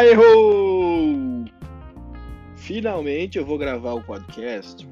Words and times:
Aerrou! 0.00 1.44
Finalmente 2.56 3.36
eu 3.36 3.44
vou 3.44 3.58
gravar 3.58 3.92
o 3.92 4.02
podcast. 4.02 4.88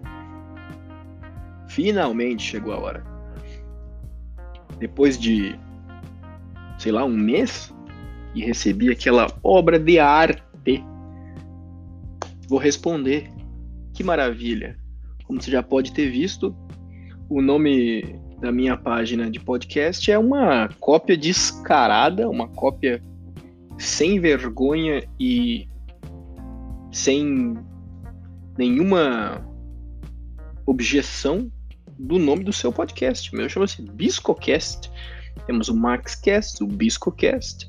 Finalmente 1.66 2.42
chegou 2.42 2.74
a 2.74 2.78
hora. 2.78 3.06
Depois 4.78 5.18
de, 5.18 5.58
sei 6.78 6.92
lá, 6.92 7.06
um 7.06 7.16
mês 7.16 7.74
e 8.34 8.44
recebi 8.44 8.90
aquela 8.90 9.28
obra 9.42 9.78
de 9.78 9.98
arte. 9.98 10.42
Vou 12.46 12.58
responder. 12.58 13.30
Que 13.94 14.04
maravilha! 14.04 14.78
Como 15.24 15.40
você 15.40 15.50
já 15.50 15.62
pode 15.62 15.94
ter 15.94 16.10
visto, 16.10 16.54
o 17.30 17.40
nome 17.40 18.20
da 18.42 18.52
minha 18.52 18.76
página 18.76 19.30
de 19.30 19.40
podcast 19.40 20.12
é 20.12 20.18
uma 20.18 20.68
cópia 20.78 21.16
descarada, 21.16 22.28
uma 22.28 22.46
cópia 22.48 23.02
sem 23.78 24.20
vergonha 24.20 25.08
e 25.18 25.68
sem 26.90 27.56
nenhuma 28.58 29.46
objeção 30.66 31.50
do 31.98 32.18
nome 32.18 32.44
do 32.44 32.52
seu 32.52 32.72
podcast. 32.72 33.32
O 33.32 33.36
meu 33.36 33.48
chama-se 33.48 33.80
Biscocast. 33.82 34.90
Temos 35.46 35.68
o 35.68 35.76
MaxCast, 35.76 36.62
o 36.62 36.66
Biscocast. 36.66 37.68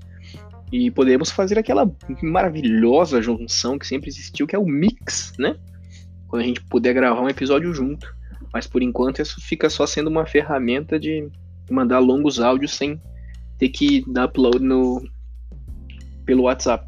E 0.71 0.91
podemos 0.91 1.29
fazer 1.29 1.57
aquela 1.57 1.89
maravilhosa 2.21 3.21
junção 3.21 3.77
que 3.77 3.87
sempre 3.87 4.09
existiu, 4.09 4.45
que 4.45 4.55
é 4.55 4.59
o 4.59 4.65
mix, 4.65 5.33
né? 5.37 5.55
Quando 6.27 6.41
a 6.41 6.45
gente 6.45 6.61
puder 6.65 6.93
gravar 6.93 7.21
um 7.21 7.29
episódio 7.29 7.73
junto. 7.73 8.13
Mas 8.51 8.65
por 8.65 8.81
enquanto 8.81 9.21
isso 9.21 9.39
fica 9.41 9.69
só 9.69 9.85
sendo 9.85 10.09
uma 10.09 10.25
ferramenta 10.25 10.99
de 10.99 11.27
mandar 11.69 11.99
longos 11.99 12.39
áudios 12.39 12.75
sem 12.75 12.99
ter 13.57 13.69
que 13.69 14.03
dar 14.11 14.25
upload 14.25 14.59
no, 14.59 15.03
pelo 16.29 16.43
WhatsApp. 16.43 16.87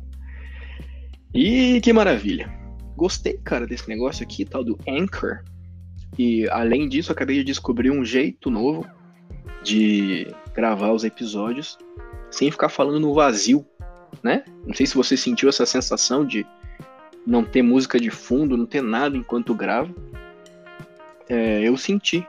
E 1.33 1.81
que 1.81 1.91
maravilha. 1.91 2.47
Gostei, 2.95 3.39
cara, 3.43 3.65
desse 3.65 3.89
negócio 3.89 4.23
aqui, 4.23 4.45
tal 4.45 4.63
do 4.63 4.77
Anchor. 4.87 5.39
E 6.15 6.47
além 6.49 6.87
disso, 6.87 7.11
acabei 7.11 7.37
de 7.37 7.45
descobrir 7.45 7.89
um 7.89 8.05
jeito 8.05 8.51
novo 8.51 8.85
de 9.63 10.27
gravar 10.53 10.91
os 10.91 11.03
episódios 11.03 11.75
sem 12.29 12.51
ficar 12.51 12.69
falando 12.69 12.99
no 12.99 13.15
vazio, 13.15 13.65
né? 14.21 14.43
Não 14.63 14.75
sei 14.75 14.85
se 14.85 14.93
você 14.93 15.17
sentiu 15.17 15.49
essa 15.49 15.65
sensação 15.65 16.23
de 16.23 16.45
não 17.25 17.43
ter 17.43 17.63
música 17.63 17.99
de 17.99 18.11
fundo, 18.11 18.55
não 18.55 18.67
ter 18.67 18.83
nada 18.83 19.17
enquanto 19.17 19.55
gravo. 19.55 19.95
É, 21.27 21.67
eu 21.67 21.75
senti, 21.77 22.27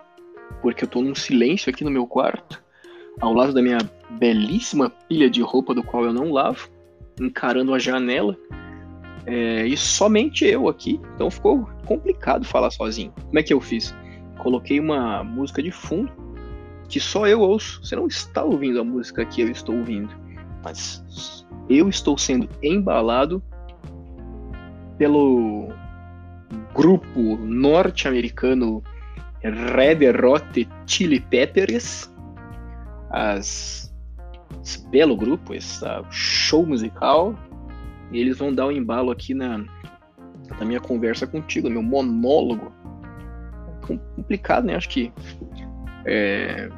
porque 0.63 0.85
eu 0.85 0.89
tô 0.89 1.03
num 1.03 1.15
silêncio 1.15 1.69
aqui 1.69 1.85
no 1.85 1.91
meu 1.91 2.07
quarto, 2.07 2.63
ao 3.21 3.35
lado 3.35 3.53
da 3.53 3.61
minha 3.61 3.81
belíssima 4.13 4.89
pilha 4.89 5.29
de 5.29 5.43
roupa 5.43 5.75
do 5.75 5.83
qual 5.83 6.07
eu 6.07 6.13
não 6.15 6.33
lavo 6.33 6.73
encarando 7.21 7.75
a 7.75 7.79
janela. 7.79 8.37
É, 9.25 9.67
e 9.67 9.77
somente 9.77 10.45
eu 10.45 10.69
aqui, 10.69 11.01
então 11.15 11.31
ficou 11.31 11.69
complicado 11.87 12.45
falar 12.45 12.71
sozinho. 12.71 13.13
Como 13.27 13.39
é 13.39 13.43
que 13.43 13.53
eu 13.53 13.61
fiz? 13.61 13.95
Coloquei 14.39 14.81
uma 14.81 15.23
música 15.23 15.63
de 15.63 15.71
fundo 15.71 16.11
que 16.89 16.99
só 16.99 17.27
eu 17.27 17.41
ouço. 17.41 17.85
Você 17.85 17.95
não 17.95 18.07
está 18.07 18.43
ouvindo 18.43 18.81
a 18.81 18.85
música 18.85 19.25
que 19.25 19.41
eu 19.41 19.49
estou 19.49 19.77
ouvindo, 19.77 20.15
mas 20.65 21.47
eu 21.69 21.89
estou 21.89 22.19
sendo 22.19 22.49
embalado 22.63 23.43
pelo 24.99 25.73
grupo 26.75 27.37
norte-americano 27.37 28.83
Red 29.43 30.09
Hot 30.25 30.69
Chili 30.87 31.21
Peppers, 31.21 32.13
as 33.11 33.92
esse 34.63 34.87
belo 34.89 35.17
grupo, 35.17 35.55
esse 35.55 35.85
show 36.11 36.67
musical. 36.67 37.35
E 38.11 38.19
eles 38.19 38.39
vão 38.39 38.53
dar 38.53 38.67
um 38.67 38.73
embalo 38.73 39.11
aqui 39.11 39.33
na, 39.33 39.59
na 40.59 40.65
minha 40.65 40.81
conversa 40.81 41.27
contigo, 41.27 41.71
meu 41.71 41.83
monólogo. 41.83 42.73
Complicado, 44.17 44.65
né? 44.65 44.77
Acho 44.77 44.89
que 44.89 45.13
é, 46.05 46.69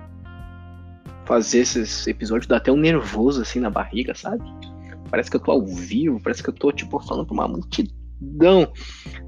fazer 1.25 1.61
esses 1.61 2.07
episódios 2.07 2.47
dá 2.47 2.57
até 2.57 2.71
um 2.71 2.77
nervoso 2.77 3.43
assim 3.43 3.61
na 3.61 3.71
barriga, 3.71 4.15
sabe? 4.15 4.45
Parece 5.11 5.31
que 5.31 5.37
eu 5.37 5.41
tô 5.41 5.51
ao 5.51 5.65
vivo, 5.65 6.21
parece 6.21 6.43
que 6.43 6.49
eu 6.49 6.55
tô 6.55 6.73
tipo 6.73 6.99
falando 7.01 7.27
pra 7.27 7.35
uma 7.35 7.49
multidão. 7.49 8.73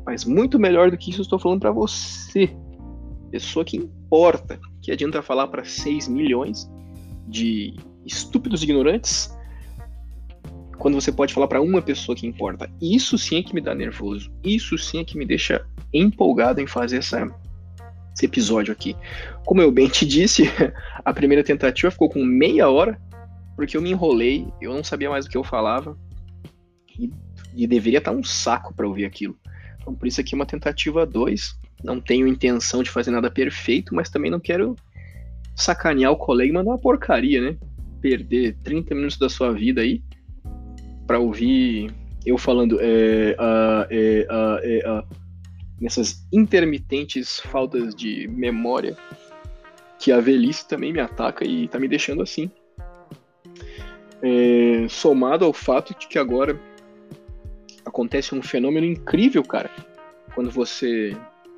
Mas 0.04 0.24
muito 0.24 0.58
melhor 0.58 0.90
do 0.90 0.96
que 0.96 1.10
isso 1.10 1.20
eu 1.20 1.24
estou 1.24 1.38
falando 1.38 1.60
para 1.60 1.72
você, 1.72 2.54
pessoa 3.30 3.64
que 3.64 3.76
importa. 3.76 4.58
Que 4.82 4.92
adianta 4.92 5.22
falar 5.22 5.48
para 5.48 5.64
6 5.64 6.08
milhões 6.08 6.70
de 7.28 7.74
estúpidos 8.06 8.62
ignorantes 8.62 9.36
quando 10.78 10.94
você 10.94 11.10
pode 11.10 11.34
falar 11.34 11.48
para 11.48 11.60
uma 11.60 11.82
pessoa 11.82 12.14
que 12.14 12.26
importa. 12.26 12.70
Isso 12.80 13.18
sim 13.18 13.38
é 13.38 13.42
que 13.42 13.54
me 13.54 13.60
dá 13.60 13.74
nervoso. 13.74 14.30
Isso 14.44 14.76
sim 14.78 15.00
é 15.00 15.04
que 15.04 15.16
me 15.16 15.26
deixa 15.26 15.66
empolgado 15.92 16.60
em 16.60 16.66
fazer 16.66 16.98
essa, 16.98 17.26
esse 18.14 18.26
episódio 18.26 18.72
aqui. 18.72 18.96
Como 19.44 19.60
eu 19.60 19.70
bem 19.70 19.88
te 19.90 20.06
disse, 20.06 20.44
a 21.04 21.12
primeira 21.12 21.42
tentativa 21.42 21.90
ficou 21.90 22.08
com 22.08 22.24
meia 22.24 22.68
hora, 22.68 23.00
porque 23.56 23.76
eu 23.76 23.82
me 23.82 23.90
enrolei, 23.90 24.46
eu 24.60 24.72
não 24.74 24.84
sabia 24.84 25.10
mais 25.10 25.26
o 25.26 25.28
que 25.28 25.36
eu 25.36 25.44
falava, 25.44 25.96
e, 26.98 27.10
e 27.54 27.66
deveria 27.66 27.98
estar 27.98 28.12
um 28.12 28.22
saco 28.22 28.74
para 28.74 28.86
ouvir 28.86 29.06
aquilo. 29.06 29.36
Então, 29.80 29.94
por 29.94 30.06
isso 30.06 30.20
aqui 30.20 30.34
é 30.34 30.36
uma 30.36 30.46
tentativa 30.46 31.06
2. 31.06 31.58
Não 31.84 32.00
tenho 32.00 32.26
intenção 32.26 32.82
de 32.82 32.90
fazer 32.90 33.10
nada 33.10 33.30
perfeito, 33.30 33.94
mas 33.94 34.10
também 34.10 34.30
não 34.30 34.40
quero 34.40 34.76
sacanear 35.54 36.12
o 36.12 36.16
colega 36.16 36.50
e 36.50 36.52
mandar 36.52 36.70
uma 36.70 36.78
porcaria, 36.78 37.40
né? 37.40 37.56
Perder 38.06 38.56
30 38.62 38.94
minutos 38.94 39.18
da 39.18 39.28
sua 39.28 39.52
vida 39.52 39.80
aí 39.80 40.00
para 41.08 41.18
ouvir 41.18 41.92
eu 42.24 42.38
falando 42.38 42.78
é, 42.80 43.36
uh, 43.36 43.86
é, 43.90 44.26
uh, 44.30 44.58
é, 44.62 45.00
uh, 45.00 45.04
nessas 45.80 46.24
intermitentes 46.32 47.40
faltas 47.40 47.96
de 47.96 48.28
memória 48.28 48.96
que 49.98 50.12
a 50.12 50.20
velhice 50.20 50.68
também 50.68 50.92
me 50.92 51.00
ataca 51.00 51.44
e 51.44 51.66
tá 51.66 51.80
me 51.80 51.88
deixando 51.88 52.22
assim. 52.22 52.48
É, 54.22 54.86
somado 54.88 55.44
ao 55.44 55.52
fato 55.52 55.92
de 55.98 56.06
que 56.06 56.18
agora 56.18 56.60
acontece 57.84 58.34
um 58.34 58.42
fenômeno 58.42 58.86
incrível, 58.86 59.42
cara, 59.42 59.70
quando 60.34 60.50
você 60.50 61.16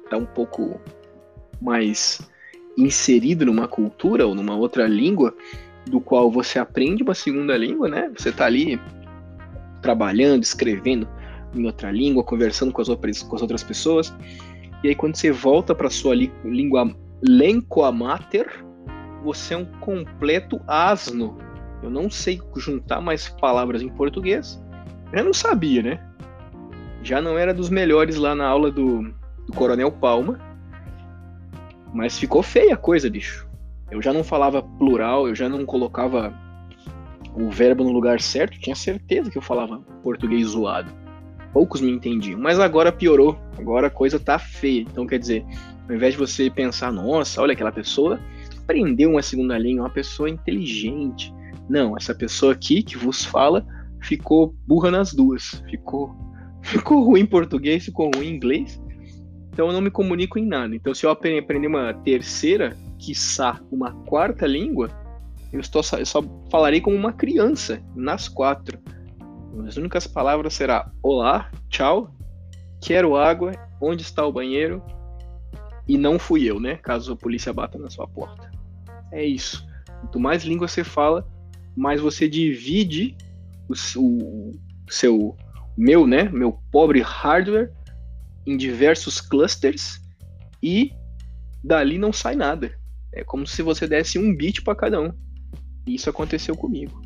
tá 0.09 0.17
um 0.17 0.27
pouco 0.27 0.81
mais 1.61 2.21
inserido 2.77 3.45
numa 3.45 3.69
cultura 3.69 4.27
ou 4.27 4.35
numa 4.35 4.57
outra 4.57 4.87
língua, 4.87 5.35
do 5.89 6.01
qual 6.01 6.31
você 6.31 6.59
aprende 6.59 7.03
uma 7.03 7.15
segunda 7.15 7.57
língua, 7.57 7.89
né? 7.89 8.11
Você 8.17 8.29
está 8.29 8.47
ali 8.47 8.81
trabalhando, 9.81 10.43
escrevendo 10.43 11.09
em 11.55 11.65
outra 11.65 11.91
língua, 11.91 12.23
conversando 12.23 12.73
com 12.73 12.83
as 12.83 12.89
outras, 12.89 13.23
com 13.23 13.37
as 13.37 13.43
outras 13.43 13.63
pessoas. 13.63 14.15
E 14.83 14.89
aí 14.89 14.95
quando 14.95 15.17
você 15.17 15.31
volta 15.31 15.75
para 15.75 15.91
sua 15.91 16.15
língua 16.15 16.95
lengua 17.21 17.91
mater, 17.91 18.65
você 19.23 19.55
é 19.55 19.57
um 19.57 19.65
completo 19.81 20.61
asno. 20.67 21.37
Eu 21.83 21.91
não 21.91 22.11
sei 22.11 22.41
juntar 22.57 23.01
mais 23.01 23.29
palavras 23.29 23.83
em 23.83 23.89
português. 23.89 24.63
Eu 25.13 25.25
não 25.25 25.33
sabia, 25.33 25.83
né? 25.83 26.01
Já 27.03 27.21
não 27.21 27.39
era 27.39 27.55
dos 27.55 27.71
melhores 27.71 28.17
lá 28.17 28.35
na 28.35 28.47
aula 28.47 28.71
do, 28.71 29.03
do 29.47 29.53
Coronel 29.55 29.91
Palma. 29.91 30.39
Mas 31.93 32.19
ficou 32.19 32.43
feia 32.43 32.75
a 32.75 32.77
coisa, 32.77 33.09
bicho. 33.09 33.48
Eu 33.91 34.03
já 34.03 34.13
não 34.13 34.23
falava 34.23 34.63
plural, 34.63 35.29
eu 35.29 35.35
já 35.35 35.49
não 35.49 35.65
colocava 35.65 36.33
o 37.35 37.51
verbo 37.51 37.85
no 37.85 37.91
lugar 37.91 38.21
certo, 38.21 38.59
tinha 38.59 38.77
certeza 38.77 39.31
que 39.31 39.39
eu 39.39 39.43
falava 39.43 39.81
português 40.03 40.49
zoado. 40.49 40.93
Poucos 41.53 41.81
me 41.81 41.91
entendiam, 41.91 42.39
mas 42.39 42.61
agora 42.61 42.93
piorou, 42.93 43.39
agora 43.59 43.87
a 43.87 43.91
coisa 43.91 44.21
tá 44.21 44.39
feia. 44.39 44.83
Então 44.83 45.07
quer 45.07 45.19
dizer, 45.19 45.45
ao 45.89 45.95
invés 45.95 46.13
de 46.15 46.19
você 46.19 46.51
pensar, 46.51 46.93
nossa, 46.93 47.41
olha 47.41 47.53
aquela 47.53 47.73
pessoa 47.73 48.21
aprendeu 48.69 49.11
uma 49.11 49.23
segunda 49.23 49.57
língua, 49.57 49.85
uma 49.85 49.91
pessoa 49.91 50.29
inteligente. 50.29 51.33
Não, 51.67 51.97
essa 51.97 52.15
pessoa 52.15 52.53
aqui 52.53 52.83
que 52.83 52.99
vos 52.99 53.25
fala 53.25 53.67
ficou 54.03 54.55
burra 54.67 54.91
nas 54.91 55.15
duas, 55.15 55.63
ficou 55.71 56.15
ficou 56.61 57.03
ruim 57.03 57.23
em 57.23 57.27
português, 57.27 57.87
ficou 57.87 58.11
ruim 58.15 58.29
em 58.29 58.35
inglês. 58.35 58.81
Então 59.51 59.69
eu 59.69 59.73
não 59.73 59.81
me 59.81 59.91
comunico 59.91 60.39
em 60.39 60.47
nada. 60.47 60.77
Então 60.77 60.93
se 60.93 61.07
eu 61.07 61.11
aprender 61.11 61.67
uma 61.67 61.95
terceira, 61.95 62.77
quiçá 62.99 63.61
uma 63.71 63.93
quarta 64.05 64.47
língua, 64.47 64.91
eu, 65.53 65.61
estou, 65.61 65.83
eu 65.99 66.07
só 66.07 66.23
falarei 66.51 66.81
como 66.81 66.97
uma 66.97 67.13
criança 67.13 67.83
nas 67.95 68.29
quatro. 68.29 68.79
As 69.67 69.77
únicas 69.77 70.07
palavras 70.07 70.55
será 70.55 70.91
olá, 71.03 71.51
tchau, 71.69 72.15
quero 72.81 73.17
água, 73.17 73.53
onde 73.81 74.03
está 74.03 74.27
o 74.27 74.33
banheiro 74.33 74.83
e 75.87 75.97
não 75.97 76.19
fui 76.19 76.45
eu, 76.45 76.61
né? 76.61 76.77
Caso 76.77 77.13
a 77.13 77.17
polícia 77.17 77.53
bata 77.53 77.79
na 77.79 77.89
sua 77.89 78.07
porta. 78.07 78.51
É 79.11 79.25
isso. 79.25 79.67
Quanto 80.01 80.21
mais 80.21 80.45
língua 80.45 80.69
você 80.69 80.85
fala, 80.85 81.27
mais 81.75 82.01
você 82.01 82.29
divide 82.29 83.17
o, 83.69 83.73
o 83.97 84.59
seu 84.91 85.35
meu, 85.77 86.07
né? 86.07 86.25
Meu 86.25 86.61
pobre 86.71 87.01
hardware 87.01 87.73
em 88.47 88.57
diversos 88.57 89.21
clusters 89.21 90.01
e 90.63 90.93
dali 91.65 91.99
não 91.99 92.13
sai 92.13 92.35
nada. 92.35 92.78
É 93.19 93.25
como 93.25 93.45
se 93.47 93.63
você 93.63 93.87
desse 93.87 94.17
um 94.17 94.35
bit 94.35 94.63
para 94.63 94.77
cada 94.77 95.01
um. 95.01 95.13
E 95.85 95.97
isso 95.97 96.09
aconteceu 96.09 96.57
comigo. 96.57 97.03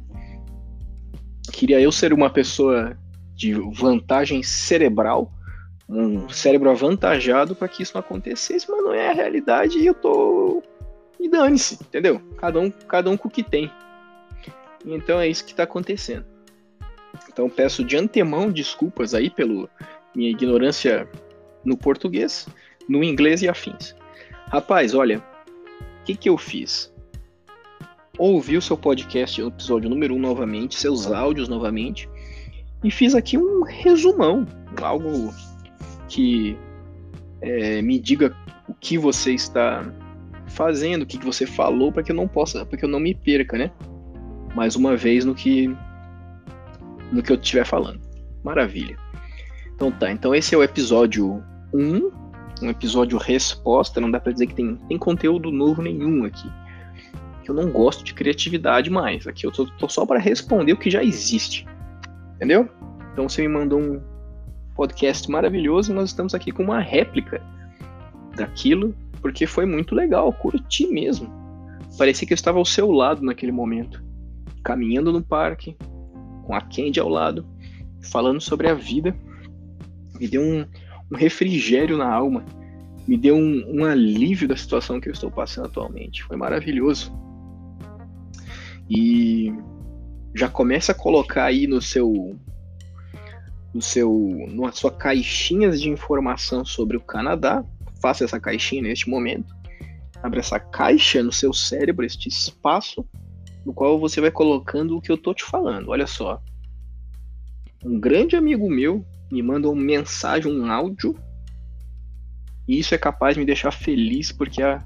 Queria 1.50 1.80
eu 1.80 1.90
ser 1.90 2.12
uma 2.12 2.28
pessoa 2.28 2.96
de 3.34 3.54
vantagem 3.54 4.42
cerebral, 4.42 5.32
um 5.88 6.28
cérebro 6.28 6.70
avantajado 6.70 7.54
para 7.56 7.66
que 7.66 7.82
isso 7.82 7.92
não 7.94 8.00
acontecesse, 8.00 8.70
mas 8.70 8.84
não 8.84 8.92
é 8.92 9.08
a 9.08 9.14
realidade 9.14 9.78
e 9.78 9.86
eu 9.86 9.94
tô. 9.94 10.62
E 11.18 11.30
dane-se, 11.30 11.74
entendeu? 11.74 12.20
Cada 12.36 12.60
um, 12.60 12.70
cada 12.70 13.10
um 13.10 13.16
com 13.16 13.28
o 13.28 13.30
que 13.30 13.42
tem. 13.42 13.70
Então 14.84 15.18
é 15.18 15.28
isso 15.28 15.44
que 15.44 15.52
está 15.52 15.62
acontecendo. 15.62 16.26
Então 17.32 17.48
peço 17.48 17.82
de 17.82 17.96
antemão 17.96 18.50
desculpas 18.50 19.14
aí 19.14 19.30
pela 19.30 19.68
minha 20.14 20.30
ignorância 20.30 21.08
no 21.64 21.76
português, 21.76 22.46
no 22.86 23.02
inglês 23.02 23.40
e 23.40 23.48
afins. 23.48 23.94
Rapaz, 24.48 24.92
olha, 24.94 25.22
o 26.02 26.04
que, 26.04 26.16
que 26.16 26.28
eu 26.28 26.36
fiz? 26.36 26.92
Ouvi 28.18 28.56
o 28.56 28.62
seu 28.62 28.76
podcast, 28.76 29.40
o 29.40 29.48
episódio 29.48 29.88
número 29.88 30.14
1 30.14 30.16
um, 30.16 30.20
novamente, 30.20 30.78
seus 30.78 31.06
áudios 31.06 31.48
novamente, 31.48 32.10
e 32.82 32.90
fiz 32.90 33.14
aqui 33.14 33.38
um 33.38 33.62
resumão, 33.62 34.44
algo 34.82 35.32
que 36.08 36.58
é, 37.40 37.80
me 37.82 38.00
diga 38.00 38.36
o 38.68 38.74
que 38.74 38.98
você 38.98 39.32
está 39.32 39.84
fazendo, 40.48 41.02
o 41.02 41.06
que, 41.06 41.18
que 41.18 41.24
você 41.24 41.46
falou, 41.46 41.92
para 41.92 42.02
que 42.02 42.10
eu 42.10 42.16
não 42.16 42.26
possa, 42.26 42.66
para 42.66 42.76
que 42.76 42.84
eu 42.84 42.88
não 42.88 42.98
me 42.98 43.14
perca, 43.14 43.56
né? 43.56 43.70
Mais 44.56 44.74
uma 44.74 44.96
vez 44.96 45.24
no 45.24 45.34
que 45.36 45.68
no 47.12 47.22
que 47.22 47.30
eu 47.30 47.36
estiver 47.36 47.64
falando. 47.64 48.00
Maravilha. 48.42 48.96
Então 49.74 49.92
tá, 49.92 50.10
então 50.10 50.34
esse 50.34 50.52
é 50.54 50.58
o 50.58 50.64
episódio 50.64 51.42
1, 51.72 52.10
um 52.62 52.70
episódio 52.70 53.18
resposta, 53.18 54.00
não 54.00 54.10
dá 54.10 54.20
para 54.20 54.32
dizer 54.32 54.46
que 54.46 54.54
tem, 54.54 54.76
tem 54.88 54.98
conteúdo 54.98 55.50
novo 55.50 55.82
nenhum 55.82 56.24
aqui. 56.24 56.50
Eu 57.46 57.54
não 57.54 57.70
gosto 57.70 58.04
de 58.04 58.14
criatividade 58.14 58.88
mais. 58.88 59.26
Aqui 59.26 59.46
eu 59.46 59.50
tô, 59.50 59.66
tô 59.66 59.88
só 59.88 60.06
para 60.06 60.18
responder 60.18 60.72
o 60.72 60.76
que 60.76 60.90
já 60.90 61.02
existe. 61.02 61.66
Entendeu? 62.36 62.68
Então 63.12 63.28
você 63.28 63.42
me 63.42 63.48
mandou 63.48 63.80
um, 63.80 64.00
podcast 64.74 65.30
maravilhoso. 65.30 65.92
Nós 65.94 66.10
estamos 66.10 66.34
aqui 66.34 66.50
com 66.50 66.64
uma 66.64 66.80
réplica 66.80 67.42
daquilo, 68.36 68.94
porque 69.20 69.46
foi 69.46 69.66
muito 69.66 69.94
legal, 69.94 70.32
curti 70.32 70.86
mesmo. 70.86 71.30
Parecia 71.98 72.26
que 72.26 72.32
eu 72.32 72.36
estava 72.36 72.58
ao 72.58 72.64
seu 72.64 72.90
lado 72.90 73.22
naquele 73.22 73.52
momento, 73.52 74.02
caminhando 74.64 75.12
no 75.12 75.22
parque, 75.22 75.76
com 76.44 76.54
a 76.54 76.60
Candy 76.60 76.98
ao 76.98 77.08
lado, 77.08 77.46
falando 78.10 78.40
sobre 78.40 78.68
a 78.68 78.74
vida. 78.74 79.14
Me 80.18 80.26
deu 80.26 80.42
um, 80.42 80.64
um 81.12 81.16
refrigério 81.16 81.98
na 81.98 82.10
alma, 82.10 82.44
me 83.06 83.16
deu 83.18 83.36
um, 83.36 83.80
um 83.80 83.84
alívio 83.84 84.48
da 84.48 84.56
situação 84.56 85.00
que 85.00 85.08
eu 85.08 85.12
estou 85.12 85.30
passando 85.30 85.66
atualmente. 85.66 86.24
Foi 86.24 86.36
maravilhoso. 86.36 87.12
E 88.88 89.52
já 90.34 90.48
começa 90.48 90.92
a 90.92 90.94
colocar 90.94 91.44
aí 91.44 91.66
no 91.66 91.80
seu 91.80 92.34
no 93.74 93.80
seu, 93.80 94.46
na 94.50 94.70
sua 94.70 94.90
caixinhas 94.90 95.80
de 95.80 95.88
informação 95.88 96.64
sobre 96.64 96.96
o 96.96 97.00
Canadá. 97.00 97.64
Faça 98.00 98.24
essa 98.24 98.38
caixinha 98.38 98.82
neste 98.82 99.08
momento. 99.08 99.54
Abra 100.22 100.40
essa 100.40 100.60
caixa 100.60 101.22
no 101.22 101.32
seu 101.32 101.52
cérebro, 101.52 102.04
este 102.04 102.28
espaço, 102.28 103.04
no 103.64 103.72
qual 103.72 103.98
você 103.98 104.20
vai 104.20 104.30
colocando 104.30 104.96
o 104.96 105.00
que 105.00 105.10
eu 105.10 105.16
tô 105.16 105.32
te 105.32 105.42
falando. 105.42 105.88
Olha 105.88 106.06
só. 106.06 106.40
Um 107.84 107.98
grande 107.98 108.36
amigo 108.36 108.68
meu 108.68 109.04
me 109.32 109.42
manda 109.42 109.66
uma 109.66 109.80
mensagem, 109.80 110.52
um 110.52 110.70
áudio, 110.70 111.16
e 112.68 112.78
isso 112.78 112.94
é 112.94 112.98
capaz 112.98 113.34
de 113.34 113.40
me 113.40 113.46
deixar 113.46 113.70
feliz 113.70 114.30
porque 114.30 114.62
a, 114.62 114.84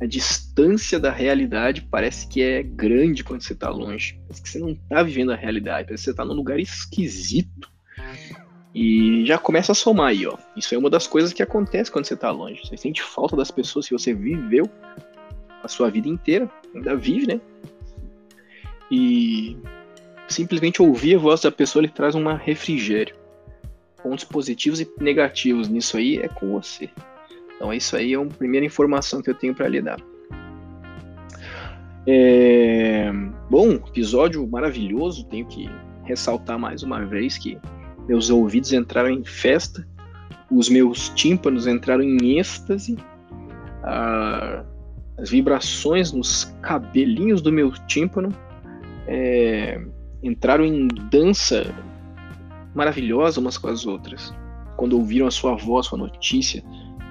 a 0.00 0.06
distância 0.06 1.00
da 1.00 1.10
realidade 1.10 1.82
parece 1.82 2.28
que 2.28 2.40
é 2.40 2.62
grande 2.62 3.24
quando 3.24 3.42
você 3.42 3.52
está 3.52 3.68
longe. 3.68 4.20
Parece 4.22 4.42
que 4.42 4.48
você 4.48 4.58
não 4.60 4.70
está 4.70 5.02
vivendo 5.02 5.32
a 5.32 5.36
realidade, 5.36 5.86
parece 5.86 6.02
que 6.02 6.04
você 6.04 6.10
está 6.12 6.24
num 6.24 6.34
lugar 6.34 6.60
esquisito. 6.60 7.70
E 8.74 9.26
já 9.26 9.36
começa 9.36 9.72
a 9.72 9.74
somar 9.74 10.08
aí, 10.08 10.26
ó. 10.26 10.38
Isso 10.56 10.74
é 10.74 10.78
uma 10.78 10.88
das 10.88 11.06
coisas 11.06 11.32
que 11.32 11.42
acontece 11.42 11.90
quando 11.90 12.06
você 12.06 12.16
tá 12.16 12.30
longe. 12.30 12.60
Você 12.64 12.76
sente 12.76 13.02
falta 13.02 13.36
das 13.36 13.50
pessoas 13.50 13.86
que 13.86 13.92
você 13.92 14.14
viveu 14.14 14.70
a 15.62 15.68
sua 15.68 15.90
vida 15.90 16.08
inteira, 16.08 16.50
ainda 16.74 16.96
vive, 16.96 17.26
né? 17.26 17.40
E 18.90 19.56
simplesmente 20.28 20.80
ouvir 20.80 21.16
a 21.16 21.18
voz 21.18 21.40
da 21.42 21.52
pessoa 21.52 21.82
ele 21.82 21.92
traz 21.92 22.14
um 22.14 22.24
refrigério. 22.34 23.21
Pontos 24.02 24.24
positivos 24.24 24.80
e 24.80 24.90
negativos 25.00 25.68
nisso 25.68 25.96
aí 25.96 26.18
é 26.18 26.28
com 26.28 26.52
você. 26.52 26.90
Então 27.56 27.72
isso 27.72 27.96
aí 27.96 28.12
é 28.12 28.18
uma 28.18 28.30
primeira 28.30 28.66
informação 28.66 29.22
que 29.22 29.30
eu 29.30 29.34
tenho 29.34 29.54
para 29.54 29.68
lhe 29.68 29.80
dar. 29.80 30.00
É... 32.06 33.12
Bom, 33.48 33.74
episódio 33.74 34.46
maravilhoso. 34.46 35.24
Tenho 35.26 35.46
que 35.46 35.70
ressaltar 36.04 36.58
mais 36.58 36.82
uma 36.82 37.04
vez 37.04 37.38
que 37.38 37.58
meus 38.08 38.30
ouvidos 38.30 38.72
entraram 38.72 39.10
em 39.10 39.24
festa, 39.24 39.86
os 40.50 40.68
meus 40.68 41.08
tímpanos 41.10 41.66
entraram 41.66 42.02
em 42.02 42.38
êxtase, 42.38 42.96
ah, 43.84 44.64
as 45.16 45.30
vibrações 45.30 46.12
nos 46.12 46.52
cabelinhos 46.60 47.40
do 47.40 47.52
meu 47.52 47.70
tímpano 47.86 48.30
é, 49.06 49.80
entraram 50.22 50.64
em 50.64 50.88
dança 51.10 51.72
maravilhosa 52.74 53.40
umas 53.40 53.58
com 53.58 53.68
as 53.68 53.86
outras. 53.86 54.32
Quando 54.76 54.94
ouviram 54.94 55.26
a 55.26 55.30
sua 55.30 55.54
voz, 55.54 55.86
sua 55.86 55.98
notícia, 55.98 56.62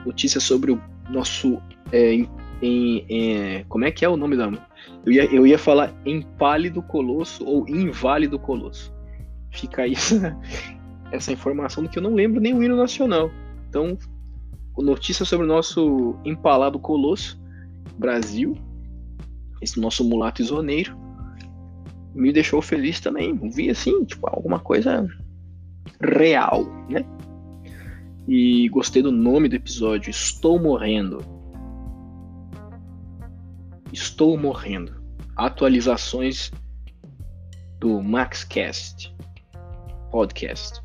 notícia 0.05 0.39
sobre 0.39 0.71
o 0.71 0.81
nosso. 1.09 1.61
É, 1.91 2.13
em, 2.13 2.29
em, 2.61 3.05
é, 3.09 3.65
como 3.67 3.85
é 3.85 3.91
que 3.91 4.05
é 4.05 4.09
o 4.09 4.17
nome 4.17 4.37
da. 4.37 4.51
Eu 5.05 5.11
ia, 5.11 5.25
eu 5.25 5.47
ia 5.47 5.57
falar 5.57 5.93
Empálido 6.05 6.81
Colosso 6.81 7.45
ou 7.45 7.67
Inválido 7.67 8.39
Colosso. 8.39 8.93
Fica 9.51 9.87
isso 9.87 10.15
essa 11.11 11.31
informação 11.31 11.83
do 11.83 11.89
que 11.89 11.99
eu 11.99 12.03
não 12.03 12.13
lembro 12.13 12.39
nem 12.39 12.53
o 12.53 12.63
hino 12.63 12.75
nacional. 12.75 13.29
Então, 13.69 13.97
notícia 14.77 15.25
sobre 15.25 15.45
o 15.45 15.49
nosso 15.49 16.15
empalado 16.25 16.79
colosso, 16.79 17.39
Brasil, 17.97 18.57
esse 19.61 19.79
nosso 19.79 20.03
mulato 20.03 20.41
isoneiro, 20.41 20.97
me 22.13 22.31
deixou 22.33 22.61
feliz 22.61 22.99
também. 22.99 23.37
Vi 23.49 23.69
assim, 23.69 24.03
tipo, 24.05 24.27
alguma 24.27 24.59
coisa 24.59 25.07
real, 26.01 26.65
né? 26.89 27.05
E 28.27 28.69
gostei 28.69 29.01
do 29.01 29.11
nome 29.11 29.49
do 29.49 29.55
episódio, 29.55 30.09
Estou 30.09 30.59
Morrendo. 30.59 31.19
Estou 33.91 34.37
Morrendo. 34.37 35.01
Atualizações 35.35 36.51
do 37.79 38.01
MaxCast 38.01 39.13
Podcast. 40.11 40.81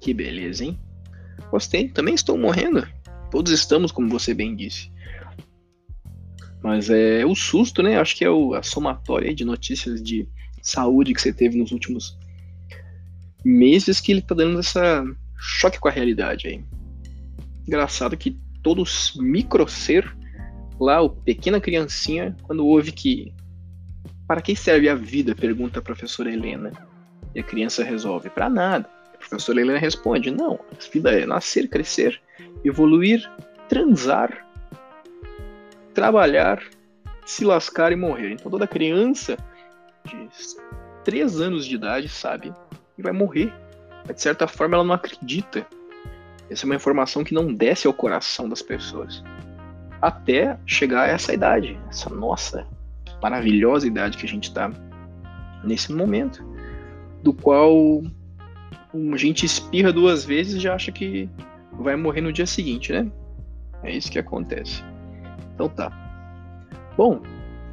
Que 0.00 0.14
beleza, 0.14 0.64
hein? 0.64 0.78
Gostei. 1.50 1.88
Também 1.88 2.14
estou 2.14 2.38
morrendo. 2.38 2.86
Todos 3.30 3.52
estamos, 3.52 3.92
como 3.92 4.08
você 4.08 4.32
bem 4.32 4.56
disse. 4.56 4.90
Mas 6.62 6.90
é 6.90 7.24
o 7.26 7.34
susto, 7.34 7.82
né? 7.82 7.98
Acho 7.98 8.16
que 8.16 8.24
é 8.24 8.30
o, 8.30 8.54
a 8.54 8.62
somatória 8.62 9.34
de 9.34 9.44
notícias 9.44 10.02
de 10.02 10.28
saúde 10.62 11.12
que 11.12 11.20
você 11.20 11.32
teve 11.32 11.58
nos 11.58 11.72
últimos 11.72 12.18
meses 13.44 14.00
que 14.00 14.12
ele 14.12 14.22
tá 14.22 14.34
dando 14.34 14.58
essa 14.58 15.04
choque 15.36 15.78
com 15.78 15.88
a 15.88 15.92
realidade 15.92 16.48
aí. 16.48 16.64
Engraçado 17.66 18.16
que 18.16 18.38
todos 18.62 19.14
micro 19.16 19.66
ser 19.68 20.16
lá, 20.78 21.00
o 21.00 21.10
pequena 21.10 21.60
criancinha, 21.60 22.36
quando 22.42 22.66
ouve 22.66 22.92
que 22.92 23.32
para 24.26 24.40
que 24.40 24.54
serve 24.54 24.88
a 24.88 24.94
vida? 24.94 25.34
Pergunta 25.34 25.80
a 25.80 25.82
professora 25.82 26.32
Helena. 26.32 26.72
E 27.34 27.40
a 27.40 27.42
criança 27.42 27.82
resolve: 27.82 28.30
para 28.30 28.48
nada 28.48 28.88
professora 29.20 29.60
Helena 29.60 29.78
responde: 29.78 30.30
não, 30.30 30.54
a 30.54 30.92
vida 30.92 31.12
é 31.12 31.26
nascer, 31.26 31.68
crescer, 31.68 32.20
evoluir, 32.64 33.30
transar, 33.68 34.46
trabalhar, 35.94 36.62
se 37.24 37.44
lascar 37.44 37.92
e 37.92 37.96
morrer. 37.96 38.32
Então 38.32 38.50
toda 38.50 38.66
criança 38.66 39.36
de 40.04 40.28
3 41.04 41.40
anos 41.40 41.66
de 41.66 41.74
idade 41.74 42.08
sabe 42.08 42.52
que 43.00 43.04
vai 43.04 43.12
morrer. 43.12 43.52
Mas 44.06 44.16
de 44.16 44.22
certa 44.22 44.46
forma 44.46 44.76
ela 44.76 44.84
não 44.84 44.94
acredita. 44.94 45.66
Essa 46.48 46.64
é 46.64 46.66
uma 46.66 46.74
informação 46.74 47.24
que 47.24 47.34
não 47.34 47.52
desce 47.52 47.86
ao 47.86 47.92
coração 47.92 48.48
das 48.48 48.62
pessoas. 48.62 49.22
Até 50.00 50.58
chegar 50.66 51.02
a 51.02 51.08
essa 51.08 51.32
idade, 51.32 51.78
essa 51.88 52.10
nossa 52.10 52.66
maravilhosa 53.22 53.86
idade 53.86 54.16
que 54.16 54.26
a 54.26 54.28
gente 54.28 54.48
está 54.48 54.70
nesse 55.62 55.92
momento, 55.92 56.42
do 57.22 57.32
qual 57.32 58.02
a 59.12 59.16
gente 59.16 59.44
espirra 59.44 59.92
duas 59.92 60.24
vezes 60.24 60.54
e 60.54 60.60
já 60.60 60.74
acha 60.74 60.90
que 60.90 61.28
vai 61.72 61.96
morrer 61.96 62.22
no 62.22 62.32
dia 62.32 62.46
seguinte, 62.46 62.92
né? 62.92 63.10
É 63.82 63.94
isso 63.94 64.10
que 64.10 64.18
acontece. 64.18 64.82
Então 65.54 65.68
tá. 65.68 65.92
Bom, 66.96 67.22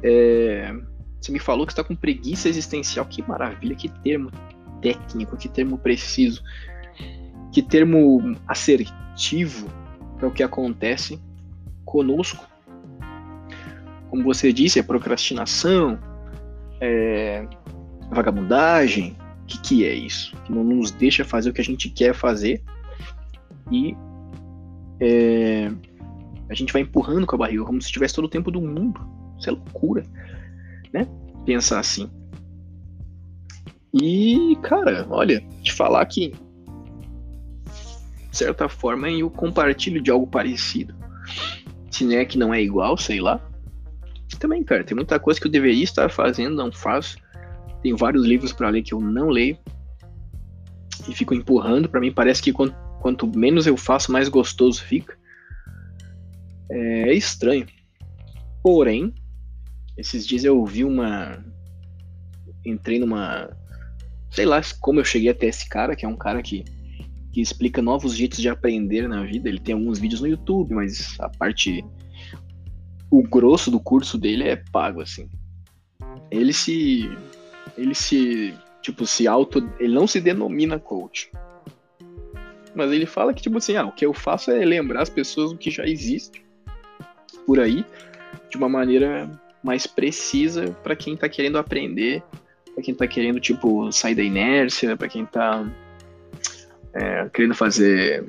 é... 0.02 0.72
você 1.20 1.32
me 1.32 1.38
falou 1.38 1.66
que 1.66 1.72
está 1.72 1.82
com 1.82 1.96
preguiça 1.96 2.48
existencial. 2.48 3.06
Que 3.06 3.26
maravilha, 3.26 3.74
que 3.74 3.88
termo 3.88 4.30
técnico, 4.80 5.36
que 5.36 5.48
termo 5.48 5.78
preciso, 5.78 6.42
que 7.52 7.62
termo 7.62 8.36
assertivo 8.46 9.68
para 10.16 10.28
o 10.28 10.32
que 10.32 10.42
acontece 10.42 11.20
conosco. 11.84 12.46
Como 14.10 14.22
você 14.24 14.52
disse, 14.52 14.78
é 14.78 14.82
procrastinação, 14.82 15.98
é 16.80 17.46
vagabundagem, 18.10 19.16
que, 19.48 19.58
que 19.60 19.86
é 19.86 19.94
isso? 19.94 20.36
Que 20.44 20.52
não 20.52 20.62
nos 20.62 20.90
deixa 20.90 21.24
fazer 21.24 21.50
o 21.50 21.52
que 21.52 21.60
a 21.60 21.64
gente 21.64 21.88
quer 21.88 22.14
fazer 22.14 22.62
e 23.72 23.96
é, 25.00 25.70
a 26.48 26.54
gente 26.54 26.72
vai 26.72 26.82
empurrando 26.82 27.26
com 27.26 27.34
a 27.34 27.38
barriga, 27.38 27.64
como 27.64 27.80
se 27.80 27.90
tivesse 27.90 28.14
todo 28.14 28.26
o 28.26 28.28
tempo 28.28 28.50
do 28.50 28.60
mundo. 28.60 29.00
Isso 29.38 29.48
é 29.48 29.52
loucura, 29.52 30.04
né? 30.92 31.08
Pensar 31.44 31.80
assim. 31.80 32.10
E, 33.94 34.56
cara, 34.62 35.06
olha, 35.10 35.40
te 35.62 35.72
falar 35.72 36.04
que, 36.06 36.32
de 38.30 38.36
certa 38.36 38.68
forma, 38.68 39.10
eu 39.10 39.30
compartilho 39.30 40.02
de 40.02 40.10
algo 40.10 40.26
parecido. 40.26 40.94
Se 41.90 42.04
não 42.04 42.12
é 42.12 42.24
que 42.24 42.38
não 42.38 42.52
é 42.52 42.62
igual, 42.62 42.96
sei 42.96 43.20
lá. 43.20 43.40
Também, 44.38 44.62
cara, 44.62 44.84
tem 44.84 44.94
muita 44.94 45.18
coisa 45.18 45.40
que 45.40 45.46
eu 45.46 45.50
deveria 45.50 45.82
estar 45.82 46.10
fazendo, 46.10 46.54
não 46.54 46.70
faço. 46.70 47.16
Tem 47.82 47.94
vários 47.94 48.24
livros 48.24 48.52
para 48.52 48.68
ler 48.68 48.82
que 48.82 48.94
eu 48.94 49.00
não 49.00 49.30
leio. 49.30 49.58
E 51.08 51.14
fico 51.14 51.34
empurrando. 51.34 51.88
para 51.88 52.00
mim 52.00 52.12
parece 52.12 52.42
que 52.42 52.52
quanto, 52.52 52.76
quanto 53.00 53.26
menos 53.26 53.66
eu 53.66 53.76
faço, 53.76 54.12
mais 54.12 54.28
gostoso 54.28 54.82
fica. 54.82 55.16
É, 56.70 57.10
é 57.10 57.14
estranho. 57.14 57.66
Porém, 58.62 59.14
esses 59.96 60.26
dias 60.26 60.44
eu 60.44 60.58
ouvi 60.58 60.84
uma. 60.84 61.44
Entrei 62.64 62.98
numa. 62.98 63.50
Sei 64.30 64.44
lá 64.44 64.60
como 64.80 65.00
eu 65.00 65.04
cheguei 65.04 65.30
até 65.30 65.46
esse 65.46 65.68
cara, 65.68 65.96
que 65.96 66.04
é 66.04 66.08
um 66.08 66.16
cara 66.16 66.42
que, 66.42 66.64
que 67.32 67.40
explica 67.40 67.80
novos 67.80 68.14
jeitos 68.14 68.38
de 68.38 68.48
aprender 68.48 69.08
na 69.08 69.24
vida. 69.24 69.48
Ele 69.48 69.60
tem 69.60 69.74
alguns 69.74 69.98
vídeos 69.98 70.20
no 70.20 70.28
YouTube, 70.28 70.74
mas 70.74 71.16
a 71.20 71.28
parte. 71.28 71.84
O 73.10 73.22
grosso 73.22 73.70
do 73.70 73.80
curso 73.80 74.18
dele 74.18 74.44
é 74.44 74.56
pago, 74.70 75.00
assim. 75.00 75.28
Ele 76.30 76.52
se. 76.52 77.08
Ele 77.76 77.94
se. 77.94 78.54
Tipo, 78.82 79.06
se 79.06 79.26
auto. 79.26 79.58
Ele 79.80 79.94
não 79.94 80.06
se 80.06 80.20
denomina 80.20 80.78
coach. 80.78 81.30
Mas 82.74 82.92
ele 82.92 83.06
fala 83.06 83.32
que, 83.32 83.42
tipo 83.42 83.58
assim, 83.58 83.76
ah, 83.76 83.86
o 83.86 83.92
que 83.92 84.04
eu 84.04 84.12
faço 84.12 84.50
é 84.50 84.64
lembrar 84.64 85.02
as 85.02 85.10
pessoas 85.10 85.50
o 85.50 85.56
que 85.56 85.70
já 85.70 85.84
existe 85.84 86.44
por 87.46 87.58
aí 87.58 87.84
de 88.50 88.56
uma 88.56 88.68
maneira 88.68 89.30
mais 89.62 89.86
precisa 89.86 90.70
para 90.82 90.94
quem 90.94 91.14
está 91.14 91.28
querendo 91.28 91.58
aprender, 91.58 92.22
para 92.78 92.82
quem 92.84 92.92
está 92.92 93.08
querendo 93.08 93.40
tipo 93.40 93.90
sair 93.90 94.14
da 94.14 94.22
inércia, 94.22 94.96
para 94.96 95.08
quem 95.08 95.24
está 95.24 95.66
é, 96.94 97.28
querendo 97.34 97.54
fazer 97.54 98.24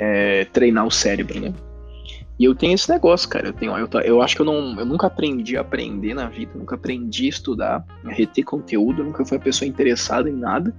é, 0.00 0.44
treinar 0.46 0.84
o 0.84 0.90
cérebro, 0.90 1.38
né? 1.38 1.54
E 2.38 2.44
eu 2.44 2.54
tenho 2.54 2.74
esse 2.74 2.90
negócio, 2.90 3.28
cara. 3.28 3.46
Eu 3.48 3.52
tenho, 3.52 3.78
eu, 3.78 3.88
eu 4.00 4.20
acho 4.20 4.34
que 4.34 4.42
eu 4.42 4.46
não, 4.46 4.78
eu 4.78 4.84
nunca 4.84 5.06
aprendi 5.06 5.56
a 5.56 5.60
aprender 5.60 6.12
na 6.12 6.28
vida, 6.28 6.50
nunca 6.56 6.74
aprendi 6.74 7.26
a 7.26 7.28
estudar, 7.28 7.84
a 8.04 8.10
reter 8.10 8.44
conteúdo, 8.44 9.04
nunca 9.04 9.24
fui 9.24 9.38
uma 9.38 9.44
pessoa 9.44 9.68
interessada 9.68 10.28
em 10.28 10.34
nada, 10.34 10.74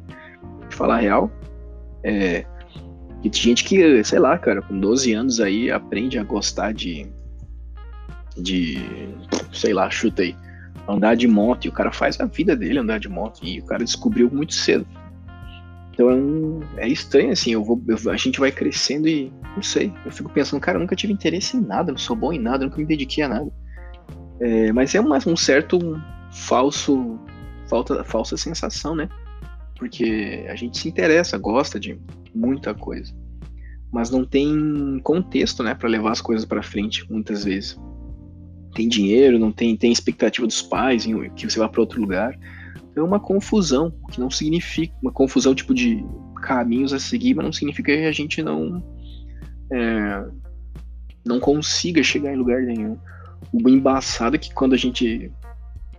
de 0.70 0.76
falar 0.76 0.98
real. 0.98 1.32
É, 2.04 2.46
e 3.24 3.30
tem 3.30 3.42
gente 3.42 3.64
que, 3.64 4.04
sei 4.04 4.20
lá, 4.20 4.38
cara, 4.38 4.62
com 4.62 4.78
12 4.78 5.14
anos 5.14 5.40
aí 5.40 5.72
aprende 5.72 6.20
a 6.20 6.24
gostar 6.24 6.74
de. 6.74 7.08
de. 8.38 8.78
sei 9.54 9.74
lá, 9.74 9.90
chuta 9.90 10.22
aí. 10.22 10.36
Andar 10.88 11.16
de 11.16 11.28
moto. 11.28 11.66
E 11.66 11.70
o 11.70 11.72
cara 11.72 11.92
faz 11.92 12.20
a 12.20 12.26
vida 12.26 12.56
dele 12.56 12.80
andar 12.80 13.00
de 13.00 13.10
moto. 13.10 13.42
E 13.44 13.60
o 13.60 13.66
cara 13.66 13.84
descobriu 13.84 14.30
muito 14.32 14.54
cedo. 14.54 14.86
Então 15.98 16.12
é, 16.12 16.14
um, 16.14 16.60
é 16.78 16.88
estranho, 16.88 17.32
assim. 17.32 17.52
Eu 17.52 17.64
vou, 17.64 17.82
eu, 17.88 18.12
a 18.12 18.18
gente 18.18 18.40
vai 18.40 18.52
crescendo 18.52 19.08
e. 19.08 19.34
não 19.56 19.64
sei. 19.64 19.92
Eu 20.06 20.12
fico 20.12 20.30
pensando, 20.30 20.62
cara, 20.62 20.78
eu 20.78 20.82
nunca 20.82 20.96
tive 20.96 21.12
interesse 21.12 21.58
em 21.58 21.62
nada, 21.62 21.92
não 21.92 21.98
sou 21.98 22.16
bom 22.16 22.32
em 22.32 22.40
nada, 22.40 22.64
nunca 22.64 22.78
me 22.78 22.86
dediquei 22.86 23.24
a 23.24 23.30
nada. 23.30 23.52
É, 24.40 24.72
mas 24.72 24.94
é 24.94 25.00
uma, 25.00 25.18
um 25.26 25.36
certo 25.36 25.80
falso. 26.32 27.20
Falta, 27.68 28.04
falsa 28.04 28.38
sensação, 28.38 28.96
né? 28.96 29.10
Porque 29.78 30.46
a 30.50 30.56
gente 30.56 30.78
se 30.78 30.88
interessa, 30.88 31.38
gosta 31.38 31.80
de 31.80 32.00
muita 32.34 32.74
coisa. 32.74 33.14
Mas 33.92 34.10
não 34.10 34.24
tem 34.24 35.00
contexto, 35.04 35.64
né, 35.64 35.74
para 35.74 35.90
levar 35.90 36.12
as 36.12 36.22
coisas 36.22 36.46
para 36.46 36.64
frente, 36.64 37.06
muitas 37.12 37.44
vezes. 37.44 37.78
Tem 38.74 38.88
dinheiro, 38.88 39.40
não 39.40 39.52
tem, 39.52 39.76
tem 39.76 39.92
expectativa 39.92 40.46
dos 40.46 40.62
pais 40.62 41.06
em 41.06 41.30
que 41.32 41.50
você 41.50 41.60
vá 41.60 41.68
para 41.68 41.82
outro 41.82 42.00
lugar. 42.00 42.38
Então 42.92 43.04
é 43.04 43.08
uma 43.08 43.20
confusão, 43.20 43.92
que 44.12 44.20
não 44.20 44.30
significa 44.30 44.94
uma 45.02 45.12
confusão 45.12 45.54
tipo 45.54 45.74
de 45.74 46.04
caminhos 46.42 46.94
a 46.94 47.00
seguir, 47.00 47.34
mas 47.34 47.46
não 47.46 47.54
significa 47.54 47.96
que 47.96 48.06
a 48.06 48.12
gente 48.12 48.42
não 48.42 48.84
é, 49.72 50.26
não 51.26 51.40
consiga 51.40 52.02
chegar 52.04 52.34
em 52.34 52.38
lugar 52.38 52.62
nenhum. 52.62 52.98
O 53.52 53.70
embaçado 53.70 54.36
é 54.36 54.40
que 54.40 54.54
quando 54.54 54.74
a 54.74 54.78
gente 54.78 55.32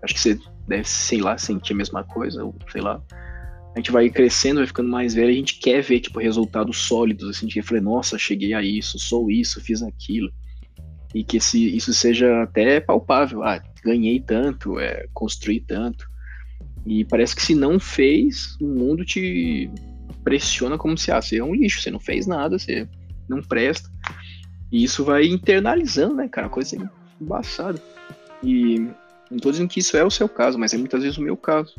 acho 0.03 0.15
que 0.15 0.21
você 0.21 0.39
deve, 0.67 0.89
sei 0.89 1.21
lá, 1.21 1.37
sentir 1.39 1.73
a 1.73 1.77
mesma 1.77 2.05
coisa, 2.05 2.45
ou 2.45 2.55
sei 2.71 2.81
lá, 2.81 3.03
a 3.75 3.79
gente 3.79 3.91
vai 3.91 4.09
crescendo, 4.11 4.59
vai 4.59 4.67
ficando 4.67 4.89
mais 4.89 5.15
velho, 5.15 5.31
a 5.31 5.35
gente 5.35 5.59
quer 5.59 5.83
ver, 5.83 6.01
tipo, 6.01 6.19
resultados 6.19 6.79
sólidos, 6.79 7.29
assim, 7.29 7.47
de 7.47 7.63
falar, 7.63 7.81
nossa, 7.81 8.19
cheguei 8.19 8.55
a 8.55 8.63
isso, 8.63 8.99
sou 8.99 9.31
isso, 9.31 9.61
fiz 9.61 9.83
aquilo. 9.83 10.31
E 11.15 11.25
que 11.25 11.39
esse, 11.39 11.77
isso 11.77 11.93
seja 11.95 12.43
até 12.43 12.81
palpável. 12.81 13.43
Ah, 13.43 13.63
ganhei 13.83 14.21
tanto, 14.21 14.79
é, 14.79 15.07
construí 15.15 15.61
tanto. 15.61 16.09
E 16.87 17.05
parece 17.05 17.35
que 17.35 17.43
se 17.43 17.55
não 17.55 17.79
fez, 17.79 18.57
o 18.61 18.67
mundo 18.67 19.05
te 19.05 19.71
pressiona 20.23 20.77
como 20.77 20.97
se, 20.97 21.11
ah, 21.11 21.21
você 21.21 21.39
é 21.39 21.45
um 21.45 21.55
lixo, 21.55 21.81
você 21.81 21.91
não 21.91 22.01
fez 22.01 22.27
nada, 22.27 22.59
você 22.59 22.89
não 23.29 23.43
presta. 23.43 23.91
E 24.71 24.85
isso 24.85 25.05
vai 25.05 25.27
internalizando, 25.27 26.17
né, 26.17 26.29
cara? 26.29 26.49
Coisa 26.49 26.77
embaçada. 27.21 27.83
E 28.43 28.89
não 29.31 29.39
tô 29.39 29.51
dizendo 29.51 29.69
que 29.69 29.81
isso 29.81 29.97
é 29.97 30.05
o 30.05 30.11
seu 30.11 30.29
caso, 30.29 30.59
mas 30.59 30.73
é 30.73 30.79
muitas 30.79 31.03
vezes 31.03 31.19
o 31.19 31.23
meu 31.23 31.37
caso. 31.37 31.75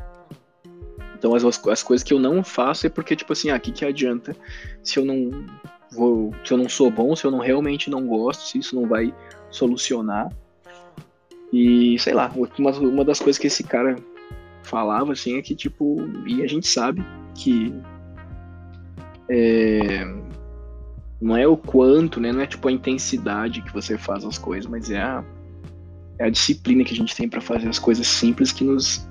Então 1.18 1.36
as, 1.36 1.44
as 1.44 1.84
coisas 1.84 2.04
que 2.04 2.14
eu 2.14 2.20
não 2.20 2.44
faço 2.44 2.88
é 2.88 2.90
porque, 2.90 3.16
tipo 3.16 3.34
assim, 3.34 3.50
ah, 3.50 3.60
que, 3.60 3.72
que 3.72 3.86
adianta 3.86 4.36
se 4.84 4.98
eu 4.98 5.06
não 5.06 5.46
vou. 5.92 6.34
Se 6.44 6.54
eu 6.54 6.58
não 6.58 6.70
sou 6.70 6.90
bom, 6.90 7.16
se 7.16 7.26
eu 7.26 7.32
não 7.32 7.40
realmente 7.40 7.90
não 7.90 8.06
gosto, 8.08 8.42
se 8.42 8.58
isso 8.58 8.76
não 8.76 8.88
vai 8.88 9.14
solucionar. 9.50 10.30
E 11.52 11.98
sei 12.00 12.14
lá, 12.14 12.32
uma, 12.36 12.72
uma 12.72 13.06
das 13.06 13.20
coisas 13.20 13.40
que 13.40 13.48
esse 13.48 13.64
cara 13.64 13.96
falava 14.64 15.14
assim 15.14 15.38
é 15.38 15.42
que, 15.42 15.56
tipo, 15.56 15.98
e 16.28 16.44
a 16.44 16.48
gente 16.48 16.68
sabe 16.68 17.04
que 17.34 17.74
é, 19.28 20.06
não 21.22 21.36
é 21.36 21.48
o 21.48 21.58
quanto, 21.58 22.20
né? 22.20 22.32
Não 22.32 22.42
é 22.42 22.48
tipo 22.48 22.68
a 22.68 22.72
intensidade 22.72 23.62
que 23.62 23.74
você 23.74 23.98
faz 23.98 24.24
as 24.24 24.38
coisas, 24.38 24.70
mas 24.70 24.90
é 24.90 25.02
a, 25.02 25.24
é 26.18 26.26
a 26.26 26.30
disciplina 26.30 26.84
que 26.84 26.94
a 26.94 26.98
gente 26.98 27.16
tem 27.16 27.28
para 27.28 27.42
fazer 27.42 27.68
as 27.68 27.80
coisas 27.80 28.08
simples 28.08 28.52
que 28.52 28.64
nos, 28.64 29.08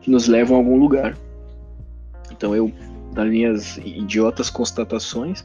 que 0.00 0.10
nos 0.10 0.28
levam 0.28 0.56
a 0.56 0.60
algum 0.60 0.78
lugar. 0.78 1.16
Então 2.30 2.54
eu, 2.54 2.72
das 3.12 3.28
minhas 3.28 3.78
idiotas 3.78 4.50
constatações, 4.50 5.44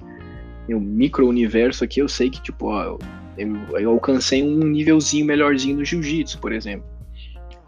meu 0.69 0.79
micro-universo 0.79 1.83
aqui, 1.83 1.99
eu 1.99 2.07
sei 2.07 2.29
que, 2.29 2.39
tipo, 2.41 2.67
ó, 2.67 2.99
eu, 3.35 3.49
eu 3.79 3.89
alcancei 3.89 4.43
um 4.43 4.59
nívelzinho 4.59 5.25
melhorzinho 5.25 5.77
no 5.77 5.83
jiu-jitsu, 5.83 6.37
por 6.39 6.51
exemplo. 6.51 6.87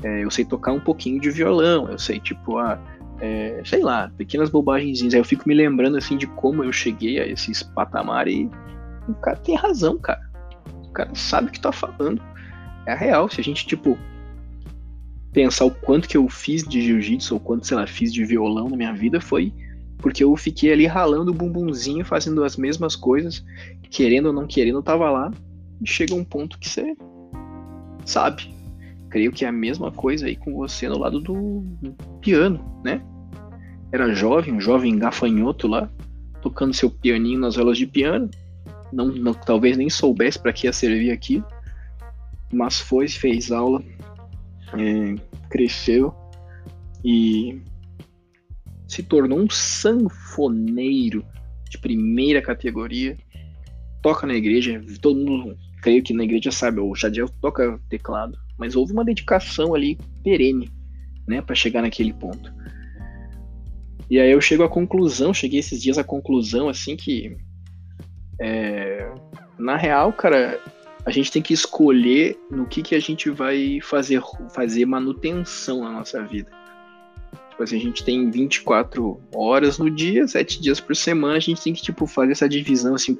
É, 0.03 0.23
eu 0.23 0.29
sei 0.29 0.45
tocar 0.45 0.71
um 0.71 0.79
pouquinho 0.79 1.19
de 1.19 1.31
violão, 1.31 1.89
eu 1.89 1.97
sei, 1.97 2.19
tipo, 2.19 2.59
ah, 2.59 2.79
é, 3.19 3.61
sei 3.65 3.81
lá, 3.81 4.11
pequenas 4.15 4.51
bobagenzinhas. 4.51 5.15
Aí 5.15 5.19
eu 5.19 5.25
fico 5.25 5.47
me 5.47 5.55
lembrando, 5.55 5.97
assim, 5.97 6.15
de 6.15 6.27
como 6.27 6.63
eu 6.63 6.71
cheguei 6.71 7.19
a 7.19 7.25
esses 7.25 7.63
patamares 7.63 8.35
e 8.35 8.49
o 9.07 9.15
cara 9.15 9.37
tem 9.37 9.55
razão, 9.55 9.97
cara. 9.97 10.21
O 10.83 10.91
cara 10.91 11.09
sabe 11.15 11.47
o 11.47 11.51
que 11.51 11.59
tá 11.59 11.71
falando. 11.71 12.21
É 12.85 12.91
a 12.91 12.95
real. 12.95 13.29
Se 13.29 13.41
a 13.41 13.43
gente, 13.43 13.65
tipo, 13.65 13.97
pensar 15.33 15.65
o 15.65 15.71
quanto 15.71 16.07
que 16.07 16.17
eu 16.17 16.29
fiz 16.29 16.63
de 16.63 16.81
jiu-jitsu, 16.81 17.33
ou 17.33 17.39
quanto, 17.39 17.65
sei 17.65 17.77
lá, 17.77 17.87
fiz 17.87 18.13
de 18.13 18.23
violão 18.23 18.69
na 18.69 18.77
minha 18.77 18.93
vida, 18.93 19.19
foi 19.19 19.51
porque 20.01 20.23
eu 20.23 20.35
fiquei 20.35 20.71
ali 20.71 20.85
ralando 20.85 21.31
o 21.31 21.33
bumbumzinho, 21.33 22.03
fazendo 22.03 22.43
as 22.43 22.57
mesmas 22.57 22.95
coisas, 22.95 23.45
querendo 23.89 24.27
ou 24.27 24.33
não 24.33 24.47
querendo, 24.47 24.79
eu 24.79 24.83
tava 24.83 25.09
lá, 25.09 25.31
e 25.81 25.87
chega 25.87 26.15
um 26.15 26.23
ponto 26.23 26.59
que 26.59 26.67
você 26.67 26.95
sabe. 28.05 28.53
Creio 29.09 29.31
que 29.31 29.45
é 29.45 29.47
a 29.47 29.51
mesma 29.51 29.91
coisa 29.91 30.25
aí 30.25 30.35
com 30.35 30.55
você 30.55 30.87
no 30.87 30.97
lado 30.97 31.19
do 31.19 31.63
piano, 32.21 32.81
né? 32.83 33.01
Era 33.91 34.13
jovem, 34.13 34.53
um 34.53 34.61
jovem 34.61 34.97
gafanhoto 34.97 35.67
lá, 35.67 35.89
tocando 36.41 36.73
seu 36.73 36.89
pianinho 36.89 37.39
nas 37.39 37.57
aulas 37.57 37.77
de 37.77 37.85
piano. 37.85 38.29
Não, 38.91 39.07
não 39.07 39.33
talvez 39.33 39.77
nem 39.77 39.89
soubesse 39.89 40.39
para 40.39 40.51
que 40.51 40.67
ia 40.67 40.73
servir 40.73 41.11
aqui, 41.11 41.43
mas 42.51 42.79
foi, 42.79 43.07
fez 43.07 43.51
aula, 43.51 43.81
é, 44.77 45.15
cresceu 45.49 46.13
e 47.03 47.61
se 48.91 49.01
tornou 49.01 49.39
um 49.39 49.49
sanfoneiro 49.49 51.25
de 51.69 51.77
primeira 51.77 52.41
categoria. 52.41 53.17
Toca 54.01 54.27
na 54.27 54.33
igreja, 54.33 54.83
todo 55.01 55.17
mundo, 55.17 55.57
creio 55.81 56.03
que 56.03 56.13
na 56.13 56.25
igreja 56.25 56.51
sabe, 56.51 56.81
o 56.81 56.93
Jadiel 56.93 57.29
toca 57.41 57.79
teclado, 57.89 58.37
mas 58.57 58.75
houve 58.75 58.91
uma 58.91 59.05
dedicação 59.05 59.73
ali 59.73 59.97
perene, 60.21 60.69
né, 61.25 61.41
para 61.41 61.55
chegar 61.55 61.81
naquele 61.81 62.11
ponto. 62.11 62.53
E 64.09 64.19
aí 64.19 64.29
eu 64.29 64.41
chego 64.41 64.63
à 64.63 64.67
conclusão, 64.67 65.33
cheguei 65.33 65.61
esses 65.61 65.81
dias 65.81 65.97
à 65.97 66.03
conclusão, 66.03 66.67
assim, 66.67 66.97
que 66.97 67.37
é, 68.41 69.09
na 69.57 69.77
real, 69.77 70.11
cara, 70.11 70.59
a 71.05 71.11
gente 71.11 71.31
tem 71.31 71.41
que 71.41 71.53
escolher 71.53 72.37
no 72.51 72.65
que, 72.65 72.81
que 72.81 72.93
a 72.93 72.99
gente 72.99 73.29
vai 73.29 73.79
fazer, 73.81 74.21
fazer 74.53 74.85
manutenção 74.85 75.81
na 75.81 75.91
nossa 75.91 76.21
vida. 76.25 76.60
Tipo 77.51 77.63
assim, 77.63 77.77
a 77.77 77.79
gente 77.79 78.03
tem 78.03 78.29
24 78.29 79.21
horas 79.35 79.77
no 79.77 79.89
dia, 79.89 80.27
7 80.27 80.61
dias 80.61 80.79
por 80.79 80.95
semana, 80.95 81.35
a 81.35 81.39
gente 81.39 81.61
tem 81.61 81.73
que, 81.73 81.81
tipo, 81.81 82.07
fazer 82.07 82.31
essa 82.31 82.49
divisão, 82.49 82.95
assim, 82.95 83.17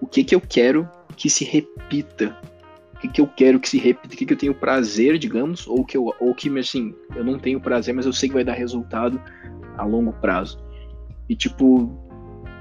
o 0.00 0.06
que 0.06 0.24
que 0.24 0.34
eu 0.34 0.40
quero 0.40 0.88
que 1.16 1.30
se 1.30 1.44
repita 1.44 2.36
o 2.98 3.00
que, 3.00 3.08
que 3.08 3.20
eu 3.20 3.28
quero 3.28 3.60
que 3.60 3.68
se 3.68 3.78
repita, 3.78 4.12
o 4.12 4.16
que, 4.18 4.26
que 4.26 4.32
eu 4.32 4.36
tenho 4.36 4.54
prazer, 4.54 5.18
digamos, 5.18 5.68
ou 5.68 5.84
que 5.84 5.96
eu, 5.96 6.12
ou 6.18 6.34
que 6.34 6.58
assim, 6.58 6.92
eu 7.14 7.24
não 7.24 7.38
tenho 7.38 7.60
prazer, 7.60 7.94
mas 7.94 8.06
eu 8.06 8.12
sei 8.12 8.28
que 8.28 8.34
vai 8.34 8.42
dar 8.42 8.54
resultado 8.54 9.22
a 9.76 9.84
longo 9.84 10.12
prazo. 10.14 10.60
E 11.28 11.36
tipo, 11.36 11.96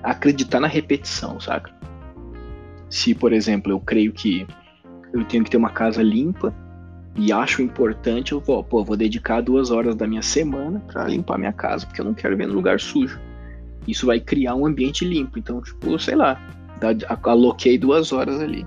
acreditar 0.03 0.59
na 0.59 0.67
repetição, 0.67 1.39
saca? 1.39 1.75
Se, 2.87 3.15
por 3.15 3.33
exemplo, 3.33 3.71
eu 3.71 3.79
creio 3.79 4.13
que 4.13 4.45
eu 5.11 5.25
tenho 5.25 5.43
que 5.43 5.49
ter 5.49 5.57
uma 5.57 5.71
casa 5.71 6.03
limpa 6.03 6.53
e 7.17 7.31
acho 7.31 7.63
importante, 7.63 8.31
eu 8.31 8.39
vou, 8.39 8.63
pô, 8.63 8.83
vou 8.83 8.95
dedicar 8.95 9.41
duas 9.41 9.71
horas 9.71 9.95
da 9.95 10.05
minha 10.05 10.21
semana 10.21 10.79
para 10.79 11.07
limpar 11.07 11.39
minha 11.39 11.51
casa, 11.51 11.85
porque 11.85 11.99
eu 11.99 12.05
não 12.05 12.13
quero 12.13 12.37
ver 12.37 12.47
no 12.47 12.53
lugar 12.53 12.79
sujo. 12.79 13.19
Isso 13.87 14.05
vai 14.05 14.19
criar 14.19 14.53
um 14.53 14.67
ambiente 14.67 15.03
limpo. 15.03 15.39
Então, 15.39 15.59
tipo, 15.59 15.97
sei 15.97 16.15
lá, 16.15 16.39
aloquei 17.23 17.77
duas 17.77 18.11
horas 18.11 18.39
ali. 18.39 18.65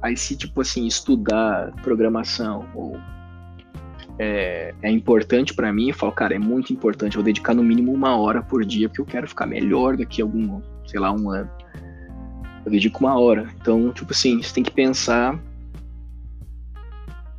Aí 0.00 0.16
se, 0.16 0.36
tipo 0.36 0.62
assim, 0.62 0.86
estudar 0.86 1.72
programação 1.82 2.64
ou 2.74 2.98
é, 4.18 4.74
é 4.82 4.90
importante 4.90 5.52
para 5.52 5.70
mim, 5.70 5.88
eu 5.88 5.94
falo, 5.94 6.12
cara, 6.12 6.34
é 6.34 6.38
muito 6.38 6.72
importante, 6.72 7.16
eu 7.16 7.22
vou 7.22 7.26
dedicar 7.26 7.52
no 7.52 7.62
mínimo 7.62 7.92
uma 7.92 8.16
hora 8.16 8.42
por 8.42 8.64
dia, 8.64 8.88
porque 8.88 9.02
eu 9.02 9.06
quero 9.06 9.28
ficar 9.28 9.46
melhor 9.46 9.98
daqui 9.98 10.22
a 10.22 10.24
algum, 10.24 10.62
sei 10.86 10.98
lá, 10.98 11.12
um 11.12 11.28
ano. 11.30 11.50
Eu 12.64 12.70
dedico 12.70 13.00
uma 13.00 13.18
hora. 13.18 13.46
Então, 13.60 13.92
tipo 13.92 14.12
assim, 14.12 14.42
você 14.42 14.54
tem 14.54 14.64
que 14.64 14.70
pensar, 14.70 15.38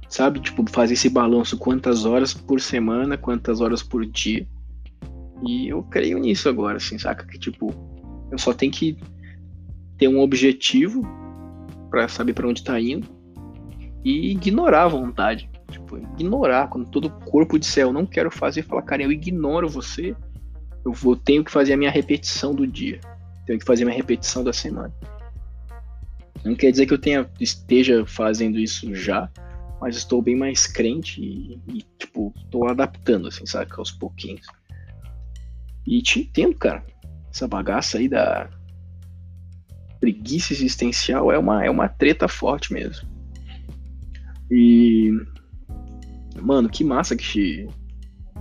sabe? 0.10 0.40
Tipo, 0.40 0.70
fazer 0.70 0.94
esse 0.94 1.10
balanço, 1.10 1.58
quantas 1.58 2.06
horas 2.06 2.34
por 2.34 2.62
semana, 2.62 3.18
quantas 3.18 3.62
horas 3.62 3.84
por 3.84 4.06
dia. 4.06 4.48
E 5.46 5.68
eu 5.68 5.84
creio 5.84 6.18
nisso 6.18 6.50
agora, 6.50 6.78
assim, 6.78 6.98
saca? 6.98 7.26
Que, 7.26 7.38
tipo, 7.38 7.74
eu 8.32 8.38
só 8.38 8.54
tenho 8.54 8.72
que 8.72 8.98
ter 9.98 10.08
um 10.08 10.20
objetivo 10.20 11.04
para 11.90 12.08
saber 12.08 12.34
para 12.34 12.48
onde 12.48 12.64
tá 12.64 12.80
indo 12.80 13.08
e 14.04 14.32
ignorar 14.32 14.84
a 14.84 14.88
vontade. 14.88 15.50
Tipo, 15.70 15.98
ignorar 15.98 16.70
quando 16.70 16.90
todo 16.90 17.10
corpo 17.10 17.60
disser 17.60 17.84
eu 17.84 17.94
não 17.94 18.06
quero 18.06 18.32
fazer, 18.32 18.64
falar, 18.64 18.84
cara, 18.84 19.04
eu 19.04 19.12
ignoro 19.12 19.68
você. 19.68 20.16
Eu 20.86 20.94
vou 20.94 21.16
tenho 21.16 21.44
que 21.44 21.52
fazer 21.52 21.74
a 21.74 21.78
minha 21.78 21.92
repetição 21.92 22.56
do 22.56 22.66
dia. 22.66 23.00
Tenho 23.46 23.60
que 23.60 23.66
fazer 23.66 23.84
a 23.84 23.86
minha 23.86 23.98
repetição 23.98 24.44
da 24.44 24.54
semana. 24.54 24.94
Não 26.44 26.56
quer 26.56 26.72
dizer 26.72 26.86
que 26.86 26.94
eu 26.94 26.98
tenha 26.98 27.30
esteja 27.40 28.06
fazendo 28.06 28.58
isso 28.58 28.94
já, 28.96 29.30
mas 29.80 29.96
estou 29.96 30.22
bem 30.22 30.36
mais 30.36 30.66
crente 30.66 31.22
e, 31.22 31.62
e 31.68 31.86
tipo, 32.00 32.34
estou 32.38 32.68
adaptando 32.68 33.28
assim, 33.28 33.46
sabe, 33.46 33.72
aos 33.78 33.92
pouquinhos. 33.92 34.46
E 35.86 36.02
te 36.02 36.22
entendo, 36.22 36.56
cara. 36.56 36.86
Essa 37.32 37.48
bagaça 37.48 37.98
aí 37.98 38.10
da 38.10 38.50
preguiça 40.00 40.54
existencial 40.54 41.32
é 41.32 41.38
uma, 41.38 41.66
é 41.66 41.70
uma 41.70 41.88
treta 41.88 42.28
forte 42.28 42.74
mesmo. 42.74 43.08
E. 44.50 45.12
Mano, 46.42 46.70
que 46.70 46.84
massa 46.84 47.16
que. 47.16 47.68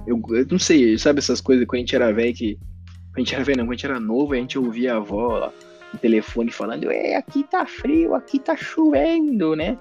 Eu, 0.06 0.22
eu 0.30 0.46
não 0.50 0.58
sei, 0.58 0.96
sabe 0.98 1.18
essas 1.18 1.40
coisas 1.40 1.66
quando 1.66 1.78
a 1.78 1.80
gente 1.80 1.96
era 1.96 2.12
velho 2.12 2.34
que. 2.34 2.58
A 3.16 3.18
gente 3.18 3.34
era 3.34 3.44
velho, 3.44 3.58
não, 3.58 3.64
quando 3.64 3.72
a 3.72 3.76
gente 3.76 3.86
era 3.86 4.00
novo, 4.00 4.34
a 4.34 4.36
gente 4.36 4.58
ouvia 4.58 4.94
a 4.94 4.96
avó 4.98 5.52
no 5.92 5.98
telefone 5.98 6.50
falando: 6.50 6.90
É, 6.90 7.16
aqui 7.16 7.44
tá 7.44 7.66
frio, 7.66 8.14
aqui 8.14 8.38
tá 8.38 8.56
chovendo, 8.56 9.56
né? 9.56 9.78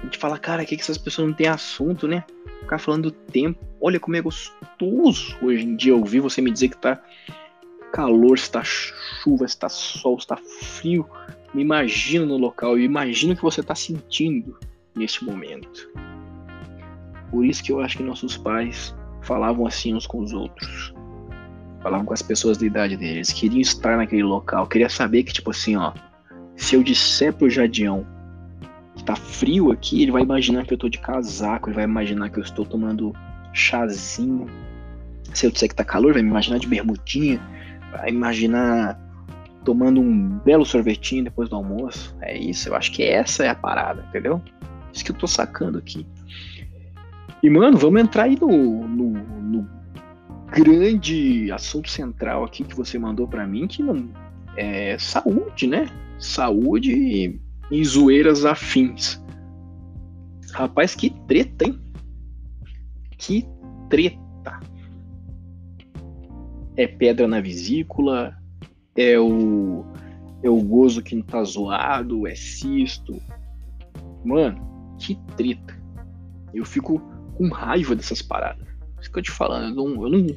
A 0.00 0.04
gente 0.04 0.18
fala, 0.18 0.38
cara, 0.38 0.64
que, 0.64 0.76
que 0.76 0.82
essas 0.82 0.98
pessoas 0.98 1.28
não 1.28 1.34
têm 1.34 1.46
assunto, 1.46 2.08
né? 2.08 2.24
Ficar 2.60 2.78
falando 2.78 3.04
do 3.04 3.10
tempo. 3.10 3.58
Olha 3.80 4.00
como 4.00 4.16
é 4.16 4.20
gostoso 4.20 5.36
hoje 5.42 5.64
em 5.64 5.76
dia 5.76 5.94
ouvir 5.94 6.20
você 6.20 6.40
me 6.40 6.50
dizer 6.50 6.68
que 6.68 6.76
tá 6.78 7.00
calor, 7.92 8.38
se 8.38 8.44
está 8.44 8.62
chuva, 8.62 9.46
se 9.46 9.54
está 9.54 9.68
sol, 9.68 10.18
se 10.18 10.24
está 10.24 10.36
frio. 10.36 11.06
Me 11.52 11.62
imagino 11.62 12.24
no 12.24 12.36
local 12.36 12.78
e 12.78 12.84
imagino 12.84 13.32
o 13.32 13.36
que 13.36 13.42
você 13.42 13.60
está 13.60 13.74
sentindo 13.74 14.58
neste 14.94 15.24
momento. 15.24 15.90
Por 17.30 17.44
isso 17.44 17.62
que 17.62 17.72
eu 17.72 17.80
acho 17.80 17.96
que 17.96 18.02
nossos 18.02 18.36
pais 18.36 18.94
falavam 19.22 19.66
assim 19.66 19.94
uns 19.94 20.06
com 20.06 20.20
os 20.20 20.32
outros. 20.32 20.94
Falavam 21.82 22.06
com 22.06 22.14
as 22.14 22.22
pessoas 22.22 22.58
da 22.58 22.66
idade 22.66 22.96
deles. 22.96 23.32
Queriam 23.32 23.60
estar 23.60 23.96
naquele 23.96 24.22
local. 24.22 24.66
Queria 24.66 24.88
saber 24.88 25.22
que, 25.22 25.32
tipo 25.32 25.50
assim, 25.50 25.76
ó. 25.76 25.92
Se 26.56 26.76
eu 26.76 26.82
disser 26.82 27.32
pro 27.32 27.48
Jadião 27.48 28.06
tá 29.04 29.16
frio 29.16 29.70
aqui, 29.70 30.02
ele 30.02 30.12
vai 30.12 30.22
imaginar 30.22 30.64
que 30.66 30.74
eu 30.74 30.78
tô 30.78 30.88
de 30.88 30.98
casaco. 30.98 31.68
Ele 31.68 31.76
vai 31.76 31.84
imaginar 31.84 32.30
que 32.30 32.38
eu 32.38 32.42
estou 32.42 32.64
tomando 32.64 33.14
chazinho. 33.52 34.46
Se 35.34 35.46
eu 35.46 35.50
disser 35.50 35.68
que 35.68 35.74
tá 35.74 35.84
calor, 35.84 36.12
vai 36.12 36.22
me 36.22 36.28
imaginar 36.28 36.58
de 36.58 36.66
bermudinha 36.66 37.40
a 37.92 38.08
imaginar 38.08 38.98
tomando 39.64 40.00
um 40.00 40.38
belo 40.44 40.64
sorvetinho 40.64 41.24
depois 41.24 41.48
do 41.48 41.56
almoço. 41.56 42.16
É 42.20 42.36
isso, 42.36 42.68
eu 42.68 42.74
acho 42.74 42.92
que 42.92 43.02
essa 43.02 43.44
é 43.44 43.48
a 43.48 43.54
parada, 43.54 44.04
entendeu? 44.08 44.40
Isso 44.92 45.04
que 45.04 45.10
eu 45.10 45.16
tô 45.16 45.26
sacando 45.26 45.78
aqui. 45.78 46.06
E, 47.42 47.48
mano, 47.48 47.78
vamos 47.78 48.00
entrar 48.00 48.24
aí 48.24 48.36
no, 48.38 48.86
no, 48.86 49.10
no 49.12 49.68
grande 50.50 51.50
assunto 51.52 51.88
central 51.88 52.44
aqui 52.44 52.64
que 52.64 52.74
você 52.74 52.98
mandou 52.98 53.26
para 53.26 53.46
mim, 53.46 53.66
que 53.66 53.82
não 53.82 54.08
é 54.56 54.98
saúde, 54.98 55.66
né? 55.66 55.86
Saúde 56.18 57.40
e, 57.70 57.84
zoeiras 57.84 58.44
afins. 58.44 59.22
Rapaz, 60.52 60.94
que 60.94 61.10
treta, 61.26 61.66
hein? 61.66 61.80
Que 63.16 63.46
treta 63.88 64.20
é 66.76 66.86
pedra 66.86 67.28
na 67.28 67.40
vesícula, 67.40 68.34
é 68.96 69.18
o, 69.18 69.84
é 70.42 70.48
o 70.48 70.62
gozo 70.62 71.02
que 71.02 71.14
não 71.14 71.22
tá 71.22 71.42
zoado, 71.44 72.26
é 72.26 72.34
cisto. 72.34 73.20
Mano, 74.24 74.96
que 74.98 75.14
treta. 75.36 75.78
Eu 76.54 76.64
fico 76.64 76.98
com 77.36 77.48
raiva 77.48 77.94
dessas 77.94 78.22
paradas. 78.22 78.66
Isso 79.00 79.12
que 79.12 79.18
eu 79.18 79.22
te 79.22 79.30
falando, 79.30 79.78
eu 79.78 79.88
não, 79.88 80.04
eu 80.04 80.10
não, 80.10 80.36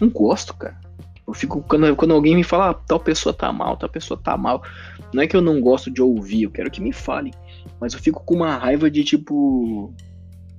não 0.00 0.10
gosto, 0.10 0.54
cara. 0.54 0.80
Eu 1.26 1.32
fico, 1.32 1.62
quando, 1.62 1.96
quando 1.96 2.12
alguém 2.12 2.36
me 2.36 2.44
fala, 2.44 2.70
ah, 2.70 2.74
tal 2.74 3.00
pessoa 3.00 3.32
tá 3.32 3.50
mal, 3.52 3.76
tal 3.76 3.88
pessoa 3.88 4.20
tá 4.20 4.36
mal. 4.36 4.62
Não 5.12 5.22
é 5.22 5.26
que 5.26 5.36
eu 5.36 5.40
não 5.40 5.60
gosto 5.60 5.90
de 5.90 6.02
ouvir, 6.02 6.42
eu 6.42 6.50
quero 6.50 6.70
que 6.70 6.82
me 6.82 6.92
fale. 6.92 7.32
Mas 7.80 7.94
eu 7.94 8.00
fico 8.00 8.22
com 8.24 8.34
uma 8.34 8.56
raiva 8.56 8.90
de 8.90 9.04
tipo. 9.04 9.92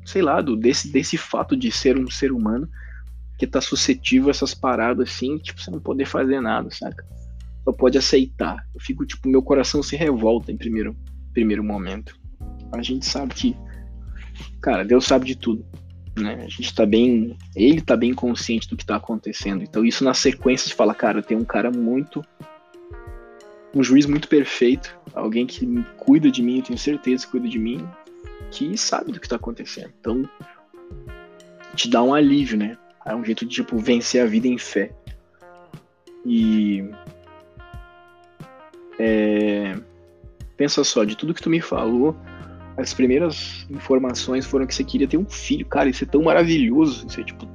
Sei 0.03 0.21
lá, 0.21 0.39
do, 0.41 0.55
desse, 0.55 0.91
desse 0.91 1.17
fato 1.17 1.55
de 1.57 1.71
ser 1.71 1.97
um 1.97 2.09
ser 2.09 2.31
humano 2.31 2.69
que 3.37 3.47
tá 3.47 3.59
suscetível 3.59 4.27
a 4.27 4.31
essas 4.31 4.53
paradas 4.53 5.09
assim, 5.09 5.37
tipo, 5.37 5.59
você 5.59 5.69
não 5.69 5.79
poder 5.79 6.05
fazer 6.05 6.39
nada, 6.39 6.69
saca? 6.71 7.05
Só 7.63 7.71
pode 7.71 7.97
aceitar. 7.97 8.65
Eu 8.73 8.79
fico, 8.79 9.05
tipo, 9.05 9.27
meu 9.27 9.41
coração 9.41 9.81
se 9.81 9.95
revolta 9.95 10.51
em 10.51 10.57
primeiro, 10.57 10.95
primeiro 11.33 11.63
momento. 11.63 12.17
A 12.71 12.81
gente 12.81 13.05
sabe 13.05 13.33
que, 13.33 13.57
cara, 14.61 14.85
Deus 14.85 15.05
sabe 15.05 15.25
de 15.25 15.35
tudo. 15.35 15.65
Né? 16.15 16.43
A 16.45 16.47
gente 16.47 16.73
tá 16.73 16.85
bem. 16.85 17.37
Ele 17.55 17.81
tá 17.81 17.95
bem 17.95 18.13
consciente 18.13 18.69
do 18.69 18.77
que 18.77 18.85
tá 18.85 18.95
acontecendo. 18.95 19.63
Então, 19.63 19.85
isso 19.85 20.03
na 20.03 20.13
sequência 20.13 20.67
de 20.67 20.73
fala, 20.73 20.93
cara, 20.95 21.21
tem 21.21 21.35
um 21.35 21.43
cara 21.43 21.69
muito. 21.69 22.23
Um 23.73 23.83
juiz 23.83 24.05
muito 24.05 24.27
perfeito. 24.27 24.97
Alguém 25.13 25.45
que 25.45 25.67
cuida 25.97 26.31
de 26.31 26.41
mim, 26.41 26.57
eu 26.57 26.63
tenho 26.63 26.79
certeza 26.79 27.25
que 27.25 27.31
cuida 27.31 27.47
de 27.47 27.59
mim. 27.59 27.85
Que 28.51 28.77
sabe 28.77 29.11
do 29.11 29.19
que 29.19 29.27
tá 29.27 29.35
acontecendo. 29.35 29.91
Então, 29.99 30.29
te 31.75 31.89
dá 31.89 32.01
um 32.01 32.13
alívio, 32.13 32.57
né? 32.57 32.77
É 33.05 33.13
um 33.13 33.23
jeito 33.23 33.45
de, 33.45 33.55
tipo, 33.55 33.77
vencer 33.77 34.21
a 34.21 34.25
vida 34.25 34.47
em 34.47 34.57
fé. 34.57 34.91
E. 36.25 36.89
É, 38.97 39.77
pensa 40.55 40.83
só, 40.83 41.03
de 41.03 41.17
tudo 41.17 41.33
que 41.33 41.41
tu 41.41 41.49
me 41.49 41.59
falou, 41.59 42.15
as 42.77 42.93
primeiras 42.93 43.65
informações 43.69 44.45
foram 44.45 44.65
que 44.65 44.75
você 44.75 44.83
queria 44.83 45.07
ter 45.07 45.17
um 45.17 45.25
filho. 45.25 45.65
Cara, 45.65 45.89
isso 45.89 46.03
é 46.03 46.07
tão 46.07 46.23
maravilhoso. 46.23 47.07
Isso 47.07 47.19
é 47.19 47.23
tipo. 47.23 47.47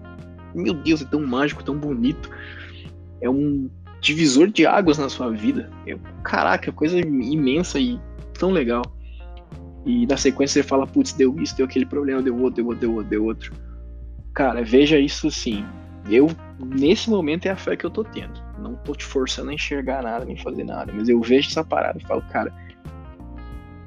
Meu 0.54 0.74
Deus, 0.74 1.02
é 1.02 1.04
tão 1.04 1.24
mágico, 1.26 1.62
tão 1.62 1.76
bonito. 1.76 2.30
É 3.20 3.28
um 3.28 3.70
divisor 4.00 4.48
de 4.48 4.66
águas 4.66 4.98
na 4.98 5.08
sua 5.08 5.30
vida. 5.30 5.70
É, 5.86 5.96
caraca, 6.24 6.72
coisa 6.72 6.98
imensa 6.98 7.78
e 7.78 8.00
tão 8.38 8.50
legal. 8.50 8.82
E 9.84 10.06
na 10.06 10.16
sequência 10.16 10.62
você 10.62 10.68
fala, 10.68 10.86
putz, 10.86 11.12
deu 11.12 11.38
isso, 11.40 11.56
deu 11.56 11.66
aquele 11.66 11.86
problema, 11.86 12.22
deu 12.22 12.34
outro, 12.38 12.56
deu 12.56 12.66
outro, 12.66 12.80
deu 12.80 12.94
outro, 12.94 13.10
deu 13.10 13.24
outro. 13.24 13.54
Cara, 14.34 14.62
veja 14.62 14.98
isso 14.98 15.28
assim. 15.28 15.64
Eu, 16.08 16.28
nesse 16.58 17.10
momento, 17.10 17.46
é 17.46 17.50
a 17.50 17.56
fé 17.56 17.76
que 17.76 17.84
eu 17.84 17.90
tô 17.90 18.02
tendo. 18.02 18.40
Não 18.58 18.74
tô 18.74 18.94
te 18.94 19.04
forçando 19.04 19.50
a 19.50 19.54
enxergar 19.54 20.02
nada, 20.02 20.24
nem 20.24 20.36
fazer 20.36 20.64
nada. 20.64 20.92
Mas 20.94 21.08
eu 21.08 21.20
vejo 21.20 21.48
essa 21.48 21.62
parada 21.62 21.98
e 21.98 22.06
falo, 22.06 22.22
cara, 22.30 22.52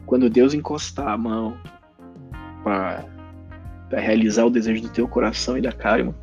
quando 0.06 0.30
Deus 0.30 0.54
encostar 0.54 1.08
a 1.08 1.18
mão 1.18 1.58
pra 2.64 3.06
realizar 3.92 4.46
o 4.46 4.50
desejo 4.50 4.82
do 4.82 4.90
teu 4.90 5.08
coração 5.08 5.58
e 5.58 5.62
da 5.62 5.72
Karma, 5.72 6.16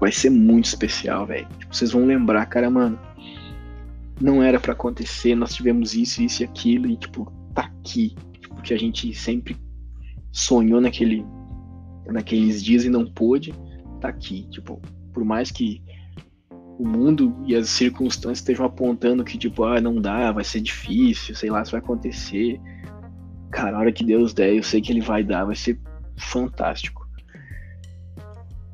vai 0.00 0.10
ser 0.10 0.30
muito 0.30 0.66
especial, 0.66 1.26
velho. 1.26 1.46
Tipo, 1.58 1.74
vocês 1.74 1.92
vão 1.92 2.04
lembrar, 2.04 2.46
cara, 2.46 2.70
mano. 2.70 2.98
Não 4.20 4.42
era 4.42 4.60
para 4.60 4.72
acontecer, 4.72 5.34
nós 5.34 5.54
tivemos 5.54 5.94
isso, 5.94 6.22
isso 6.22 6.42
e 6.42 6.44
aquilo, 6.44 6.86
e 6.86 6.96
tipo, 6.96 7.30
tá 7.54 7.62
aqui. 7.62 8.14
Tipo, 8.40 8.60
que 8.62 8.72
a 8.72 8.78
gente 8.78 9.14
sempre 9.14 9.56
sonhou 10.30 10.80
naquele 10.80 11.24
naqueles 12.06 12.62
dias 12.62 12.84
e 12.84 12.90
não 12.90 13.06
pôde, 13.06 13.54
tá 14.00 14.08
aqui. 14.08 14.46
Tipo, 14.50 14.80
Por 15.12 15.24
mais 15.24 15.50
que 15.50 15.82
o 16.78 16.86
mundo 16.86 17.36
e 17.46 17.54
as 17.54 17.68
circunstâncias 17.68 18.38
estejam 18.38 18.66
apontando 18.66 19.24
que, 19.24 19.38
tipo, 19.38 19.64
ah, 19.64 19.80
não 19.80 20.00
dá, 20.00 20.32
vai 20.32 20.42
ser 20.42 20.60
difícil, 20.60 21.34
sei 21.34 21.50
lá 21.50 21.64
se 21.64 21.70
vai 21.70 21.80
acontecer. 21.80 22.60
Cara, 23.52 23.76
a 23.76 23.80
hora 23.80 23.92
que 23.92 24.02
Deus 24.02 24.32
der, 24.32 24.56
eu 24.56 24.62
sei 24.62 24.80
que 24.80 24.90
Ele 24.90 25.02
vai 25.02 25.22
dar, 25.22 25.44
vai 25.44 25.54
ser 25.54 25.78
fantástico. 26.16 27.06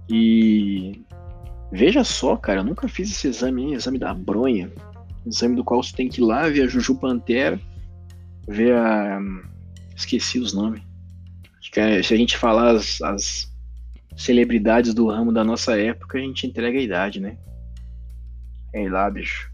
E 0.09 1.05
veja 1.71 2.05
só, 2.05 2.37
cara, 2.37 2.61
eu 2.61 2.65
nunca 2.65 2.89
fiz 2.89 3.11
esse 3.11 3.27
exame 3.27 3.67
aí, 3.67 3.75
exame 3.75 3.99
da 3.99 4.15
bronha. 4.15 4.71
Exame 5.27 5.57
do 5.57 5.65
qual 5.65 5.83
você 5.83 5.95
tem 5.95 6.09
que 6.09 6.21
ir 6.21 6.25
lá 6.25 6.49
ver 6.49 6.63
a 6.63 6.67
Juju 6.69 6.95
Pantera, 6.95 7.61
ver 8.47 8.75
a. 8.75 9.21
Esqueci 9.95 10.39
os 10.39 10.55
nomes. 10.55 10.81
É, 11.77 12.03
se 12.03 12.15
a 12.15 12.17
gente 12.17 12.37
falar 12.37 12.71
as, 12.71 13.03
as 13.03 13.53
celebridades 14.17 14.95
do 14.95 15.09
ramo 15.09 15.33
da 15.33 15.45
nossa 15.45 15.79
época, 15.79 16.19
a 16.19 16.21
gente 16.21 16.47
entrega 16.47 16.79
a 16.79 16.83
idade, 16.83 17.21
né? 17.21 17.37
Sei 18.71 18.89
lá, 18.89 19.11
bicho. 19.11 19.51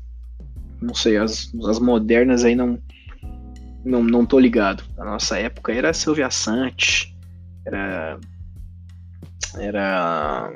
Não 0.80 0.94
sei, 0.94 1.16
as, 1.16 1.50
as 1.66 1.78
modernas 1.78 2.44
aí 2.44 2.54
não, 2.54 2.78
não. 3.84 4.02
Não 4.02 4.26
tô 4.26 4.38
ligado. 4.38 4.82
Na 4.96 5.04
nossa 5.04 5.38
época 5.38 5.72
era 5.72 5.92
Silvia 5.92 6.30
Santos, 6.30 7.14
era. 7.66 8.18
Era. 9.58 10.52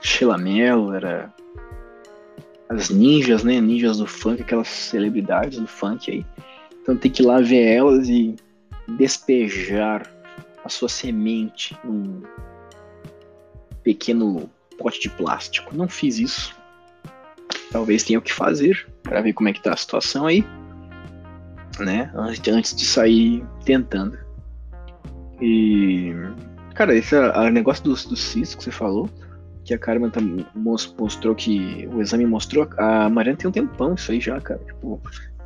Sheila 0.00 0.38
Mello, 0.38 0.94
era. 0.94 1.32
As 2.68 2.90
ninjas, 2.90 3.44
né? 3.44 3.60
Ninjas 3.60 3.98
do 3.98 4.06
funk, 4.06 4.42
aquelas 4.42 4.68
celebridades 4.68 5.58
do 5.58 5.66
funk 5.66 6.10
aí. 6.10 6.26
Então 6.82 6.96
tem 6.96 7.10
que 7.10 7.22
ir 7.22 7.26
lá 7.26 7.40
ver 7.40 7.64
elas 7.64 8.08
e 8.08 8.36
despejar 8.96 10.08
a 10.64 10.68
sua 10.68 10.88
semente 10.88 11.76
num 11.84 12.22
pequeno 13.82 14.50
pote 14.78 15.00
de 15.00 15.10
plástico. 15.10 15.74
Não 15.76 15.88
fiz 15.88 16.18
isso. 16.18 16.56
Talvez 17.70 18.04
tenha 18.04 18.18
o 18.18 18.22
que 18.22 18.32
fazer 18.32 18.86
para 19.02 19.20
ver 19.20 19.32
como 19.32 19.48
é 19.48 19.52
que 19.52 19.62
tá 19.62 19.72
a 19.72 19.76
situação 19.76 20.26
aí, 20.26 20.44
né? 21.84 22.10
Antes 22.14 22.74
de 22.74 22.84
sair 22.84 23.44
tentando. 23.64 24.18
E 25.40 26.14
cara, 26.74 26.94
esse 26.94 27.16
a, 27.16 27.50
negócio 27.50 27.84
dos 27.84 28.06
do 28.06 28.16
cisco 28.16 28.58
que 28.58 28.64
você 28.64 28.70
falou, 28.70 29.08
que 29.64 29.74
a 29.74 29.78
Carmen 29.78 30.10
tá, 30.10 30.20
mostrou 30.54 31.34
que 31.34 31.88
o 31.92 32.00
exame 32.00 32.26
mostrou, 32.26 32.68
a 32.78 33.08
Mariana 33.08 33.38
tem 33.38 33.48
um 33.48 33.52
tempão 33.52 33.94
isso 33.94 34.12
aí 34.12 34.20
já, 34.20 34.40
cara. 34.40 34.60
Tipo, 34.64 35.00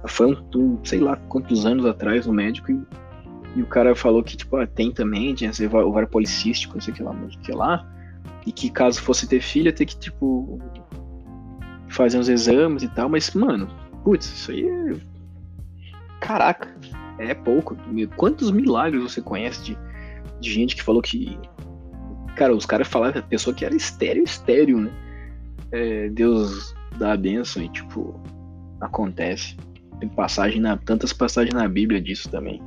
foi 0.06 0.26
um, 0.34 0.58
um 0.58 0.84
sei 0.84 1.00
lá 1.00 1.16
quantos 1.28 1.66
anos 1.66 1.86
atrás 1.86 2.26
no 2.26 2.32
médico 2.32 2.70
e 2.70 2.80
e 3.56 3.62
o 3.62 3.66
cara 3.66 3.94
falou 3.94 4.22
que, 4.22 4.36
tipo, 4.36 4.56
ah, 4.56 4.66
tem 4.66 4.92
também, 4.92 5.34
tinha 5.34 5.50
o 5.50 5.76
ovário 5.88 6.08
policístico, 6.08 6.74
não 6.74 6.80
sei 6.80 6.92
o 6.92 6.96
que 6.96 7.02
lá, 7.02 7.12
não 7.12 7.28
sei 7.44 7.54
lá. 7.54 7.86
E 8.46 8.52
que 8.52 8.70
caso 8.70 9.02
fosse 9.02 9.26
ter 9.26 9.40
filha, 9.40 9.72
ter 9.72 9.86
que, 9.86 9.98
tipo, 9.98 10.60
fazer 11.88 12.18
uns 12.18 12.28
exames 12.28 12.82
e 12.82 12.88
tal. 12.88 13.08
Mas, 13.08 13.32
mano, 13.34 13.68
putz, 14.04 14.26
isso 14.26 14.50
aí 14.52 14.68
é. 14.68 15.09
Caraca, 16.20 16.68
é 17.18 17.34
pouco. 17.34 17.76
Quantos 18.16 18.50
milagres 18.50 19.02
você 19.02 19.20
conhece 19.20 19.64
de, 19.64 19.78
de 20.40 20.52
gente 20.52 20.76
que 20.76 20.82
falou 20.82 21.02
que. 21.02 21.38
Cara, 22.36 22.54
os 22.54 22.64
caras 22.64 22.88
falaram 22.88 23.14
que 23.14 23.18
a 23.18 23.22
pessoa 23.22 23.54
que 23.54 23.64
era 23.64 23.74
estéreo, 23.74 24.22
estéreo, 24.22 24.80
né? 24.80 24.90
É, 25.72 26.08
Deus 26.10 26.74
dá 26.98 27.12
a 27.12 27.16
benção 27.16 27.62
e, 27.62 27.68
tipo, 27.68 28.20
acontece. 28.80 29.56
Tem 29.98 30.08
passagem 30.08 30.60
na, 30.60 30.76
tantas 30.76 31.12
passagens 31.12 31.54
na 31.54 31.68
Bíblia 31.68 32.00
disso 32.00 32.30
também. 32.30 32.62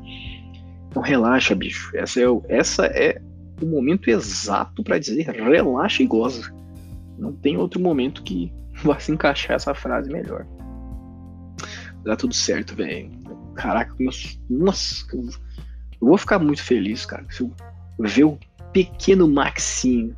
Então 0.90 1.02
relaxa, 1.02 1.56
bicho. 1.56 1.96
Essa 1.96 2.22
é, 2.22 2.30
o, 2.30 2.44
essa 2.48 2.86
é 2.86 3.20
o 3.62 3.66
momento 3.66 4.10
exato 4.10 4.84
para 4.84 5.00
dizer 5.00 5.28
relaxa 5.28 6.04
e 6.04 6.06
goza. 6.06 6.54
Não 7.18 7.34
tem 7.34 7.58
outro 7.58 7.80
momento 7.80 8.24
que 8.24 8.52
vá 8.84 9.00
se 9.00 9.12
encaixar 9.12 9.56
essa 9.56 9.74
frase 9.74 10.12
melhor. 10.12 10.46
Dá 12.04 12.16
tudo 12.16 12.34
certo, 12.34 12.76
velho. 12.76 13.10
Caraca, 13.56 13.94
nossa, 14.50 15.06
eu 15.14 15.30
vou 16.00 16.18
ficar 16.18 16.40
muito 16.40 16.64
feliz, 16.64 17.06
cara, 17.06 17.26
se 17.30 17.42
eu 17.42 17.54
ver 18.00 18.24
o 18.26 18.40
pequeno 18.72 19.28
Maxinho. 19.28 20.16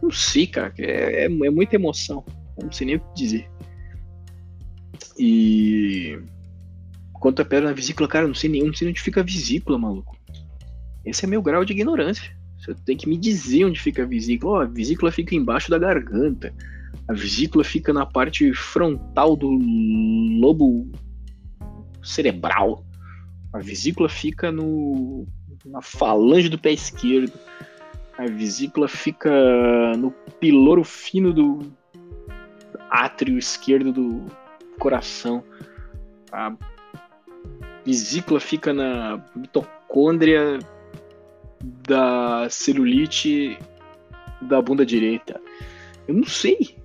Não 0.00 0.10
sei, 0.10 0.46
cara, 0.46 0.72
é, 0.78 1.22
é, 1.22 1.24
é 1.24 1.28
muita 1.28 1.76
emoção. 1.76 2.24
Não 2.60 2.70
sei 2.72 2.86
nem 2.86 2.96
o 2.96 3.00
que 3.00 3.14
dizer. 3.14 3.50
E 5.18 6.18
Quanto 7.22 7.40
a 7.40 7.44
pedra 7.44 7.68
na 7.68 7.72
vesícula, 7.72 8.08
cara, 8.08 8.26
não 8.26 8.34
sei 8.34 8.50
nenhum, 8.50 8.66
não 8.66 8.74
sei 8.74 8.88
onde 8.88 9.00
fica 9.00 9.20
a 9.20 9.22
vesícula, 9.22 9.78
maluco. 9.78 10.18
Esse 11.04 11.24
é 11.24 11.28
meu 11.28 11.40
grau 11.40 11.64
de 11.64 11.72
ignorância. 11.72 12.36
Você 12.58 12.74
tem 12.84 12.96
que 12.96 13.08
me 13.08 13.16
dizer 13.16 13.64
onde 13.64 13.78
fica 13.78 14.02
a 14.02 14.06
vesícula. 14.06 14.58
Oh, 14.58 14.62
a 14.62 14.64
vesícula 14.64 15.12
fica 15.12 15.32
embaixo 15.36 15.70
da 15.70 15.78
garganta. 15.78 16.52
A 17.06 17.12
vesícula 17.12 17.62
fica 17.62 17.92
na 17.92 18.04
parte 18.04 18.52
frontal 18.52 19.36
do 19.36 19.48
lobo 19.48 20.90
cerebral. 22.02 22.84
A 23.52 23.58
vesícula 23.58 24.08
fica 24.08 24.50
no 24.50 25.26
na 25.64 25.80
falange 25.80 26.48
do 26.48 26.58
pé 26.58 26.72
esquerdo. 26.72 27.32
A 28.18 28.26
vesícula 28.26 28.88
fica 28.88 29.30
no 29.96 30.10
piloro 30.40 30.84
fino 30.84 31.32
do 31.32 31.72
átrio 32.90 33.38
esquerdo 33.38 33.92
do 33.92 34.26
coração. 34.78 35.42
A 36.30 36.52
vesícula 37.84 38.40
fica 38.40 38.72
na 38.72 39.24
mitocôndria 39.34 40.58
da 41.62 42.48
celulite 42.50 43.58
da 44.42 44.60
bunda 44.60 44.84
direita. 44.84 45.40
Eu 46.06 46.14
não 46.14 46.24
sei. 46.24 46.76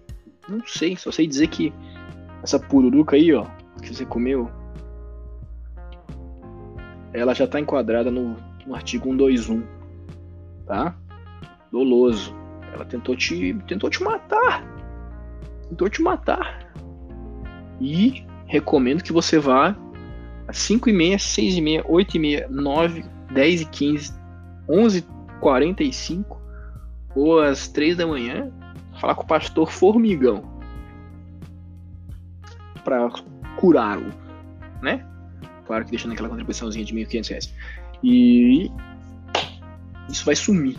Não 0.48 0.66
sei. 0.66 0.96
Só 0.96 1.12
sei 1.12 1.28
dizer 1.28 1.48
que 1.48 1.74
essa 2.44 2.60
pururuca 2.60 3.16
aí, 3.16 3.34
ó, 3.34 3.46
que 3.82 3.94
você 3.94 4.06
comeu, 4.06 4.50
ela 7.14 7.34
já 7.34 7.48
tá 7.48 7.60
enquadrada 7.60 8.12
no, 8.12 8.36
no 8.66 8.76
artigo 8.76 9.06
121, 9.06 9.64
tá? 10.66 10.96
Doloso. 11.72 12.36
Ela 12.74 12.86
tentou 12.86 13.16
te, 13.16 13.54
tentou 13.68 13.90
te 13.90 14.04
matar. 14.04 14.64
Tentou 15.70 15.90
te 15.90 16.02
matar. 16.02 16.72
E 17.80 18.26
recomendo 18.46 19.04
que 19.04 19.14
você 19.14 19.40
vá 19.40 19.76
às 20.48 20.58
5 20.58 20.90
e 20.90 20.94
meia, 20.94 21.20
6 21.20 21.56
e 21.56 21.62
meia, 21.62 21.86
8 21.88 22.16
e 22.16 22.20
meia, 22.20 22.48
9, 22.50 23.06
10 23.32 23.62
e 23.62 23.66
15, 23.66 24.14
11 24.70 25.08
45 25.40 26.42
ou 27.16 27.40
às 27.40 27.68
3 27.68 27.98
da 27.98 28.08
manhã, 28.08 28.52
falar 29.00 29.16
com 29.16 29.24
o 29.24 29.28
pastor 29.28 29.72
Formigão 29.72 30.44
para 32.84 33.10
curá-lo, 33.58 34.14
né? 34.82 35.06
Claro 35.68 35.84
que 35.84 35.92
deixando 35.92 36.14
aquela 36.14 36.30
contribuiçãozinha 36.30 36.86
de 36.86 36.96
1.500 36.96 37.30
reais. 37.30 37.54
E 38.02 38.72
isso 40.10 40.26
vai 40.26 40.36
sumir. 40.36 40.78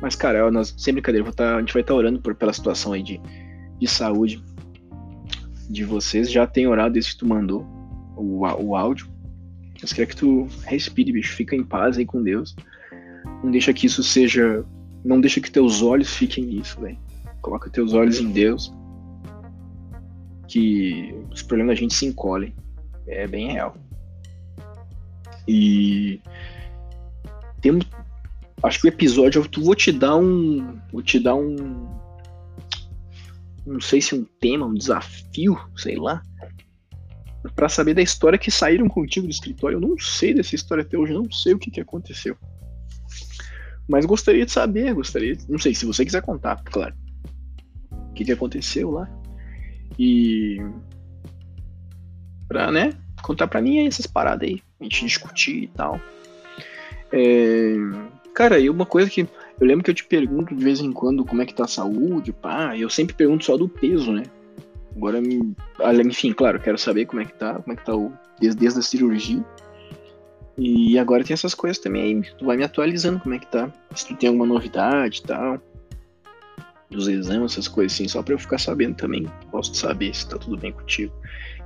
Mas, 0.00 0.16
cara, 0.16 0.50
nós, 0.50 0.74
sem 0.76 0.94
brincadeira, 0.94 1.30
tá, 1.32 1.56
a 1.56 1.60
gente 1.60 1.72
vai 1.72 1.82
estar 1.82 1.92
tá 1.92 1.98
orando 1.98 2.20
por, 2.20 2.34
pela 2.34 2.52
situação 2.52 2.94
aí 2.94 3.02
de, 3.02 3.20
de 3.78 3.86
saúde 3.86 4.42
de 5.68 5.84
vocês. 5.84 6.30
Já 6.32 6.46
tem 6.46 6.66
orado 6.66 6.98
esse 6.98 7.10
que 7.10 7.18
tu 7.18 7.26
mandou 7.26 7.66
o, 8.16 8.40
o 8.40 8.74
áudio. 8.74 9.06
Eu 9.82 9.88
quero 9.94 10.08
que 10.08 10.16
tu 10.16 10.48
respire, 10.64 11.12
bicho. 11.12 11.36
Fica 11.36 11.54
em 11.54 11.62
paz 11.62 11.98
aí 11.98 12.06
com 12.06 12.22
Deus. 12.22 12.56
Não 13.44 13.50
deixa 13.50 13.72
que 13.72 13.86
isso 13.86 14.02
seja. 14.02 14.64
Não 15.04 15.20
deixa 15.20 15.40
que 15.40 15.50
teus 15.50 15.82
olhos 15.82 16.14
fiquem 16.14 16.44
nisso, 16.44 16.80
velho. 16.80 16.98
Coloca 17.42 17.68
teus 17.68 17.92
olhos 17.92 18.18
em 18.18 18.30
Deus. 18.30 18.72
Que 20.48 21.14
os 21.30 21.42
problemas 21.42 21.76
da 21.76 21.80
gente 21.80 21.94
se 21.94 22.06
encolhem. 22.06 22.54
É 23.06 23.26
bem 23.26 23.52
real. 23.52 23.76
E. 25.46 26.20
Tem, 27.60 27.78
acho 28.62 28.80
que 28.80 28.86
o 28.86 28.88
episódio. 28.88 29.42
Eu 29.42 29.62
vou 29.62 29.74
te 29.74 29.92
dar 29.92 30.16
um. 30.16 30.78
Vou 30.92 31.02
te 31.02 31.18
dar 31.18 31.34
um. 31.34 31.56
Não 33.66 33.80
sei 33.80 34.00
se 34.00 34.14
um 34.14 34.24
tema, 34.40 34.66
um 34.66 34.74
desafio, 34.74 35.58
sei 35.76 35.96
lá 35.96 36.22
para 37.54 37.68
saber 37.68 37.94
da 37.94 38.02
história 38.02 38.38
que 38.38 38.50
saíram 38.50 38.88
contigo 38.88 39.26
do 39.26 39.32
escritório. 39.32 39.76
Eu 39.76 39.80
não 39.80 39.98
sei 39.98 40.34
dessa 40.34 40.54
história 40.54 40.82
até 40.82 40.96
hoje, 40.96 41.12
não 41.12 41.30
sei 41.30 41.54
o 41.54 41.58
que, 41.58 41.70
que 41.70 41.80
aconteceu. 41.80 42.36
Mas 43.88 44.04
gostaria 44.04 44.44
de 44.44 44.50
saber, 44.50 44.92
gostaria. 44.94 45.36
Não 45.48 45.58
sei, 45.58 45.74
se 45.74 45.86
você 45.86 46.04
quiser 46.04 46.22
contar, 46.22 46.56
claro. 46.64 46.94
O 47.92 48.12
que, 48.14 48.24
que 48.24 48.32
aconteceu 48.32 48.90
lá. 48.90 49.08
E. 49.98 50.58
Pra, 52.48 52.72
né? 52.72 52.92
Contar 53.22 53.46
pra 53.46 53.62
mim 53.62 53.86
essas 53.86 54.06
paradas 54.06 54.48
aí. 54.48 54.62
A 54.80 54.84
gente 54.84 55.06
discutir 55.06 55.64
e 55.64 55.68
tal. 55.68 56.00
É... 57.12 57.76
Cara, 58.34 58.58
e 58.58 58.68
uma 58.68 58.86
coisa 58.86 59.08
que. 59.08 59.26
Eu 59.58 59.66
lembro 59.66 59.82
que 59.82 59.90
eu 59.90 59.94
te 59.94 60.04
pergunto 60.04 60.54
de 60.54 60.62
vez 60.62 60.80
em 60.80 60.92
quando 60.92 61.24
como 61.24 61.40
é 61.40 61.46
que 61.46 61.54
tá 61.54 61.64
a 61.64 61.68
saúde, 61.68 62.32
pá. 62.32 62.76
Eu 62.76 62.90
sempre 62.90 63.14
pergunto 63.14 63.44
só 63.44 63.56
do 63.56 63.68
peso, 63.68 64.12
né? 64.12 64.24
Agora, 64.94 65.20
enfim, 66.02 66.32
claro, 66.32 66.60
quero 66.60 66.78
saber 66.78 67.06
como 67.06 67.20
é 67.22 67.24
que 67.24 67.34
tá, 67.34 67.54
como 67.54 67.72
é 67.72 67.76
que 67.76 67.84
tá 67.84 67.94
o, 67.94 68.12
desde, 68.40 68.58
desde 68.58 68.80
a 68.80 68.82
cirurgia. 68.82 69.44
E 70.58 70.98
agora 70.98 71.22
tem 71.22 71.34
essas 71.34 71.54
coisas 71.54 71.78
também 71.78 72.02
aí, 72.02 72.22
tu 72.38 72.46
vai 72.46 72.56
me 72.56 72.64
atualizando 72.64 73.20
como 73.20 73.34
é 73.34 73.38
que 73.38 73.46
tá, 73.46 73.70
se 73.94 74.06
tu 74.06 74.16
tem 74.16 74.28
alguma 74.28 74.46
novidade 74.46 75.20
e 75.20 75.22
tal. 75.26 75.60
dos 76.90 77.08
exames, 77.08 77.52
essas 77.52 77.68
coisas 77.68 77.92
assim, 77.92 78.08
só 78.08 78.22
para 78.22 78.34
eu 78.34 78.38
ficar 78.38 78.58
sabendo 78.58 78.96
também. 78.96 79.24
De 79.24 79.76
saber 79.76 80.14
se 80.14 80.28
tá 80.28 80.38
tudo 80.38 80.56
bem 80.56 80.72
contigo 80.72 81.12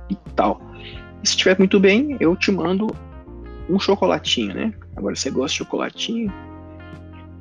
e 0.09 0.15
tal. 0.35 0.61
E 1.23 1.27
se 1.27 1.33
estiver 1.33 1.57
muito 1.57 1.79
bem, 1.79 2.17
eu 2.19 2.35
te 2.35 2.51
mando 2.51 2.87
um 3.69 3.79
chocolatinho, 3.79 4.53
né? 4.53 4.73
Agora, 4.95 5.15
você 5.15 5.29
gosta 5.29 5.49
de 5.49 5.57
chocolatinho? 5.59 6.33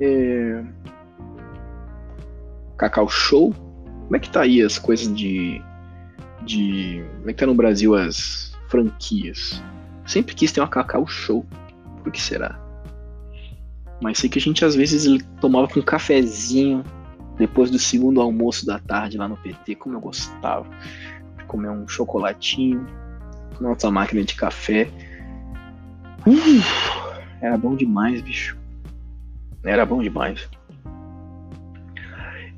É... 0.00 0.62
Cacau 2.76 3.08
Show? 3.08 3.52
Como 3.52 4.16
é 4.16 4.18
que 4.18 4.30
tá 4.30 4.42
aí 4.42 4.62
as 4.62 4.78
coisas 4.78 5.14
de. 5.14 5.62
de. 6.42 7.04
Como 7.18 7.30
é 7.30 7.32
que 7.32 7.38
tá 7.38 7.46
no 7.46 7.54
Brasil 7.54 7.94
as 7.94 8.56
franquias? 8.68 9.62
Sempre 10.06 10.34
quis 10.34 10.52
ter 10.52 10.60
uma 10.60 10.68
Cacau 10.68 11.06
Show. 11.06 11.44
Por 12.02 12.10
que 12.10 12.20
será? 12.20 12.58
Mas 14.02 14.18
sei 14.18 14.30
que 14.30 14.38
a 14.38 14.42
gente 14.42 14.64
às 14.64 14.74
vezes 14.74 15.22
tomava 15.40 15.68
com 15.68 15.80
um 15.80 15.82
cafezinho 15.82 16.82
depois 17.36 17.70
do 17.70 17.78
segundo 17.78 18.20
almoço 18.20 18.66
da 18.66 18.78
tarde 18.78 19.18
lá 19.18 19.28
no 19.28 19.36
PT, 19.36 19.74
como 19.74 19.94
eu 19.94 20.00
gostava 20.00 20.66
de 21.36 21.44
comer 21.44 21.70
um 21.70 21.86
chocolatinho, 21.86 22.86
nossa 23.60 23.90
máquina 23.90 24.24
de 24.24 24.34
café. 24.34 24.88
Era 27.40 27.56
bom 27.56 27.76
demais, 27.76 28.20
bicho. 28.20 28.58
Era 29.64 29.84
bom 29.84 30.02
demais. 30.02 30.48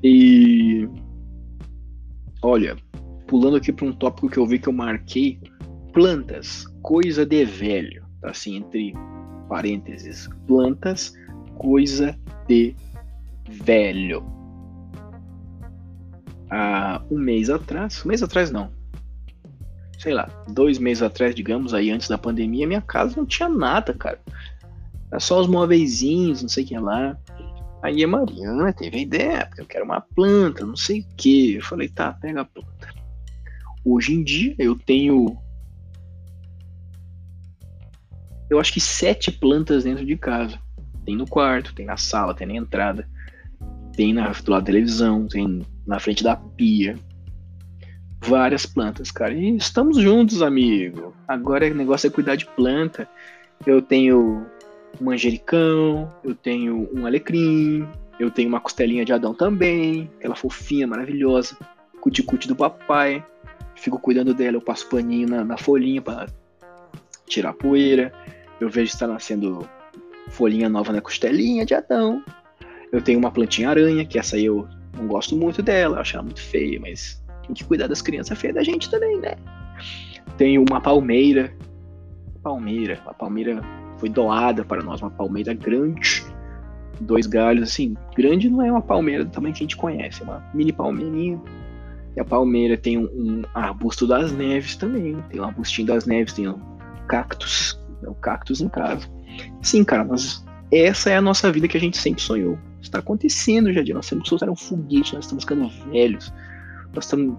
E 0.03 0.88
olha, 2.43 2.77
pulando 3.27 3.57
aqui 3.57 3.73
para 3.73 3.87
um 3.87 3.93
tópico 3.93 4.29
que 4.29 4.38
eu 4.38 4.47
vi 4.47 4.59
que 4.59 4.69
eu 4.69 4.73
marquei, 4.73 5.38
plantas, 5.93 6.67
coisa 6.83 7.25
de 7.25 7.45
velho, 7.45 8.05
tá 8.21 8.31
assim 8.31 8.57
entre 8.57 8.95
parênteses, 9.49 10.29
plantas, 10.47 11.15
coisa 11.57 12.19
de 12.49 12.75
velho. 13.49 14.25
Há 16.51 17.03
um 17.11 17.19
mês 17.19 17.49
atrás, 17.49 18.05
um 18.05 18.09
mês 18.09 18.23
atrás 18.23 18.51
não, 18.51 18.71
sei 20.03 20.15
lá, 20.15 20.29
dois 20.49 20.79
meses 20.79 21.01
atrás, 21.01 21.33
digamos, 21.33 21.73
aí 21.73 21.88
antes 21.93 22.09
da 22.09 22.19
pandemia, 22.19 22.67
minha 22.67 22.83
casa 22.83 23.15
não 23.17 23.25
tinha 23.25 23.49
nada, 23.49 23.95
cara. 23.95 24.21
Era 25.09 25.21
só 25.21 25.41
os 25.41 25.47
móveizinhos, 25.47 26.43
não 26.43 26.49
sei 26.49 26.65
o 26.65 26.67
que 26.67 26.77
lá. 26.77 27.17
Aí 27.81 28.03
a 28.03 28.09
Mariana 28.09 28.73
teve 28.73 28.99
a 28.99 29.01
ideia, 29.01 29.47
porque 29.47 29.61
eu 29.61 29.67
quero 29.67 29.85
uma 29.85 30.01
planta, 30.01 30.67
não 30.67 30.75
sei 30.75 31.03
o 31.03 31.07
que. 31.17 31.55
Eu 31.55 31.62
falei, 31.62 31.88
tá, 31.88 32.12
pega 32.15 32.41
a 32.41 32.45
planta. 32.45 32.88
Hoje 33.85 34.12
em 34.12 34.25
dia 34.25 34.57
eu 34.59 34.77
tenho. 34.77 35.38
Eu 38.51 38.59
acho 38.59 38.73
que 38.73 38.81
sete 38.81 39.31
plantas 39.31 39.85
dentro 39.85 40.05
de 40.05 40.17
casa. 40.17 40.59
Tem 41.05 41.17
no 41.17 41.29
quarto, 41.29 41.73
tem 41.77 41.87
na 41.87 41.97
sala, 41.97 42.35
tem 42.35 42.49
na 42.49 42.55
entrada, 42.55 43.09
tem 43.95 44.12
na, 44.12 44.33
do 44.33 44.51
lado 44.51 44.62
da 44.62 44.67
televisão, 44.67 45.29
tem 45.29 45.65
na 45.87 46.01
frente 46.01 46.25
da 46.25 46.35
pia, 46.35 46.99
várias 48.23 48.65
plantas, 48.65 49.11
cara. 49.11 49.35
E 49.35 49.57
estamos 49.57 49.99
juntos, 49.99 50.43
amigo. 50.43 51.15
Agora 51.27 51.67
o 51.67 51.75
negócio 51.75 52.07
é 52.07 52.11
cuidar 52.11 52.37
de 52.37 52.47
planta. 52.47 53.09
Eu 53.67 53.83
tenho 53.83 54.47
um 55.01 55.05
manjericão, 55.05 56.13
eu 56.23 56.35
tenho 56.35 56.89
um 56.95 57.07
alecrim, 57.07 57.87
eu 58.19 58.31
tenho 58.31 58.49
uma 58.49 58.61
costelinha 58.61 59.05
de 59.05 59.13
Adão 59.13 59.35
também, 59.35 60.11
aquela 60.19 60.37
fofinha, 60.37 60.87
maravilhosa, 60.87 61.57
cuticute 62.01 62.47
do 62.47 62.57
papai. 62.57 63.25
Fico 63.75 63.99
cuidando 63.99 64.33
dela, 64.33 64.57
eu 64.57 64.61
passo 64.61 64.89
paninho 64.89 65.29
na, 65.29 65.45
na 65.45 65.57
folhinha 65.57 66.01
para 66.01 66.27
tirar 67.27 67.53
poeira. 67.53 68.13
Eu 68.61 68.69
vejo 68.69 68.93
está 68.93 69.07
nascendo 69.07 69.69
folhinha 70.29 70.69
nova 70.69 70.93
na 70.93 71.01
costelinha 71.01 71.67
de 71.67 71.75
Adão. 71.75 72.23
Eu 72.93 73.03
tenho 73.03 73.19
uma 73.19 73.33
plantinha 73.33 73.71
aranha, 73.71 74.05
que 74.05 74.19
essa 74.19 74.37
aí 74.37 74.45
eu 74.45 74.69
não 74.97 75.07
gosto 75.07 75.35
muito 75.35 75.63
dela, 75.63 76.01
acho 76.01 76.15
ela 76.15 76.23
muito 76.23 76.43
feia, 76.43 76.79
mas 76.79 77.22
tem 77.47 77.55
que 77.55 77.65
cuidar 77.65 77.87
das 77.87 78.03
crianças 78.03 78.39
feias 78.39 78.55
da 78.55 78.63
gente 78.63 78.91
também, 78.91 79.19
né? 79.19 79.35
Tem 80.37 80.59
uma 80.59 80.81
palmeira. 80.81 81.53
Palmeira. 82.43 83.01
A 83.07 83.15
palmeira 83.15 83.63
foi 83.99 84.09
doada 84.09 84.65
para 84.65 84.83
nós, 84.83 85.01
uma 85.01 85.11
palmeira 85.11 85.53
grande. 85.55 86.25
Dois 87.01 87.27
galhos, 87.27 87.71
assim. 87.71 87.97
Grande 88.17 88.49
não 88.49 88.63
é 88.63 88.71
uma 88.71 88.83
palmeira 88.83 89.25
do 89.25 89.31
tamanho 89.31 89.55
que 89.55 89.61
a 89.61 89.65
gente 89.65 89.77
conhece, 89.77 90.23
é 90.23 90.25
uma 90.25 90.45
mini 90.55 90.73
palmeirinha. 90.73 91.41
E 92.17 92.21
a 92.21 92.25
palmeira 92.25 92.77
tem 92.77 92.99
um, 92.99 93.05
um 93.05 93.43
arbusto 93.55 94.07
das 94.07 94.33
neves 94.33 94.77
também. 94.77 95.17
Tem 95.31 95.41
um 95.41 95.45
arbustinho 95.45 95.87
das 95.87 96.07
neves, 96.07 96.35
tem 96.35 96.49
um 96.49 96.61
cactus. 97.09 97.81
É 98.03 98.09
um 98.09 98.15
cactus 98.15 98.61
em 98.61 98.69
casa. 98.69 99.09
Sim, 99.63 99.83
cara, 99.83 100.05
mas 100.05 100.45
essa 100.71 101.11
é 101.11 101.17
a 101.17 101.23
nossa 101.23 101.51
vida 101.51 101.67
que 101.67 101.77
a 101.77 101.81
gente 101.81 101.97
sempre 101.97 102.23
sonhou. 102.23 102.59
Está 102.81 102.99
acontecendo, 102.99 103.73
Jardim. 103.73 103.93
Nós 103.93 104.07
sempre 104.07 104.29
soltaram 104.29 104.53
um 104.53 104.57
foguete, 104.57 105.15
nós 105.15 105.25
estamos 105.25 105.45
ficando 105.45 105.69
velhos 105.91 106.33
nós 106.95 107.05
estamos 107.05 107.37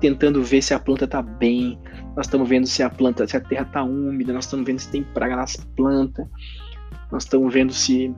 tentando 0.00 0.42
ver 0.42 0.62
se 0.62 0.72
a 0.72 0.78
planta 0.78 1.04
está 1.04 1.20
bem, 1.20 1.78
nós 2.16 2.26
estamos 2.26 2.48
vendo 2.48 2.66
se 2.66 2.82
a 2.82 2.88
planta, 2.88 3.26
se 3.26 3.36
a 3.36 3.40
terra 3.40 3.66
está 3.66 3.82
úmida, 3.82 4.32
nós 4.32 4.44
estamos 4.44 4.64
vendo 4.64 4.78
se 4.78 4.90
tem 4.90 5.02
praga 5.02 5.36
nas 5.36 5.56
plantas, 5.56 6.26
nós 7.12 7.24
estamos 7.24 7.52
vendo 7.52 7.72
se 7.72 8.12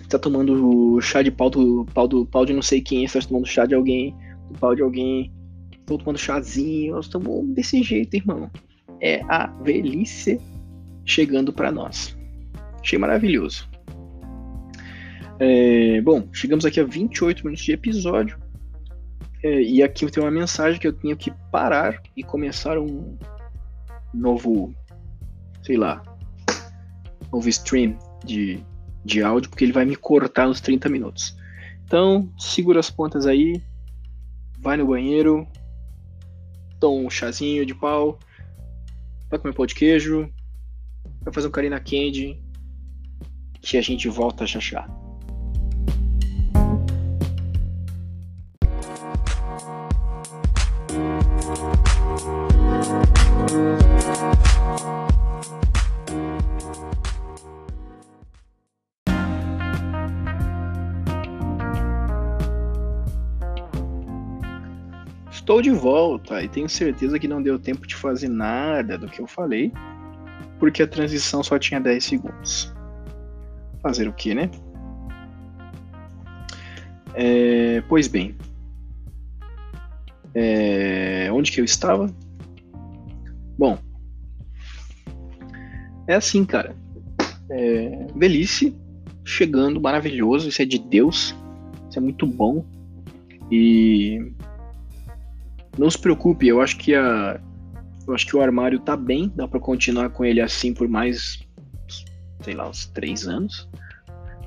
está 0.00 0.18
tomando 0.18 1.00
chá 1.00 1.22
de 1.22 1.30
pau 1.30 1.50
do 1.50 1.84
pau 1.92 2.08
do 2.08 2.24
pau 2.24 2.46
de 2.46 2.52
não 2.52 2.62
sei 2.62 2.80
quem, 2.80 3.04
está 3.04 3.20
tomando 3.20 3.46
chá 3.46 3.66
de 3.66 3.74
alguém, 3.74 4.16
do 4.50 4.58
pau 4.58 4.74
de 4.74 4.82
alguém, 4.82 5.32
estou 5.72 5.98
tomando 5.98 6.18
chazinho, 6.18 6.94
nós 6.94 7.06
estamos 7.06 7.46
desse 7.54 7.82
jeito, 7.82 8.14
irmão. 8.14 8.50
É 9.00 9.22
a 9.28 9.46
velhice 9.62 10.40
chegando 11.04 11.52
para 11.52 11.70
nós. 11.70 12.16
Achei 12.80 12.98
maravilhoso. 12.98 13.68
É, 15.38 16.00
bom, 16.00 16.28
chegamos 16.32 16.64
aqui 16.64 16.80
a 16.80 16.84
28 16.84 17.44
minutos 17.44 17.64
de 17.64 17.72
episódio. 17.72 18.38
É, 19.46 19.62
e 19.62 19.80
aqui 19.80 20.10
tem 20.10 20.20
uma 20.20 20.30
mensagem 20.30 20.80
que 20.80 20.88
eu 20.88 20.92
tenho 20.92 21.16
que 21.16 21.30
parar 21.52 22.02
e 22.16 22.24
começar 22.24 22.76
um 22.80 23.16
novo, 24.12 24.74
sei 25.62 25.76
lá, 25.76 26.02
novo 27.30 27.48
stream 27.48 27.96
de, 28.24 28.58
de 29.04 29.22
áudio, 29.22 29.48
porque 29.48 29.64
ele 29.64 29.72
vai 29.72 29.84
me 29.84 29.94
cortar 29.94 30.48
nos 30.48 30.60
30 30.60 30.88
minutos. 30.88 31.36
Então, 31.84 32.28
segura 32.36 32.80
as 32.80 32.90
pontas 32.90 33.24
aí, 33.24 33.62
vai 34.58 34.76
no 34.76 34.88
banheiro, 34.88 35.46
toma 36.80 37.06
um 37.06 37.08
chazinho 37.08 37.64
de 37.64 37.72
pau, 37.72 38.18
vai 39.30 39.38
comer 39.38 39.54
pão 39.54 39.64
de 39.64 39.76
queijo, 39.76 40.28
vai 41.20 41.32
fazer 41.32 41.46
um 41.46 41.52
carinho 41.52 41.70
na 41.70 41.78
candy, 41.78 42.42
que 43.60 43.76
a 43.76 43.80
gente 43.80 44.08
volta 44.08 44.44
já 44.44 44.58
já. 44.58 45.05
Estou 65.46 65.62
de 65.62 65.70
volta 65.70 66.42
e 66.42 66.48
tenho 66.48 66.68
certeza 66.68 67.20
que 67.20 67.28
não 67.28 67.40
deu 67.40 67.56
tempo 67.56 67.86
de 67.86 67.94
fazer 67.94 68.26
nada 68.26 68.98
do 68.98 69.06
que 69.06 69.20
eu 69.20 69.28
falei, 69.28 69.72
porque 70.58 70.82
a 70.82 70.88
transição 70.88 71.40
só 71.40 71.56
tinha 71.56 71.80
10 71.80 72.04
segundos. 72.04 72.74
Fazer 73.80 74.08
o 74.08 74.12
que, 74.12 74.34
né? 74.34 74.50
É, 77.14 77.80
pois 77.88 78.08
bem. 78.08 78.34
É, 80.34 81.28
onde 81.32 81.52
que 81.52 81.60
eu 81.60 81.64
estava? 81.64 82.12
Bom, 83.56 83.78
é 86.08 86.16
assim, 86.16 86.44
cara. 86.44 86.74
É, 87.52 88.08
velhice 88.16 88.76
chegando, 89.24 89.80
maravilhoso. 89.80 90.48
Isso 90.48 90.60
é 90.60 90.64
de 90.64 90.80
Deus. 90.80 91.36
Isso 91.88 92.00
é 92.00 92.02
muito 92.02 92.26
bom. 92.26 92.64
E 93.48 94.34
não 95.78 95.90
se 95.90 95.98
preocupe, 95.98 96.48
eu 96.48 96.60
acho 96.60 96.76
que 96.76 96.94
a 96.94 97.40
eu 98.06 98.14
acho 98.14 98.24
que 98.24 98.36
o 98.36 98.40
armário 98.40 98.78
tá 98.78 98.96
bem, 98.96 99.32
dá 99.34 99.48
para 99.48 99.58
continuar 99.58 100.10
com 100.10 100.24
ele 100.24 100.40
assim 100.40 100.72
por 100.72 100.88
mais 100.88 101.44
sei 102.42 102.54
lá, 102.54 102.68
uns 102.68 102.86
três 102.86 103.26
anos. 103.26 103.68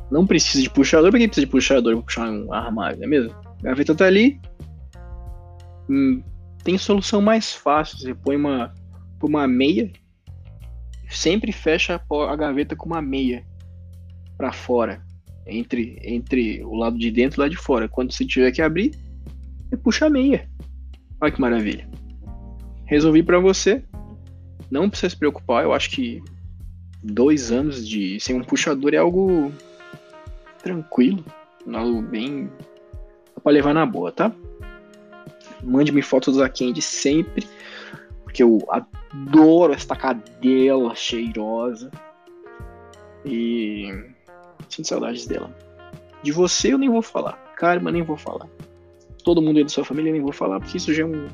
Não 0.09 0.25
precisa 0.25 0.63
de 0.63 0.69
puxador, 0.69 1.11
porque 1.11 1.27
precisa 1.27 1.45
de 1.45 1.51
puxador 1.51 1.93
para 1.95 2.03
puxar 2.03 2.31
um 2.31 2.51
armário, 2.53 2.97
não 2.97 3.05
é 3.05 3.07
mesmo? 3.07 3.35
A 3.59 3.63
gaveta 3.63 3.93
tá 3.93 4.05
ali. 4.05 4.39
Hum, 5.89 6.23
tem 6.63 6.77
solução 6.77 7.21
mais 7.21 7.53
fácil, 7.53 7.97
você 7.97 8.13
põe 8.13 8.35
uma 8.35 8.73
uma 9.21 9.45
meia, 9.45 9.91
sempre 11.09 11.51
fecha 11.51 12.01
a 12.09 12.35
gaveta 12.37 12.73
com 12.73 12.85
uma 12.85 13.01
meia 13.01 13.45
para 14.37 14.53
fora, 14.53 15.03
entre 15.45 15.99
entre 16.01 16.63
o 16.63 16.73
lado 16.73 16.97
de 16.97 17.11
dentro 17.11 17.37
e 17.37 17.39
o 17.39 17.43
lado 17.43 17.51
de 17.51 17.57
fora. 17.57 17.89
Quando 17.89 18.13
você 18.13 18.25
tiver 18.25 18.51
que 18.51 18.61
abrir, 18.61 18.91
você 19.67 19.75
puxa 19.75 20.05
a 20.05 20.09
meia. 20.09 20.49
Olha 21.21 21.31
que 21.31 21.41
maravilha. 21.41 21.87
Resolvi 22.85 23.21
para 23.21 23.39
você. 23.39 23.83
Não 24.71 24.89
precisa 24.89 25.09
se 25.09 25.17
preocupar. 25.17 25.63
Eu 25.63 25.73
acho 25.73 25.89
que 25.89 26.21
dois 27.03 27.51
anos 27.51 27.87
de 27.87 28.19
sem 28.19 28.35
um 28.35 28.43
puxador 28.43 28.93
é 28.93 28.97
algo 28.97 29.51
tranquilo, 30.61 31.23
algo 31.73 32.01
bem 32.01 32.49
pra 33.41 33.51
levar 33.51 33.73
na 33.73 33.85
boa, 33.85 34.11
tá? 34.11 34.31
Mande-me 35.63 36.01
fotos 36.01 36.37
da 36.37 36.49
Candy 36.49 36.81
sempre, 36.81 37.47
porque 38.23 38.43
eu 38.43 38.59
adoro 38.69 39.73
esta 39.73 39.95
cadela 39.95 40.95
cheirosa. 40.95 41.91
E 43.25 44.05
sinto 44.69 44.87
saudades 44.87 45.25
dela. 45.25 45.53
De 46.23 46.31
você 46.31 46.73
eu 46.73 46.77
nem 46.77 46.89
vou 46.89 47.01
falar. 47.01 47.33
Karma, 47.55 47.91
nem 47.91 48.03
vou 48.03 48.15
falar. 48.15 48.47
Todo 49.29 49.43
mundo 49.43 49.57
aí 49.57 49.63
da 49.63 49.69
sua 49.69 49.85
família 49.85 50.11
nem 50.11 50.21
vou 50.21 50.31
falar, 50.31 50.59
porque 50.59 50.77
isso 50.77 50.91
já 50.91 51.03
é 51.03 51.05
um. 51.05 51.27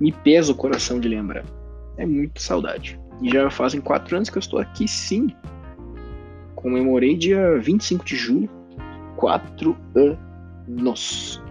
Me 0.00 0.10
pesa 0.10 0.50
o 0.50 0.54
coração 0.54 0.98
de 0.98 1.10
lembrar. 1.10 1.44
É 1.98 2.06
muito 2.06 2.40
saudade. 2.40 2.98
E 3.20 3.28
já 3.28 3.50
fazem 3.50 3.82
quatro 3.82 4.16
anos 4.16 4.30
que 4.30 4.38
eu 4.38 4.40
estou 4.40 4.58
aqui, 4.58 4.88
sim. 4.88 5.28
Comemorei 6.54 7.18
dia 7.18 7.58
25 7.58 8.02
de 8.02 8.16
julho. 8.16 8.50
Quatro 9.14 9.76
anos. 9.94 11.42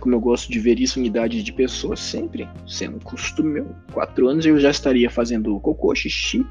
Como 0.00 0.16
eu 0.16 0.20
gosto 0.20 0.50
de 0.50 0.58
ver 0.58 0.80
isso 0.80 0.98
em 0.98 1.06
idades 1.06 1.44
de 1.44 1.52
pessoas, 1.52 2.00
sempre 2.00 2.48
sendo 2.66 2.96
um 2.96 3.00
costume 3.00 3.60
meu. 3.60 3.76
Quatro 3.92 4.26
anos 4.26 4.44
eu 4.44 4.58
já 4.58 4.70
estaria 4.70 5.08
fazendo 5.08 5.60
cocô, 5.60 5.94
xixi. 5.94 6.44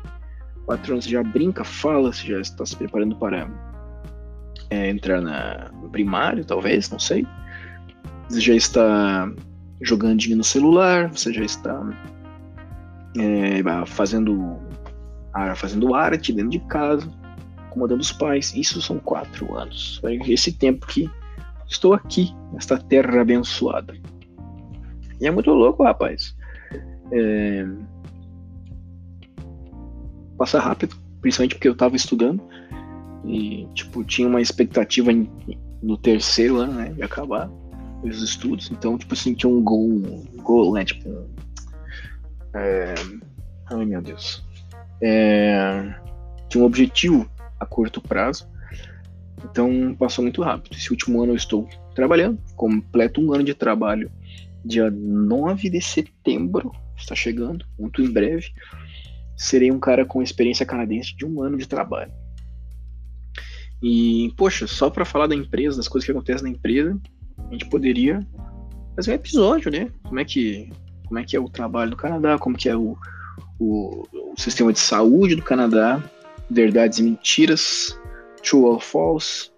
Quatro 0.66 0.94
anos 0.94 1.04
você 1.04 1.12
já 1.12 1.24
brinca, 1.24 1.66
fala, 1.66 2.14
você 2.14 2.26
já 2.26 2.40
está 2.40 2.66
se 2.66 2.78
preparando 2.78 3.18
para 3.18 3.52
é, 4.70 4.90
entrar 4.90 5.22
na, 5.22 5.72
primário, 5.92 6.46
talvez, 6.46 6.90
não 6.90 7.00
sei. 7.00 7.28
Você 8.30 8.42
já 8.42 8.56
está 8.56 9.32
jogandinho 9.82 10.38
no 10.38 10.44
celular, 10.44 11.10
você 11.10 11.32
já 11.32 11.44
está 11.44 11.82
é, 13.18 13.86
fazendo, 13.86 14.58
fazendo 15.56 15.94
arte 15.94 16.34
dentro 16.34 16.52
de 16.52 16.60
casa, 16.60 17.10
acomodando 17.68 18.02
os 18.02 18.12
pais. 18.12 18.54
Isso 18.56 18.82
são 18.82 19.00
quatro 19.00 19.56
anos. 19.56 20.02
Esse 20.28 20.52
tempo 20.52 20.86
que 20.88 21.10
estou 21.68 21.94
aqui, 21.94 22.34
nesta 22.52 22.78
terra 22.78 23.22
abençoada. 23.22 23.94
E 25.22 25.26
é 25.26 25.32
muito 25.32 25.52
louco, 25.52 25.84
rapaz. 25.84 26.36
É... 27.12 27.66
Passa 30.38 30.60
rápido, 30.60 30.96
principalmente 31.22 31.56
porque 31.56 31.68
eu 31.68 31.74
estava 31.74 31.96
estudando. 31.96 32.42
E, 33.26 33.68
tipo, 33.74 34.04
tinha 34.04 34.28
uma 34.28 34.42
expectativa 34.42 35.12
no 35.82 35.98
terceiro 35.98 36.58
ano, 36.58 36.74
né, 36.74 36.90
de 36.90 37.04
acabar 37.04 37.50
os 38.10 38.22
estudos. 38.22 38.72
Então, 38.72 38.98
tipo 38.98 39.14
assim, 39.14 39.34
tinha 39.34 39.50
um 39.50 39.62
gol, 39.62 39.84
um 39.84 40.26
gol, 40.38 40.74
né, 40.74 40.86
tipo... 40.86 41.10
É... 42.54 42.94
Ai, 43.68 43.86
meu 43.86 44.02
Deus. 44.02 44.44
É... 45.02 45.94
Tinha 46.50 46.64
um 46.64 46.66
objetivo 46.68 47.30
a 47.60 47.66
curto 47.66 48.02
prazo. 48.02 48.48
Então, 49.44 49.96
passou 49.98 50.24
muito 50.24 50.42
rápido. 50.42 50.76
Esse 50.76 50.92
último 50.92 51.22
ano 51.22 51.34
eu 51.34 51.38
estou 51.38 51.68
trabalhando, 51.94 52.40
completo 52.56 53.22
um 53.22 53.34
ano 53.34 53.44
de 53.44 53.54
trabalho 53.54 54.12
dia 54.68 54.92
9 54.92 55.70
de 55.70 55.82
setembro, 55.82 56.72
está 56.96 57.16
chegando, 57.16 57.66
muito 57.80 58.02
em 58.02 58.12
breve. 58.12 58.52
Serei 59.36 59.72
um 59.72 59.80
cara 59.80 60.06
com 60.06 60.22
experiência 60.22 60.66
canadense 60.66 61.16
de 61.16 61.26
um 61.26 61.42
ano 61.42 61.58
de 61.58 61.68
trabalho. 61.68 62.12
E, 63.82 64.34
poxa, 64.36 64.66
só 64.68 64.90
para 64.90 65.06
falar 65.06 65.28
da 65.28 65.36
empresa, 65.36 65.78
das 65.78 65.88
coisas 65.88 66.06
que 66.06 66.12
acontecem 66.12 66.44
na 66.44 66.58
empresa, 66.58 67.00
a 67.48 67.52
gente 67.52 67.66
poderia 67.66 68.26
fazer 68.96 69.12
um 69.12 69.16
episódio, 69.16 69.72
né? 69.72 69.90
Como 70.04 70.20
é 70.20 70.26
que, 70.26 70.70
como 71.08 71.20
é, 71.20 71.24
que 71.24 71.36
é 71.36 71.40
o 71.40 71.50
trabalho 71.50 71.92
do 71.92 71.98
Canadá, 71.98 72.38
como 72.38 72.58
que 72.58 72.68
é 72.68 72.76
o, 72.76 72.98
o, 73.60 74.08
o 74.12 74.34
sistema 74.38 74.74
de 74.74 74.80
saúde 74.80 75.36
do 75.36 75.44
Canadá, 75.44 76.04
verdades 76.50 77.00
e 77.00 77.04
mentiras, 77.04 77.98
true 78.44 78.64
or 78.64 78.82
false. 78.82 79.52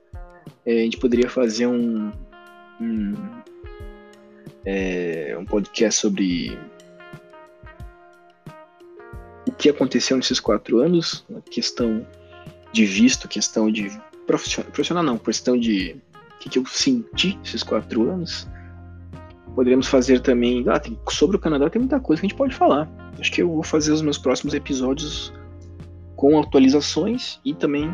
É, 0.66 0.82
a 0.82 0.84
gente 0.84 0.98
poderia 0.98 1.30
fazer 1.30 1.68
um, 1.68 2.12
um, 2.80 3.14
é, 4.66 5.36
um 5.40 5.46
podcast 5.46 6.02
sobre 6.02 6.58
o 9.48 9.52
que 9.52 9.70
aconteceu 9.70 10.18
nesses 10.18 10.40
quatro 10.40 10.80
anos, 10.80 11.26
questão 11.50 12.06
de 12.72 12.86
visto, 12.86 13.28
questão 13.28 13.72
de 13.72 13.90
profissional, 14.28 14.72
profissional 14.72 15.04
não, 15.04 15.18
questão 15.18 15.58
de 15.58 15.96
que, 16.40 16.50
que, 16.50 16.60
eu 16.60 16.66
senti 16.66 17.40
esses 17.44 17.64
quatro 17.64 18.10
anos. 18.10 18.48
Poderíamos 19.56 19.88
fazer 19.88 20.22
também. 20.22 20.64
Ah, 20.68 20.80
tem, 20.80 20.98
sobre 21.10 21.38
o 21.38 21.40
Canadá 21.40 21.70
tem 21.70 21.80
muita 21.80 22.00
coisa 22.00 22.22
que 22.22 22.28
a 22.28 22.30
gente 22.30 22.38
pode 22.38 22.56
falar. 22.56 22.90
Acho 23.20 23.32
que 23.32 23.42
eu 23.42 23.50
vou 23.50 23.64
fazer 23.64 23.92
os 23.92 24.02
meus 24.02 24.18
próximos 24.18 24.54
episódios 24.54 25.34
com 26.16 26.40
atualizações 26.40 27.40
e 27.44 27.54
também 27.54 27.94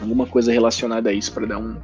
alguma 0.00 0.26
coisa 0.26 0.52
relacionada 0.52 1.10
a 1.10 1.12
isso 1.12 1.32
para 1.32 1.46
dar 1.46 1.58
um. 1.58 1.76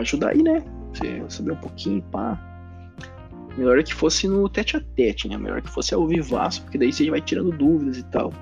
ajudar 0.00 0.30
aí, 0.30 0.42
né? 0.42 0.64
Você 0.92 1.22
saber 1.28 1.52
um 1.52 1.56
pouquinho, 1.56 2.02
pá. 2.10 2.40
Melhor 3.56 3.78
é 3.78 3.82
que 3.82 3.94
fosse 3.94 4.26
no 4.26 4.48
tete 4.48 4.76
a 4.76 4.80
tete, 4.80 5.28
né? 5.28 5.36
Melhor 5.36 5.60
que 5.62 5.70
fosse 5.70 5.94
ao 5.94 6.06
vivaço, 6.06 6.62
porque 6.62 6.78
daí 6.78 6.92
você 6.92 7.08
vai 7.10 7.20
tirando 7.20 7.50
dúvidas 7.52 7.98
e 7.98 8.02
tal 8.04 8.32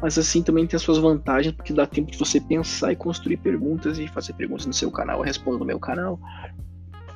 mas 0.00 0.16
assim 0.16 0.42
também 0.42 0.66
tem 0.66 0.76
as 0.76 0.82
suas 0.82 0.98
vantagens, 0.98 1.54
porque 1.54 1.72
dá 1.72 1.86
tempo 1.86 2.10
de 2.10 2.18
você 2.18 2.40
pensar 2.40 2.92
e 2.92 2.96
construir 2.96 3.36
perguntas 3.38 3.98
e 3.98 4.06
fazer 4.06 4.32
perguntas 4.34 4.66
no 4.66 4.72
seu 4.72 4.90
canal, 4.90 5.18
eu 5.18 5.24
respondo 5.24 5.58
no 5.58 5.64
meu 5.64 5.78
canal. 5.78 6.18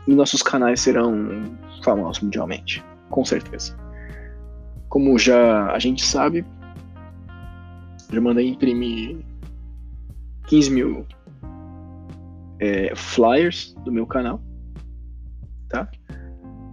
E 0.07 0.15
nossos 0.15 0.43
canais 0.43 0.81
serão 0.81 1.17
famosos 1.85 2.23
mundialmente, 2.23 2.85
com 3.09 3.25
certeza. 3.25 3.77
Como 4.89 5.17
já 5.17 5.71
a 5.71 5.79
gente 5.79 6.05
sabe, 6.05 6.45
já 8.13 8.21
mandei 8.21 8.49
imprimir 8.49 9.19
15 10.49 10.71
mil 10.71 11.07
é, 12.59 12.95
flyers 12.97 13.75
do 13.85 13.93
meu 13.93 14.07
canal, 14.07 14.43
tá? 15.69 15.89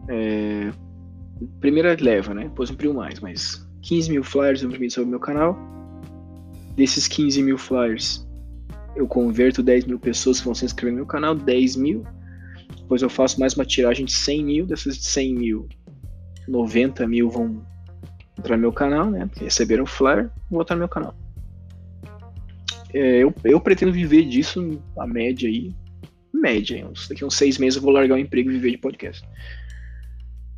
É, 0.07 0.71
primeira 1.59 1.95
leva, 2.01 2.33
né? 2.33 2.45
Depois 2.45 2.71
imprimo 2.71 2.95
mais, 2.95 3.19
mas 3.19 3.69
15 3.83 4.09
mil 4.09 4.23
flyers 4.23 4.63
eu 4.63 4.69
imprimi 4.69 4.89
sobre 4.89 5.07
o 5.07 5.11
meu 5.11 5.19
canal 5.19 5.78
Desses 6.79 7.09
15 7.09 7.43
mil 7.43 7.57
flyers, 7.57 8.25
eu 8.95 9.05
converto 9.05 9.61
10 9.61 9.83
mil 9.83 9.99
pessoas 9.99 10.39
que 10.39 10.45
vão 10.45 10.55
se 10.55 10.63
inscrever 10.63 10.93
no 10.93 10.99
meu 10.99 11.05
canal, 11.05 11.35
10 11.35 11.75
mil. 11.75 12.05
Depois 12.77 13.01
eu 13.01 13.09
faço 13.09 13.37
mais 13.37 13.53
uma 13.53 13.65
tiragem 13.65 14.05
de 14.05 14.13
100 14.13 14.45
mil. 14.45 14.65
Dessas 14.65 14.95
100 14.95 15.35
mil, 15.35 15.67
90 16.47 17.05
mil 17.05 17.29
vão 17.29 17.61
entrar 18.37 18.55
no 18.55 18.61
meu 18.61 18.71
canal, 18.71 19.11
né? 19.11 19.29
Receberam 19.41 19.83
o 19.83 19.85
flyer, 19.85 20.29
vão 20.49 20.61
entrar 20.61 20.77
no 20.77 20.79
meu 20.79 20.87
canal. 20.87 21.13
É, 22.93 23.17
eu, 23.17 23.35
eu 23.43 23.59
pretendo 23.59 23.91
viver 23.91 24.23
disso, 24.23 24.81
a 24.97 25.05
média 25.05 25.49
aí. 25.49 25.75
Média, 26.33 26.87
uns, 26.87 27.09
daqui 27.09 27.25
uns 27.25 27.35
seis 27.35 27.57
meses 27.57 27.75
eu 27.75 27.81
vou 27.81 27.91
largar 27.91 28.15
o 28.15 28.19
emprego 28.19 28.49
e 28.49 28.53
viver 28.53 28.71
de 28.71 28.77
podcast. 28.77 29.27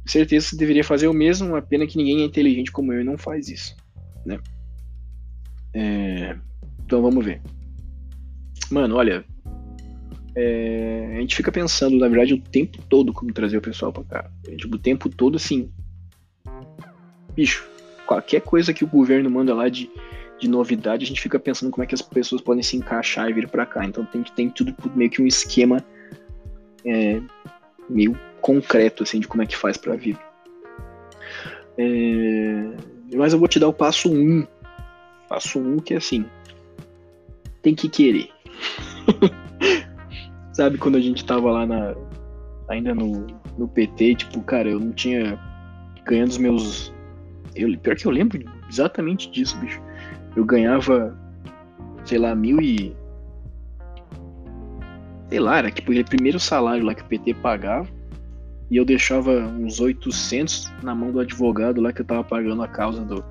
Certeza 0.05 0.49
você 0.49 0.55
deveria 0.55 0.83
fazer 0.83 1.07
o 1.07 1.13
mesmo, 1.13 1.55
a 1.55 1.63
pena 1.63 1.87
que 1.87 1.97
ninguém 1.97 2.21
é 2.21 2.25
inteligente 2.25 2.71
como 2.71 2.93
eu 2.93 3.01
e 3.01 3.03
não 3.03 3.17
faz 3.17 3.49
isso, 3.49 3.75
né? 4.23 4.39
É, 5.73 6.35
então 6.85 7.01
vamos 7.01 7.23
ver. 7.23 7.41
Mano, 8.69 8.95
olha. 8.95 9.23
É, 10.33 11.15
a 11.17 11.19
gente 11.19 11.35
fica 11.35 11.51
pensando, 11.51 11.97
na 11.97 12.07
verdade, 12.07 12.33
o 12.33 12.39
tempo 12.39 12.77
todo 12.83 13.11
como 13.11 13.33
trazer 13.33 13.57
o 13.57 13.61
pessoal 13.61 13.91
pra 13.91 14.03
cá. 14.03 14.31
É, 14.47 14.55
tipo, 14.55 14.75
o 14.75 14.79
tempo 14.79 15.09
todo 15.09 15.35
assim. 15.35 15.69
Bicho, 17.35 17.67
qualquer 18.05 18.41
coisa 18.41 18.73
que 18.73 18.83
o 18.83 18.87
governo 18.87 19.29
manda 19.29 19.53
lá 19.53 19.67
de, 19.67 19.89
de 20.39 20.47
novidade, 20.47 21.03
a 21.03 21.07
gente 21.07 21.21
fica 21.21 21.39
pensando 21.39 21.71
como 21.71 21.83
é 21.83 21.87
que 21.87 21.95
as 21.95 22.01
pessoas 22.01 22.41
podem 22.41 22.63
se 22.63 22.77
encaixar 22.77 23.29
e 23.29 23.33
vir 23.33 23.47
para 23.47 23.65
cá. 23.65 23.85
Então 23.85 24.05
tem, 24.05 24.23
tem 24.23 24.49
tudo 24.49 24.73
meio 24.95 25.09
que 25.09 25.21
um 25.21 25.27
esquema 25.27 25.83
é, 26.85 27.21
meio 27.89 28.17
concreto 28.41 29.03
assim 29.03 29.19
de 29.19 29.27
como 29.27 29.43
é 29.43 29.45
que 29.45 29.55
faz 29.55 29.77
para 29.77 29.95
vir. 29.95 30.17
É, 31.77 33.15
mas 33.15 33.33
eu 33.33 33.39
vou 33.39 33.47
te 33.47 33.59
dar 33.59 33.67
o 33.67 33.73
passo 33.73 34.11
1 34.11 34.15
um 34.15 34.47
Passo 35.31 35.59
um 35.59 35.79
que 35.79 35.93
assim. 35.93 36.25
Tem 37.61 37.73
que 37.73 37.87
querer. 37.87 38.27
Sabe 40.51 40.77
quando 40.77 40.97
a 40.97 40.99
gente 40.99 41.23
tava 41.23 41.49
lá 41.49 41.65
na. 41.65 41.95
Ainda 42.67 42.93
no, 42.93 43.25
no 43.57 43.65
PT, 43.65 44.15
tipo, 44.15 44.41
cara, 44.41 44.69
eu 44.69 44.77
não 44.77 44.91
tinha. 44.91 45.39
Ganhando 46.03 46.31
os 46.31 46.37
meus. 46.37 46.93
Eu, 47.55 47.79
pior 47.79 47.95
que 47.95 48.05
eu 48.05 48.11
lembro 48.11 48.43
exatamente 48.69 49.31
disso, 49.31 49.57
bicho. 49.59 49.81
Eu 50.35 50.43
ganhava, 50.43 51.17
sei 52.03 52.17
lá, 52.17 52.35
mil 52.35 52.59
e. 52.61 52.93
Sei 55.29 55.39
lá, 55.39 55.59
era 55.59 55.71
tipo 55.71 55.93
o 55.93 56.05
primeiro 56.05 56.41
salário 56.41 56.83
lá 56.83 56.93
que 56.93 57.03
o 57.03 57.05
PT 57.05 57.35
pagava. 57.35 57.87
E 58.69 58.75
eu 58.75 58.83
deixava 58.83 59.31
uns 59.31 59.79
800 59.79 60.73
na 60.83 60.93
mão 60.93 61.09
do 61.09 61.21
advogado 61.21 61.79
lá 61.79 61.93
que 61.93 62.01
eu 62.01 62.05
tava 62.05 62.21
pagando 62.21 62.61
a 62.63 62.67
causa 62.67 63.05
do, 63.05 63.23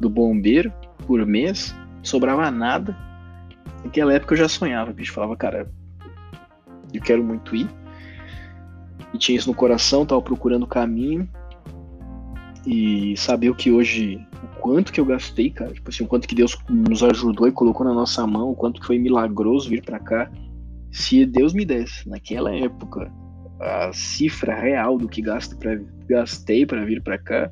do 0.00 0.08
bombeiro 0.08 0.72
por 1.02 1.24
mês, 1.26 1.74
sobrava 2.02 2.50
nada. 2.50 2.96
Naquela 3.84 4.14
época 4.14 4.34
eu 4.34 4.38
já 4.38 4.48
sonhava, 4.48 4.92
bicho. 4.92 5.12
Falava, 5.12 5.36
cara, 5.36 5.70
eu 6.92 7.02
quero 7.02 7.22
muito 7.22 7.54
ir. 7.54 7.68
E 9.12 9.18
tinha 9.18 9.36
isso 9.36 9.48
no 9.48 9.54
coração, 9.54 10.06
tava 10.06 10.22
procurando 10.22 10.64
o 10.64 10.68
caminho. 10.68 11.28
E 12.66 13.16
saber 13.16 13.50
o 13.50 13.54
que 13.54 13.72
hoje, 13.72 14.24
o 14.42 14.60
quanto 14.60 14.92
que 14.92 15.00
eu 15.00 15.04
gastei, 15.04 15.50
cara. 15.50 15.72
Tipo 15.72 15.90
assim, 15.90 16.04
o 16.04 16.06
quanto 16.06 16.28
que 16.28 16.34
Deus 16.34 16.56
nos 16.70 17.02
ajudou 17.02 17.48
e 17.48 17.52
colocou 17.52 17.84
na 17.84 17.92
nossa 17.92 18.26
mão, 18.26 18.50
o 18.50 18.54
quanto 18.54 18.80
que 18.80 18.86
foi 18.86 18.98
milagroso 18.98 19.68
vir 19.68 19.82
para 19.82 19.98
cá. 19.98 20.30
se 20.92 21.24
Deus 21.24 21.54
me 21.54 21.64
desse, 21.64 22.08
naquela 22.08 22.54
época, 22.54 23.10
a 23.58 23.92
cifra 23.92 24.54
real 24.54 24.98
do 24.98 25.08
que 25.08 25.22
gasto 25.22 25.56
pra, 25.56 25.80
gastei 26.06 26.66
para 26.66 26.84
vir 26.84 27.02
para 27.02 27.18
cá, 27.18 27.50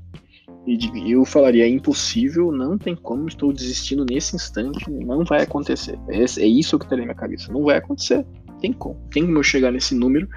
e 0.67 1.13
eu 1.13 1.25
falaria, 1.25 1.65
é 1.65 1.69
impossível, 1.69 2.53
não 2.53 2.77
tem 2.77 2.95
como, 2.95 3.29
estou 3.29 3.53
desistindo 3.53 4.05
nesse 4.05 4.37
instante, 4.37 4.91
não 4.91 5.25
vai 5.25 5.43
acontecer. 5.43 5.99
É, 6.09 6.19
é 6.19 6.47
isso 6.47 6.79
que 6.79 6.85
está 6.85 6.97
na 6.97 7.03
minha 7.03 7.15
cabeça, 7.15 7.53
não 7.53 7.65
vai 7.65 7.79
acontecer, 7.79 8.27
tem 8.61 8.73
como. 8.73 8.97
Tem 9.11 9.25
como 9.25 9.39
eu 9.39 9.43
chegar 9.43 9.73
nesse 9.73 9.95
número 9.95 10.29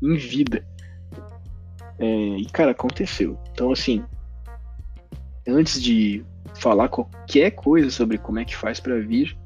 em 0.00 0.16
vida. 0.16 0.64
É, 1.98 2.36
e, 2.36 2.46
cara, 2.46 2.70
aconteceu. 2.70 3.36
Então, 3.52 3.72
assim, 3.72 4.02
antes 5.46 5.82
de 5.82 6.24
falar 6.54 6.88
qualquer 6.88 7.50
coisa 7.50 7.90
sobre 7.90 8.18
como 8.18 8.38
é 8.38 8.44
que 8.44 8.56
faz 8.56 8.78
para 8.78 9.00
vir, 9.00 9.36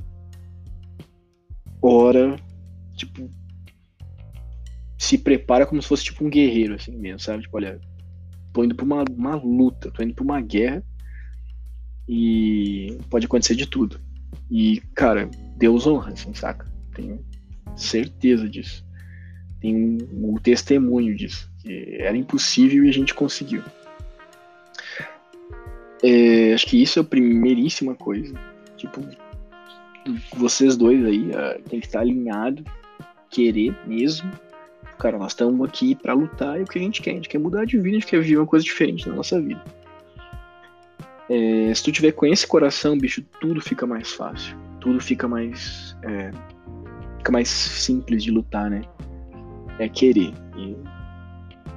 ora, 1.81 2.37
tipo, 2.95 3.29
se 4.99 5.17
prepara 5.19 5.67
como 5.67 5.81
se 5.81 5.89
fosse 5.89 6.05
tipo 6.05 6.25
um 6.25 6.31
guerreiro, 6.31 6.75
assim 6.75 6.97
mesmo, 6.97 7.19
sabe? 7.19 7.43
Tipo, 7.43 7.57
olha, 7.57 7.81
tô 8.53 8.65
indo 8.65 8.75
pra 8.75 8.85
uma, 8.85 9.05
uma 9.11 9.35
luta, 9.37 9.91
tô 9.91 10.03
indo 10.03 10.15
pra 10.15 10.25
uma 10.25 10.41
guerra 10.41 10.83
e 12.09 12.99
pode 13.09 13.27
acontecer 13.27 13.55
de 13.55 13.67
tudo. 13.67 14.01
E, 14.51 14.81
cara, 14.95 15.31
Deus 15.57 15.87
honra, 15.87 16.13
assim, 16.13 16.35
saca? 16.35 16.67
Tenho 16.95 17.25
certeza 17.77 18.49
disso. 18.49 18.85
Tenho 19.61 19.99
um, 20.13 20.33
um 20.33 20.35
testemunho 20.37 21.17
disso. 21.17 21.51
Que 21.59 21.97
era 22.01 22.17
impossível 22.17 22.85
e 22.85 22.89
a 22.89 22.93
gente 22.93 23.15
conseguiu. 23.15 23.63
É, 26.03 26.53
acho 26.53 26.67
que 26.67 26.83
isso 26.83 26.99
é 26.99 27.03
a 27.03 27.05
primeiríssima 27.05 27.95
coisa. 27.95 28.35
Tipo, 28.77 29.01
vocês 30.37 30.77
dois 30.77 31.05
aí 31.05 31.31
uh, 31.31 31.63
tem 31.69 31.79
que 31.81 31.87
estar 31.87 32.01
alinhado, 32.01 32.65
querer 33.31 33.75
mesmo 33.87 34.31
Cara, 35.03 35.19
nós 35.19 35.33
estamos 35.33 35.69
aqui 35.69 35.97
para 35.97 36.13
lutar 36.13 36.61
e 36.61 36.63
o 36.63 36.65
que 36.65 36.79
a 36.79 36.83
gente 36.83 37.03
quer? 37.03 37.11
A 37.11 37.15
gente 37.15 37.29
quer 37.29 37.39
mudar 37.39 37.65
de 37.65 37.77
vida, 37.77 37.97
a 37.97 37.99
gente 37.99 38.07
quer 38.07 38.21
viver 38.21 38.37
uma 38.37 38.47
coisa 38.47 38.65
diferente 38.65 39.09
na 39.09 39.17
nossa 39.17 39.43
vida. 39.43 39.61
É, 41.29 41.75
se 41.75 41.83
tu 41.83 41.91
tiver 41.91 42.13
com 42.13 42.25
esse 42.25 42.47
coração, 42.47 42.97
bicho, 42.97 43.21
tudo 43.41 43.61
fica 43.61 43.85
mais 43.85 44.13
fácil. 44.13 44.57
Tudo 44.79 45.01
fica 45.01 45.27
mais. 45.27 45.97
É, 46.05 46.31
fica 47.19 47.33
mais 47.33 47.49
simples 47.49 48.23
de 48.23 48.31
lutar, 48.31 48.71
né? 48.71 48.83
É 49.81 49.89
querer. 49.89 50.33
E, 50.57 50.77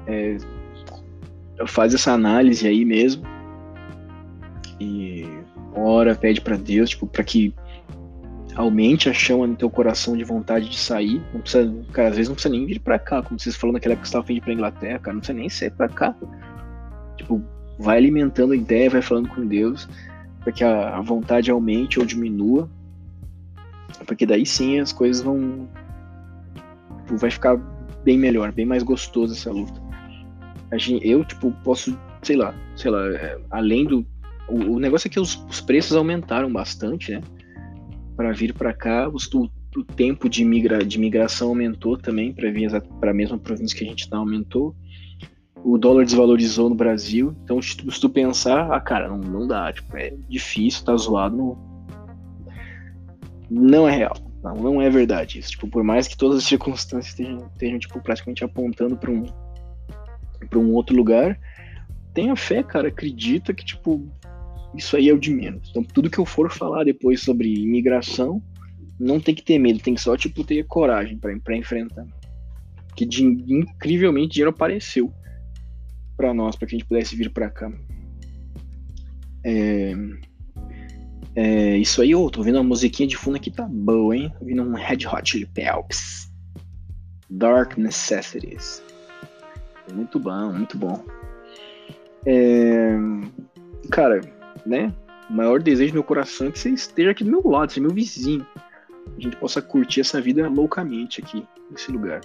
é, 0.05 0.37
faz 1.65 1.95
essa 1.95 2.11
análise 2.11 2.67
aí 2.67 2.85
mesmo. 2.85 3.23
E 4.79 5.25
ora, 5.73 6.13
pede 6.13 6.41
para 6.41 6.57
Deus, 6.57 6.91
tipo, 6.91 7.07
para 7.07 7.23
que 7.23 7.51
aumente 8.55 9.09
a 9.09 9.13
chama 9.13 9.45
no 9.45 9.55
teu 9.55 9.69
coração 9.69 10.15
de 10.15 10.23
vontade 10.23 10.69
de 10.69 10.77
sair. 10.77 11.21
Não 11.33 11.41
precisa, 11.41 11.73
cara, 11.91 12.09
às 12.09 12.15
vezes 12.15 12.29
não 12.29 12.35
precisa 12.35 12.53
nem 12.53 12.65
vir 12.65 12.79
para 12.79 12.97
cá, 12.97 13.21
como 13.21 13.39
vocês 13.39 13.55
falaram 13.55 13.73
naquela 13.73 13.93
época 13.93 14.03
que 14.03 14.07
estava 14.07 14.25
vindo 14.25 14.41
pra 14.41 14.53
Inglaterra, 14.53 14.99
cara, 14.99 15.13
não 15.13 15.19
precisa 15.19 15.37
nem 15.37 15.49
sair 15.49 15.71
para 15.71 15.89
cá. 15.89 16.15
Tipo, 17.17 17.41
vai 17.77 17.97
alimentando 17.97 18.53
a 18.53 18.55
ideia, 18.55 18.89
vai 18.89 19.01
falando 19.01 19.29
com 19.29 19.45
Deus, 19.45 19.87
para 20.41 20.51
que 20.51 20.63
a, 20.63 20.97
a 20.97 21.01
vontade 21.01 21.51
aumente 21.51 21.99
ou 21.99 22.05
diminua, 22.05 22.69
porque 24.07 24.25
daí 24.25 24.45
sim 24.45 24.79
as 24.79 24.91
coisas 24.91 25.23
vão. 25.23 25.67
Tipo, 27.03 27.17
vai 27.17 27.31
ficar 27.31 27.57
bem 28.03 28.17
melhor, 28.17 28.51
bem 28.51 28.65
mais 28.65 28.83
gostoso 28.83 29.33
essa 29.33 29.51
luta. 29.51 29.83
Eu, 31.01 31.23
tipo, 31.23 31.51
posso, 31.63 31.97
sei 32.21 32.35
lá, 32.35 32.53
sei 32.75 32.91
lá, 32.91 33.07
é, 33.07 33.37
além 33.51 33.85
do. 33.85 34.05
O, 34.47 34.75
o 34.75 34.79
negócio 34.79 35.07
é 35.07 35.11
que 35.11 35.19
os, 35.19 35.35
os 35.49 35.61
preços 35.61 35.95
aumentaram 35.95 36.51
bastante, 36.51 37.13
né? 37.13 37.21
Para 38.15 38.31
vir 38.31 38.53
para 38.53 38.73
cá, 38.73 39.09
o, 39.09 39.15
o, 39.15 39.83
tempo 39.83 40.29
de, 40.29 40.43
migra, 40.43 40.83
de 40.83 40.97
migração 40.97 41.49
aumentou 41.49 41.97
também 41.97 42.33
para 42.33 42.51
vir 42.51 42.69
para 42.99 43.11
a 43.11 43.13
mesma 43.13 43.37
província 43.37 43.77
que 43.77 43.83
a 43.83 43.87
gente 43.87 44.03
está, 44.03 44.17
aumentou. 44.17 44.75
O 45.63 45.77
dólar 45.77 46.05
desvalorizou 46.05 46.69
no 46.69 46.75
Brasil, 46.75 47.35
então 47.43 47.61
se 47.61 47.75
tu, 47.75 47.91
se 47.91 47.99
tu 47.99 48.09
pensar, 48.09 48.71
ah, 48.71 48.79
cara, 48.79 49.07
não, 49.07 49.17
não 49.17 49.47
dá, 49.47 49.73
tipo, 49.73 49.97
é 49.97 50.13
difícil, 50.29 50.85
tá 50.85 50.95
zoado, 50.95 51.35
não, 51.35 51.57
não 53.49 53.87
é 53.87 53.95
real, 53.95 54.15
não, 54.43 54.55
não 54.55 54.81
é 54.81 54.89
verdade 54.89 55.39
isso. 55.39 55.51
Tipo, 55.51 55.67
por 55.67 55.83
mais 55.83 56.07
que 56.07 56.15
todas 56.15 56.37
as 56.37 56.43
circunstâncias 56.45 57.07
estejam, 57.07 57.47
estejam 57.47 57.79
tipo, 57.79 57.99
praticamente 57.99 58.43
apontando 58.43 58.95
para 58.95 59.11
um, 59.11 59.25
um 60.55 60.73
outro 60.73 60.95
lugar, 60.95 61.39
tenha 62.13 62.35
fé, 62.35 62.63
cara, 62.63 62.87
acredita 62.87 63.53
que, 63.53 63.65
tipo, 63.65 64.07
isso 64.77 64.97
aí 64.97 65.09
é 65.09 65.13
o 65.13 65.19
de 65.19 65.33
menos. 65.33 65.69
Então, 65.69 65.83
tudo 65.83 66.09
que 66.09 66.19
eu 66.19 66.25
for 66.25 66.51
falar 66.51 66.83
depois 66.83 67.21
sobre 67.21 67.53
imigração, 67.53 68.41
não 68.99 69.19
tem 69.19 69.35
que 69.35 69.43
ter 69.43 69.59
medo, 69.59 69.79
tem 69.79 69.95
que 69.95 70.01
só, 70.01 70.15
tipo, 70.15 70.43
ter 70.43 70.65
coragem 70.65 71.17
para 71.17 71.57
enfrentar. 71.57 72.05
Porque 72.87 73.05
de, 73.05 73.23
incrivelmente 73.23 74.33
dinheiro 74.33 74.51
apareceu 74.51 75.11
para 76.15 76.33
nós, 76.33 76.55
para 76.55 76.67
que 76.67 76.75
a 76.75 76.77
gente 76.77 76.87
pudesse 76.87 77.15
vir 77.15 77.29
para 77.29 77.49
cá. 77.49 77.71
É, 79.43 79.93
é, 81.35 81.77
isso 81.77 82.01
aí, 82.01 82.15
ô, 82.15 82.29
tô 82.29 82.41
vendo 82.41 82.55
uma 82.55 82.63
musiquinha 82.63 83.07
de 83.07 83.17
fundo 83.17 83.35
aqui, 83.35 83.51
tá 83.51 83.67
boa, 83.67 84.15
hein? 84.15 84.29
Tô 84.29 84.45
ouvindo 84.45 84.63
um 84.63 84.73
Red 84.73 85.05
Hot 85.07 85.29
Chili 85.29 85.45
Peppers. 85.45 86.31
Dark 87.29 87.77
Necessities. 87.77 88.81
Muito 89.93 90.19
bom, 90.19 90.53
muito 90.53 90.77
bom. 90.77 91.03
É, 92.25 92.95
cara, 93.91 94.21
né? 94.65 94.93
O 95.29 95.33
maior 95.33 95.61
desejo 95.61 95.91
do 95.91 95.95
meu 95.95 96.03
coração 96.03 96.47
é 96.47 96.51
que 96.51 96.59
você 96.59 96.69
esteja 96.69 97.11
aqui 97.11 97.23
do 97.23 97.31
meu 97.31 97.47
lado, 97.47 97.71
seja 97.71 97.85
meu 97.85 97.95
vizinho. 97.95 98.45
A 99.17 99.21
gente 99.21 99.37
possa 99.37 99.61
curtir 99.61 100.01
essa 100.01 100.19
vida 100.19 100.47
loucamente 100.49 101.21
aqui, 101.21 101.45
nesse 101.71 101.91
lugar. 101.91 102.21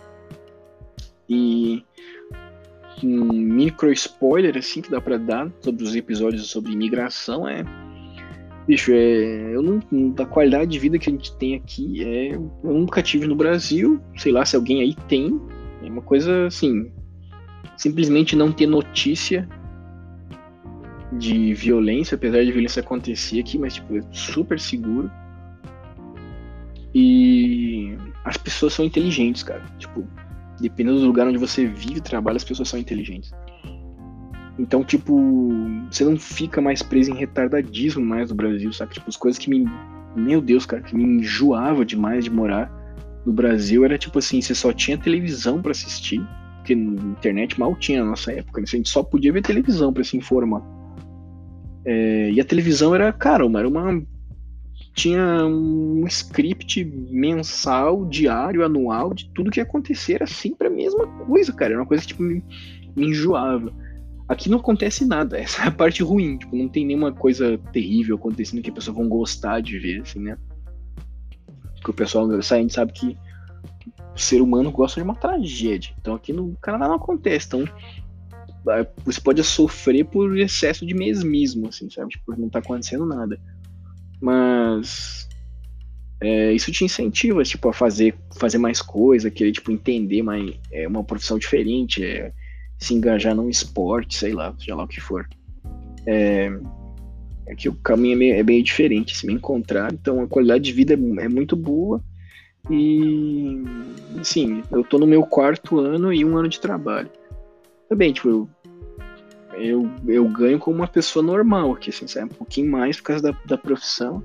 E 1.28 1.84
um 3.02 3.32
micro 3.32 3.90
spoiler 3.92 4.56
assim 4.56 4.82
que 4.82 4.90
dá 4.90 5.00
para 5.00 5.16
dar 5.16 5.50
sobre 5.60 5.84
os 5.84 5.94
episódios 5.94 6.48
sobre 6.48 6.72
imigração 6.72 7.48
é 7.48 7.64
bicho 8.66 8.92
é 8.92 9.54
eu 9.54 9.62
não 9.62 10.10
da 10.10 10.26
qualidade 10.26 10.70
de 10.70 10.78
vida 10.78 10.98
que 10.98 11.08
a 11.08 11.12
gente 11.12 11.34
tem 11.36 11.54
aqui 11.54 12.04
é 12.04 12.34
eu 12.34 12.50
nunca 12.62 13.02
tive 13.02 13.26
no 13.26 13.34
Brasil 13.34 14.00
sei 14.16 14.32
lá 14.32 14.44
se 14.44 14.54
alguém 14.54 14.82
aí 14.82 14.94
tem 15.08 15.40
é 15.82 15.88
uma 15.88 16.02
coisa 16.02 16.46
assim 16.46 16.92
simplesmente 17.76 18.36
não 18.36 18.52
ter 18.52 18.66
notícia 18.66 19.48
de 21.12 21.52
violência, 21.54 22.14
apesar 22.14 22.44
de 22.44 22.52
violência 22.52 22.80
acontecer 22.80 23.40
aqui, 23.40 23.58
mas 23.58 23.74
tipo, 23.74 23.96
é 23.96 24.02
super 24.12 24.58
seguro. 24.58 25.10
E 26.94 27.96
as 28.24 28.36
pessoas 28.36 28.72
são 28.72 28.84
inteligentes, 28.84 29.42
cara. 29.42 29.62
Tipo, 29.78 30.06
dependendo 30.60 31.00
do 31.00 31.06
lugar 31.06 31.26
onde 31.26 31.38
você 31.38 31.66
vive 31.66 31.98
e 31.98 32.00
trabalha, 32.00 32.36
as 32.36 32.44
pessoas 32.44 32.68
são 32.68 32.78
inteligentes. 32.78 33.32
Então, 34.58 34.84
tipo, 34.84 35.18
você 35.90 36.04
não 36.04 36.16
fica 36.18 36.60
mais 36.60 36.82
preso 36.82 37.10
em 37.10 37.14
retardadismo 37.14 38.04
mais 38.04 38.30
no 38.30 38.36
Brasil, 38.36 38.72
sabe? 38.72 38.92
Tipo, 38.92 39.08
as 39.08 39.16
coisas 39.16 39.38
que 39.38 39.48
me. 39.48 39.64
Meu 40.14 40.40
Deus, 40.40 40.66
cara, 40.66 40.82
que 40.82 40.94
me 40.94 41.04
enjoava 41.04 41.84
demais 41.84 42.24
de 42.24 42.30
morar 42.30 42.70
no 43.24 43.32
Brasil 43.32 43.84
era 43.84 43.96
tipo 43.96 44.18
assim: 44.18 44.40
você 44.40 44.54
só 44.54 44.72
tinha 44.72 44.98
televisão 44.98 45.62
para 45.62 45.70
assistir, 45.70 46.20
porque 46.56 46.74
internet 46.74 47.58
mal 47.58 47.74
tinha 47.76 48.02
na 48.02 48.10
nossa 48.10 48.32
época, 48.32 48.60
né? 48.60 48.66
a 48.68 48.76
gente 48.76 48.88
só 48.88 49.02
podia 49.02 49.32
ver 49.32 49.42
televisão 49.42 49.92
para 49.92 50.04
se 50.04 50.16
informar. 50.16 50.62
É, 51.84 52.30
e 52.30 52.40
a 52.40 52.44
televisão 52.44 52.94
era, 52.94 53.12
cara, 53.12 53.44
era 53.44 53.68
uma. 53.68 54.02
Tinha 54.94 55.46
um 55.46 56.04
script 56.06 56.84
mensal, 56.84 58.04
diário, 58.06 58.64
anual, 58.64 59.14
de 59.14 59.30
tudo 59.32 59.50
que 59.50 59.60
ia 59.60 59.64
acontecer. 59.64 60.14
Era 60.14 60.26
sempre 60.26 60.66
a 60.66 60.70
mesma 60.70 61.06
coisa, 61.06 61.52
cara. 61.52 61.72
Era 61.72 61.80
uma 61.80 61.86
coisa 61.86 62.02
que 62.02 62.08
tipo, 62.08 62.22
me, 62.22 62.42
me 62.96 63.06
enjoava. 63.06 63.72
Aqui 64.28 64.48
não 64.48 64.58
acontece 64.58 65.04
nada, 65.04 65.38
essa 65.40 65.62
é 65.64 65.68
a 65.68 65.72
parte 65.72 66.02
ruim. 66.02 66.38
Tipo, 66.38 66.56
não 66.56 66.68
tem 66.68 66.84
nenhuma 66.84 67.12
coisa 67.12 67.58
terrível 67.72 68.16
acontecendo 68.16 68.62
que 68.62 68.70
as 68.70 68.74
pessoas 68.74 68.96
vão 68.96 69.08
gostar 69.08 69.60
de 69.60 69.78
ver, 69.78 70.02
assim, 70.02 70.20
né? 70.20 70.36
Porque 71.76 71.90
o 71.90 71.94
pessoal 71.94 72.42
saindo 72.42 72.72
sabe 72.72 72.92
que 72.92 73.16
o 74.14 74.18
ser 74.18 74.42
humano 74.42 74.70
gosta 74.70 75.00
de 75.00 75.04
uma 75.04 75.14
tragédia. 75.14 75.94
Então 75.98 76.14
aqui 76.14 76.32
no 76.32 76.54
Canadá 76.60 76.86
não 76.88 76.96
acontece. 76.96 77.46
Então 77.46 77.64
você 79.04 79.20
pode 79.20 79.42
sofrer 79.42 80.04
por 80.04 80.38
excesso 80.38 80.86
de 80.86 80.94
mesmismo, 80.94 81.68
assim, 81.68 81.88
sabe? 81.90 82.10
Tipo, 82.10 82.38
não 82.38 82.48
tá 82.48 82.58
acontecendo 82.58 83.06
nada. 83.06 83.38
Mas 84.20 85.28
é, 86.20 86.52
isso 86.52 86.70
te 86.70 86.84
incentiva, 86.84 87.42
tipo, 87.42 87.68
a 87.68 87.72
fazer, 87.72 88.14
fazer 88.38 88.58
mais 88.58 88.82
coisa, 88.82 89.30
querer, 89.30 89.52
tipo, 89.52 89.72
entender 89.72 90.22
mais, 90.22 90.52
é, 90.70 90.86
uma 90.86 91.02
profissão 91.02 91.38
diferente, 91.38 92.04
é, 92.04 92.32
se 92.78 92.94
engajar 92.94 93.34
num 93.34 93.48
esporte, 93.48 94.16
sei 94.16 94.32
lá, 94.32 94.54
seja 94.58 94.74
lá 94.74 94.84
o 94.84 94.88
que 94.88 95.00
for. 95.00 95.26
É, 96.06 96.50
é 97.46 97.54
que 97.54 97.68
o 97.68 97.74
caminho 97.74 98.14
é 98.34 98.42
meio, 98.42 98.60
é 98.60 98.62
diferente, 98.62 99.16
se 99.16 99.26
me 99.26 99.32
encontrar, 99.32 99.92
então 99.92 100.20
a 100.20 100.26
qualidade 100.26 100.64
de 100.64 100.72
vida 100.72 100.94
é, 100.94 101.24
é 101.24 101.28
muito 101.28 101.56
boa 101.56 102.02
e, 102.70 103.62
assim, 104.18 104.62
eu 104.70 104.84
tô 104.84 104.98
no 104.98 105.06
meu 105.06 105.24
quarto 105.24 105.78
ano 105.78 106.12
e 106.12 106.22
um 106.24 106.36
ano 106.36 106.48
de 106.48 106.60
trabalho 106.60 107.10
também, 107.90 108.12
tipo, 108.12 108.28
eu, 108.28 108.48
eu, 109.54 109.90
eu 110.06 110.28
ganho 110.28 110.60
como 110.60 110.76
uma 110.76 110.86
pessoa 110.86 111.24
normal 111.24 111.72
aqui, 111.72 111.90
assim, 111.90 112.06
sabe? 112.06 112.26
Um 112.26 112.36
pouquinho 112.36 112.70
mais 112.70 112.98
por 112.98 113.02
causa 113.02 113.22
da, 113.24 113.38
da 113.44 113.58
profissão. 113.58 114.22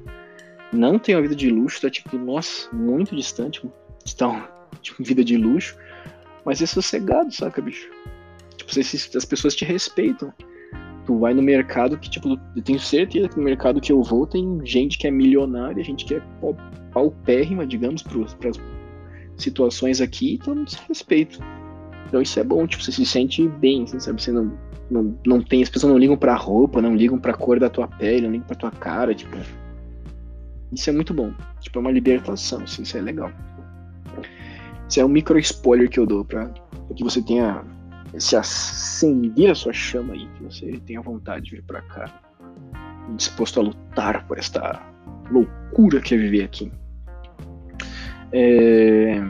Não 0.72 1.00
tenho 1.00 1.18
a 1.18 1.22
vida 1.22 1.36
de 1.36 1.50
luxo, 1.50 1.82
tá 1.82 1.90
tipo, 1.90 2.16
nossa, 2.16 2.70
muito 2.72 3.16
distante. 3.16 3.68
Então, 4.08 4.48
tipo, 4.84 5.04
vida 5.04 5.24
de 5.24 5.36
luxo, 5.36 5.76
mas 6.46 6.62
é 6.62 6.68
sossegado, 6.68 7.34
saca, 7.34 7.60
bicho? 7.60 7.90
Tipo, 8.56 8.80
as 9.18 9.26
pessoas 9.26 9.56
te 9.56 9.66
respeitam. 9.66 10.32
Tu 11.08 11.18
vai 11.18 11.34
no 11.34 11.42
mercado 11.42 11.98
que, 11.98 12.10
tipo, 12.10 12.40
eu 12.56 12.62
tenho 12.64 12.80
certeza 12.80 13.30
que 13.30 13.38
no 13.38 13.44
mercado 13.44 13.82
que 13.82 13.92
eu 13.92 14.04
vou 14.04 14.28
tem 14.28 14.60
gente 14.64 14.98
que 15.00 15.08
é 15.08 15.12
milionária, 15.12 15.84
gente 15.84 16.06
que 16.06 16.16
é 16.16 16.22
paupérrima, 16.92 17.66
digamos, 17.66 18.04
para 18.04 18.50
as 18.50 18.60
situações 19.38 20.02
aqui, 20.02 20.36
então 20.36 20.54
não 20.54 20.68
se 20.68 20.78
respeita. 20.88 21.40
Então 22.08 22.22
isso 22.22 22.40
é 22.40 22.44
bom, 22.44 22.66
tipo, 22.68 22.84
você 22.84 22.92
se 22.92 23.06
sente 23.06 23.48
bem, 23.48 23.84
assim, 23.84 24.00
sabe? 24.00 24.22
Você 24.22 24.32
não, 24.32 24.58
não, 24.90 25.18
não 25.26 25.42
tem, 25.42 25.64
as 25.64 25.70
pessoas 25.70 25.92
não 25.92 26.00
ligam 26.00 26.18
pra 26.18 26.36
roupa, 26.36 26.82
não 26.82 26.96
ligam 26.96 27.20
pra 27.20 27.34
cor 27.34 27.60
da 27.60 27.70
tua 27.70 27.88
pele, 27.88 28.22
não 28.22 28.32
ligam 28.32 28.48
pra 28.48 28.56
tua 28.56 28.72
cara, 28.72 29.14
tipo. 29.14 29.36
Isso 30.72 30.90
é 30.90 30.94
muito 30.94 31.14
bom. 31.14 31.34
Tipo, 31.62 31.80
é 31.80 31.82
uma 31.82 31.92
libertação, 31.92 32.62
assim, 32.62 32.84
isso 32.84 32.98
é 32.98 33.02
legal. 33.02 33.32
Isso 34.88 35.00
é 35.00 35.06
um 35.06 35.10
micro 35.10 35.40
spoiler 35.40 35.90
que 35.90 36.00
eu 36.00 36.06
dou 36.06 36.24
pra, 36.24 36.48
pra 36.48 36.96
que 36.96 37.04
você 37.04 37.22
tenha 37.22 37.64
se 38.18 38.36
acender 38.36 39.52
a 39.52 39.56
sua 39.56 39.74
chama 39.74 40.14
aí, 40.14 40.28
que 40.38 40.44
você 40.44 40.80
tenha 40.86 41.02
vontade 41.02 41.46
de 41.46 41.52
vir 41.52 41.64
pra 41.64 41.82
cá, 41.82 42.22
disposto 43.16 43.60
a 43.60 43.64
lutar 43.64 44.26
por 44.28 44.38
esta 44.38 44.82
loucura 45.32 46.00
que 46.00 46.14
é 46.14 46.18
viver 46.18 46.44
aqui. 46.44 46.72
É... 48.32 49.22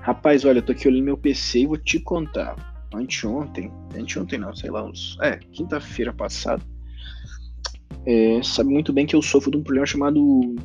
Rapaz, 0.00 0.44
olha, 0.44 0.58
eu 0.58 0.62
tô 0.62 0.72
aqui 0.72 0.88
olhando 0.88 1.04
meu 1.04 1.16
PC 1.16 1.60
e 1.60 1.66
vou 1.66 1.76
te 1.76 2.00
contar. 2.00 2.56
Anteontem, 2.92 3.70
anteontem 3.96 4.38
não, 4.38 4.54
sei 4.54 4.70
lá, 4.70 4.82
uns. 4.82 5.18
É, 5.20 5.36
quinta-feira 5.52 6.12
passada. 6.12 6.62
É, 8.06 8.42
sabe 8.42 8.70
muito 8.70 8.92
bem 8.92 9.06
que 9.06 9.14
eu 9.14 9.20
sofro 9.20 9.50
de 9.50 9.58
um 9.58 9.62
problema 9.62 9.86
chamado. 9.86 10.56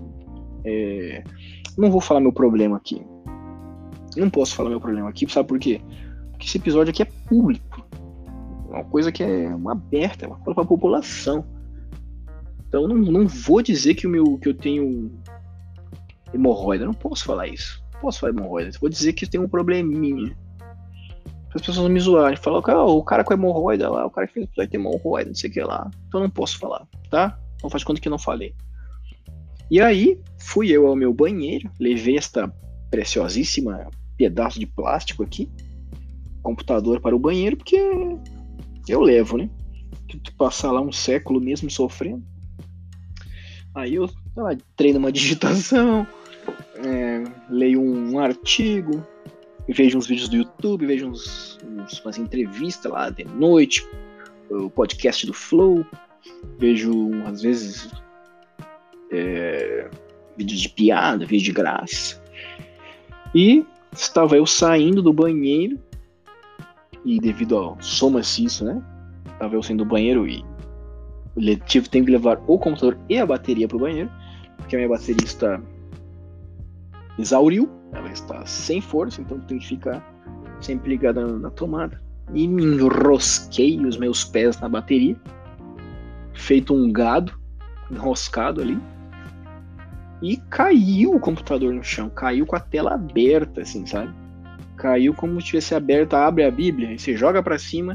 É, 0.63 1.23
não 1.77 1.91
vou 1.91 1.99
falar 1.99 2.21
meu 2.21 2.31
problema 2.31 2.77
aqui. 2.77 3.05
Não 4.15 4.29
posso 4.29 4.55
falar 4.55 4.69
meu 4.69 4.79
problema 4.79 5.09
aqui, 5.09 5.29
sabe 5.29 5.49
por 5.49 5.59
quê? 5.59 5.81
Porque 6.31 6.45
esse 6.47 6.57
episódio 6.57 6.91
aqui 6.91 7.01
é 7.01 7.05
público. 7.27 7.86
Uma 8.69 8.86
coisa 8.86 9.11
que 9.11 9.21
é 9.21 9.53
uma 9.53 9.73
aberta, 9.73 10.25
é 10.25 10.27
uma 10.27 10.38
coisa 10.38 10.55
pra 10.55 10.65
população. 10.65 11.45
Então 12.67 12.88
não, 12.88 12.95
não 12.95 13.27
vou 13.27 13.61
dizer 13.61 13.95
que, 13.95 14.07
o 14.07 14.09
meu, 14.09 14.38
que 14.38 14.47
eu 14.47 14.53
tenho 14.53 15.11
hemorroida. 16.33 16.86
Não 16.86 16.93
posso 16.93 17.25
falar 17.25 17.47
isso. 17.47 17.84
Posso 18.06 18.20
falar 18.20 18.34
hemorroida. 18.34 18.70
Vou 18.80 18.88
dizer 18.88 19.14
que 19.14 19.26
tenho 19.26 19.45
um 19.45 19.49
probleminha. 19.49 20.38
As 21.56 21.60
pessoas 21.60 21.89
me 21.89 21.99
zoarem. 21.99 22.38
Falam, 22.38 22.62
oh, 22.68 22.99
o 22.99 23.03
cara 23.03 23.24
com 23.24 23.34
hemorroida 23.34 23.89
lá, 23.89 24.06
o 24.06 24.12
cara 24.12 24.28
que 24.28 24.34
fez 24.34 24.45
episódio 24.45 24.70
tem 24.70 24.80
hemorroida, 24.80 25.30
não 25.30 25.36
sei 25.36 25.49
o 25.49 25.53
que 25.53 25.62
lá. 25.62 25.89
Então 26.08 26.22
não 26.22 26.30
posso 26.30 26.60
falar, 26.60 26.88
tá? 27.10 27.36
Então 27.56 27.68
faz 27.68 27.84
conta 27.84 27.99
que 27.99 28.08
não 28.08 28.20
falei. 28.20 28.53
E 29.72 29.82
aí, 29.82 30.20
fui 30.38 30.70
eu 30.70 30.86
ao 30.86 30.95
meu 30.95 31.12
banheiro, 31.12 31.68
levei 31.80 32.16
esta 32.16 32.47
preciosíssima 32.91 33.89
pedaço 34.16 34.60
de 34.60 34.68
plástico 34.68 35.24
aqui, 35.24 35.49
computador 36.43 37.01
para 37.01 37.16
o 37.16 37.20
banheiro, 37.20 37.58
porque 37.58 37.76
eu 38.88 39.01
levo, 39.01 39.36
né? 39.36 39.49
Que 40.08 40.20
tu 40.20 40.32
passar 40.36 40.72
lá 40.72 40.80
um 40.80 40.91
século 40.91 41.41
mesmo 41.41 41.72
sofrendo. 41.72 42.24
Aí 43.74 43.95
eu 43.95 44.08
lá, 44.38 44.56
treino 44.76 44.99
uma 44.99 45.10
digitação, 45.12 46.06
é, 46.84 47.23
leio 47.49 47.82
um 47.82 48.19
artigo, 48.19 49.05
vejo 49.67 49.97
uns 49.97 50.07
vídeos 50.07 50.30
do 50.30 50.38
YouTube, 50.38 50.86
vejo 50.86 51.07
uns, 51.07 51.59
uns, 51.63 51.99
umas 51.99 52.17
entrevistas 52.17 52.91
lá 52.91 53.09
de 53.09 53.23
noite, 53.26 53.88
o 54.49 54.69
podcast 54.69 55.26
do 55.26 55.34
Flow, 55.34 55.86
vejo 56.57 57.11
às 57.26 57.41
vezes 57.41 57.89
é, 59.11 59.89
vídeos 60.38 60.61
de 60.61 60.69
piada, 60.69 61.26
vídeos 61.26 61.43
de 61.43 61.51
graça. 61.51 62.21
E 63.34 63.65
estava 63.91 64.38
eu 64.38 64.45
saindo 64.45 65.01
do 65.01 65.13
banheiro, 65.13 65.80
e 67.03 67.19
devido 67.19 67.55
ao 67.55 67.78
soma-se 67.82 68.45
isso, 68.45 68.65
né? 68.65 68.82
Estava 69.34 69.55
eu 69.55 69.63
saindo 69.63 69.84
do 69.84 69.89
banheiro 69.89 70.28
e 70.28 70.43
tive, 71.67 71.89
tenho 71.89 72.05
que 72.05 72.11
levar 72.11 72.41
o 72.47 72.57
computador 72.57 72.97
e 73.09 73.17
a 73.17 73.26
bateria 73.26 73.67
para 73.67 73.78
o 73.78 73.80
banheiro, 73.80 74.09
porque 74.57 74.76
a 74.76 74.80
minha 74.80 74.89
bateria 74.89 75.23
está 75.23 75.61
exauriu, 77.18 77.70
ela 77.93 78.11
está 78.11 78.45
sem 78.45 78.82
força, 78.82 79.22
então 79.22 79.39
tem 79.41 79.59
que 79.59 79.68
ficar 79.68 80.03
sempre 80.59 80.89
ligada 80.89 81.26
na, 81.26 81.49
tomada. 81.49 82.01
E 82.34 82.47
me 82.47 82.63
enrosquei 82.63 83.80
os 83.86 83.97
meus 83.97 84.24
pés 84.24 84.59
na 84.59 84.68
bateria, 84.68 85.16
feito 86.34 86.74
um 86.74 86.91
gado 86.91 87.34
enroscado 87.91 88.61
ali. 88.61 88.78
E 90.22 90.38
caiu 90.49 91.13
o 91.13 91.20
computador 91.20 91.74
no 91.74 91.84
chão, 91.84 92.09
caiu 92.09 92.45
com 92.45 92.55
a 92.55 92.59
tela 92.59 92.95
aberta, 92.95 93.61
assim, 93.61 93.86
sabe? 93.86 94.13
Caiu 94.76 95.13
como 95.13 95.39
se 95.39 95.47
tivesse 95.47 95.76
aberta, 95.76 96.26
abre 96.26 96.43
a 96.43 96.51
Bíblia, 96.51 96.91
e 96.91 96.99
você 96.99 97.16
joga 97.16 97.43
para 97.43 97.57
cima 97.57 97.93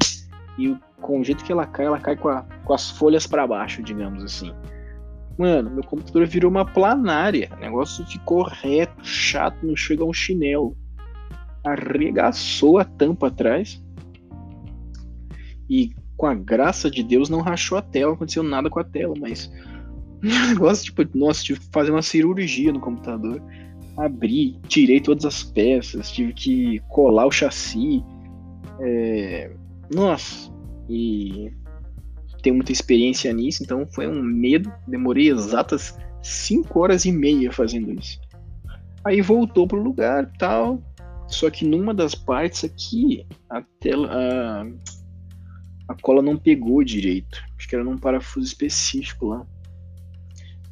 e 0.59 0.77
com 1.01 1.21
o 1.21 1.25
jeito 1.25 1.45
que 1.45 1.51
ela 1.51 1.66
cai, 1.66 1.87
ela 1.87 1.99
cai 1.99 2.16
com, 2.16 2.29
a, 2.29 2.45
com 2.64 2.73
as 2.73 2.91
folhas 2.91 3.27
para 3.27 3.47
baixo, 3.47 3.83
digamos 3.83 4.23
assim. 4.23 4.53
Mano, 5.41 5.70
meu 5.70 5.82
computador 5.82 6.26
virou 6.26 6.51
uma 6.51 6.66
planária. 6.66 7.49
O 7.57 7.61
negócio 7.61 8.05
ficou 8.05 8.43
reto, 8.43 9.03
chato, 9.03 9.64
não 9.64 9.74
chega 9.74 10.03
a 10.03 10.07
um 10.07 10.12
chinelo. 10.12 10.76
Arregaçou 11.64 12.76
a 12.76 12.84
tampa 12.84 13.28
atrás. 13.28 13.82
E 15.66 15.95
com 16.14 16.26
a 16.26 16.34
graça 16.34 16.91
de 16.91 17.03
Deus 17.03 17.30
não 17.30 17.41
rachou 17.41 17.78
a 17.78 17.80
tela, 17.80 18.09
não 18.09 18.16
aconteceu 18.16 18.43
nada 18.43 18.68
com 18.68 18.80
a 18.80 18.84
tela, 18.84 19.14
mas 19.18 19.51
negócio, 20.20 20.84
tipo, 20.84 21.09
nossa, 21.16 21.43
tive 21.43 21.61
que 21.61 21.68
fazer 21.72 21.91
uma 21.91 22.03
cirurgia 22.03 22.70
no 22.70 22.80
computador. 22.80 23.43
Abri, 23.97 24.61
tirei 24.68 25.01
todas 25.01 25.24
as 25.24 25.43
peças, 25.43 26.12
tive 26.12 26.34
que 26.34 26.80
colar 26.91 27.24
o 27.24 27.30
chassi. 27.30 28.05
É... 28.78 29.57
Nossa, 29.91 30.53
e 30.86 31.51
tenho 32.43 32.57
muita 32.57 32.72
experiência 32.72 33.32
nisso, 33.32 33.62
então 33.62 33.86
foi 33.86 34.07
um 34.07 34.22
medo. 34.22 34.72
Demorei 34.86 35.30
exatas 35.30 35.99
5 36.22 36.78
horas 36.78 37.05
e 37.05 37.12
meia 37.12 37.53
fazendo 37.53 37.93
isso. 37.93 38.20
Aí 39.05 39.20
voltou 39.22 39.66
pro 39.66 39.82
lugar 39.82 40.30
tal. 40.38 40.82
Só 41.26 41.49
que 41.49 41.64
numa 41.64 41.95
das 41.95 42.14
partes 42.14 42.64
aqui, 42.64 43.24
a 43.49 43.62
tela. 43.78 44.09
A, 44.12 44.66
a 45.93 45.95
cola 46.03 46.20
não 46.22 46.36
pegou 46.36 46.82
direito. 46.82 47.41
Acho 47.57 47.68
que 47.68 47.74
era 47.74 47.84
num 47.84 47.99
parafuso 47.99 48.47
específico 48.47 49.26
lá. 49.26 49.47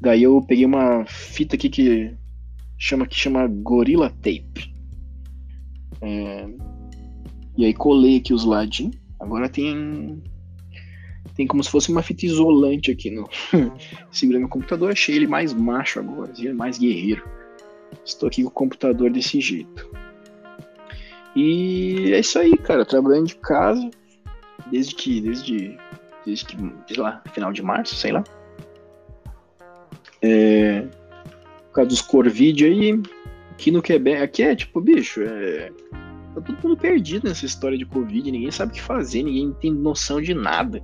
Daí 0.01 0.23
eu 0.23 0.41
peguei 0.43 0.65
uma 0.65 1.05
fita 1.07 1.57
aqui 1.57 1.69
que 1.69 2.15
chama 2.77 3.07
que 3.07 3.17
chama 3.17 3.47
Gorilla 3.47 4.11
Tape. 4.11 4.75
É, 6.01 6.49
e 7.57 7.65
aí 7.65 7.75
colei 7.75 8.19
aqui 8.19 8.33
os 8.33 8.45
ladinhos. 8.45 8.97
Agora 9.19 9.49
tem 9.49 10.23
tem 11.39 11.47
como 11.47 11.63
se 11.63 11.71
fosse 11.71 11.91
uma 11.91 12.03
fita 12.03 12.27
isolante 12.27 12.91
aqui 12.91 13.11
no 13.11 13.29
segurando 14.11 14.47
o 14.47 14.49
computador. 14.49 14.91
Achei 14.91 15.15
ele 15.15 15.29
mais 15.29 15.55
macho 15.55 16.01
agora, 16.01 16.33
mais 16.53 16.79
guerreiro. 16.79 17.23
Estou 18.05 18.27
aqui 18.27 18.43
com 18.43 18.49
o 18.49 18.53
computador 18.53 19.09
desse 19.09 19.41
jeito. 19.41 19.89
E 21.37 22.13
é 22.13 22.19
isso 22.19 22.39
aí, 22.39 22.57
cara. 22.57 22.85
Trabalhando 22.85 23.29
de 23.29 23.37
casa 23.37 23.89
desde 24.67 24.97
que 24.97 25.21
desde 25.21 25.79
desde 26.27 26.45
que 26.45 26.57
sei 26.89 26.97
lá 26.97 27.23
final 27.33 27.53
de 27.53 27.63
março, 27.63 27.95
sei 27.95 28.11
lá. 28.11 28.25
É, 30.21 30.83
por 31.69 31.75
causa 31.75 31.91
dos 31.91 32.03
Corvid 32.03 32.65
aí, 32.65 33.01
aqui 33.53 33.71
no 33.71 33.81
Quebec, 33.81 34.21
aqui 34.21 34.43
é 34.43 34.57
tipo, 34.57 34.81
bicho, 34.81 35.23
é, 35.23 35.71
tá 36.35 36.41
todo 36.41 36.59
mundo 36.65 36.77
perdido 36.77 37.29
nessa 37.29 37.47
história 37.47 37.79
de 37.79 37.87
Covid, 37.87 38.33
ninguém 38.33 38.51
sabe 38.51 38.73
o 38.73 38.75
que 38.75 38.83
fazer, 38.83 39.23
ninguém 39.23 39.53
tem 39.61 39.73
noção 39.73 40.21
de 40.21 40.35
nada 40.35 40.83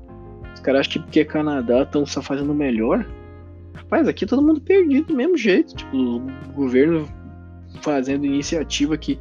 caras 0.65 0.81
acham 0.81 0.93
que 0.95 0.99
porque 1.01 1.21
é 1.21 1.25
Canadá 1.25 1.83
estão 1.83 2.05
só 2.07 2.23
fazendo 2.23 2.55
melhor. 2.55 3.07
Rapaz, 3.75 4.09
aqui 4.09 4.25
é 4.25 4.27
todo 4.27 4.43
mundo 4.43 4.61
perdido 4.61 5.09
do 5.09 5.15
mesmo 5.15 5.37
jeito. 5.37 5.77
Tipo, 5.77 5.97
o 5.97 6.53
governo 6.55 7.09
fazendo 7.83 8.25
iniciativa 8.25 8.97
que 8.97 9.19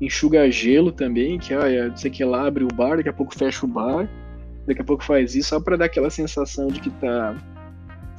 enxuga 0.00 0.50
gelo 0.50 0.92
também, 0.92 1.38
que 1.38 1.54
ah, 1.54 1.88
não 1.88 1.96
sei 1.96 2.10
que 2.10 2.24
lá 2.24 2.46
abre 2.46 2.64
o 2.64 2.68
bar, 2.68 2.96
daqui 2.96 3.08
a 3.08 3.12
pouco 3.12 3.36
fecha 3.36 3.64
o 3.64 3.68
bar, 3.68 4.08
daqui 4.66 4.80
a 4.80 4.84
pouco 4.84 5.02
faz 5.02 5.34
isso, 5.34 5.50
só 5.50 5.60
para 5.60 5.76
dar 5.76 5.84
aquela 5.86 6.10
sensação 6.10 6.66
de 6.66 6.80
que 6.80 6.90
tá 6.90 7.36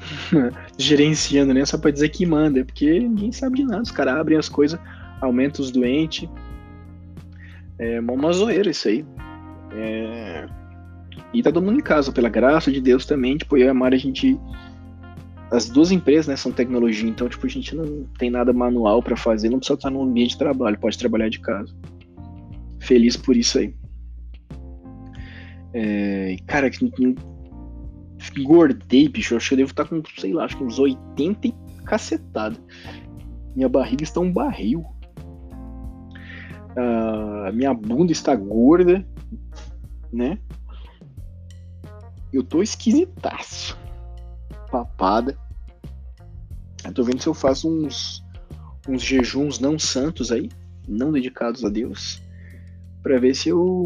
gerenciando, 0.77 1.53
né? 1.53 1.65
Só 1.65 1.77
para 1.77 1.91
dizer 1.91 2.09
que 2.09 2.25
manda, 2.25 2.63
porque 2.65 2.99
ninguém 2.99 3.31
sabe 3.31 3.57
de 3.57 3.65
nada. 3.65 3.83
Os 3.83 3.91
caras 3.91 4.15
abrem 4.15 4.37
as 4.37 4.49
coisas, 4.49 4.79
aumentam 5.21 5.63
os 5.63 5.71
doentes. 5.71 6.27
É 7.77 7.99
uma 7.99 8.31
zoeira 8.31 8.71
isso 8.71 8.87
aí. 8.87 9.05
É... 9.73 10.45
E 11.33 11.41
tá 11.41 11.51
todo 11.51 11.63
mundo 11.63 11.79
em 11.79 11.83
casa, 11.83 12.11
pela 12.11 12.29
graça 12.29 12.71
de 12.71 12.79
Deus 12.79 13.05
também, 13.05 13.37
tipo, 13.37 13.57
eu 13.57 13.65
e 13.65 13.69
a 13.69 13.73
Mari, 13.73 13.95
a 13.95 13.99
gente. 13.99 14.39
As 15.51 15.69
duas 15.69 15.91
empresas, 15.91 16.27
né, 16.27 16.35
são 16.35 16.51
tecnologia, 16.51 17.07
então, 17.07 17.29
tipo, 17.29 17.45
a 17.45 17.49
gente 17.49 17.75
não 17.75 18.05
tem 18.17 18.29
nada 18.29 18.51
manual 18.51 19.03
para 19.03 19.15
fazer, 19.15 19.49
não 19.49 19.59
precisa 19.59 19.77
estar 19.77 19.89
no 19.91 20.01
ambiente 20.01 20.31
de 20.31 20.37
trabalho, 20.39 20.79
pode 20.79 20.97
trabalhar 20.97 21.29
de 21.29 21.39
casa. 21.39 21.73
Feliz 22.79 23.15
por 23.15 23.35
isso 23.35 23.59
aí. 23.59 23.73
É, 25.73 26.37
cara, 26.47 26.69
engordei, 28.37 29.09
bicho. 29.09 29.35
Acho 29.35 29.49
que 29.49 29.53
eu 29.53 29.57
devo 29.57 29.71
estar 29.71 29.85
com, 29.85 30.01
sei 30.17 30.33
lá, 30.33 30.45
acho 30.45 30.57
que 30.57 30.63
uns 30.63 30.79
80 30.79 31.47
e 31.47 31.53
cacetado. 31.85 32.57
Minha 33.55 33.69
barriga 33.69 34.03
está 34.03 34.19
um 34.19 34.31
barril. 34.31 34.85
a 36.75 37.51
minha 37.51 37.73
bunda 37.73 38.11
está 38.11 38.35
gorda, 38.35 39.05
né? 40.11 40.39
Eu 42.33 42.43
tô 42.43 42.63
esquisitaço. 42.63 43.77
Papada. 44.71 45.37
Eu 46.83 46.91
tô 46.91 47.03
vendo 47.03 47.21
se 47.21 47.27
eu 47.27 47.33
faço 47.33 47.69
uns, 47.69 48.23
uns 48.89 49.03
jejuns 49.03 49.59
não 49.59 49.77
santos 49.77 50.31
aí, 50.31 50.49
não 50.87 51.11
dedicados 51.11 51.63
a 51.63 51.69
Deus, 51.69 52.21
para 53.01 53.19
ver 53.19 53.35
se 53.35 53.49
eu 53.49 53.83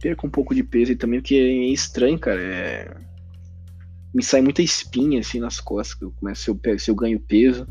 perco 0.00 0.26
um 0.26 0.30
pouco 0.30 0.54
de 0.54 0.62
peso 0.62 0.92
e 0.92 0.96
também, 0.96 1.20
porque 1.20 1.34
é 1.34 1.72
estranho, 1.72 2.18
cara. 2.18 2.40
É... 2.40 2.96
Me 4.12 4.22
sai 4.22 4.40
muita 4.42 4.62
espinha 4.62 5.20
assim 5.20 5.38
nas 5.38 5.60
costas. 5.60 6.00
Eu 6.00 6.10
começo, 6.12 6.42
se, 6.42 6.50
eu, 6.50 6.78
se 6.78 6.90
eu 6.90 6.94
ganho 6.94 7.20
peso, 7.20 7.66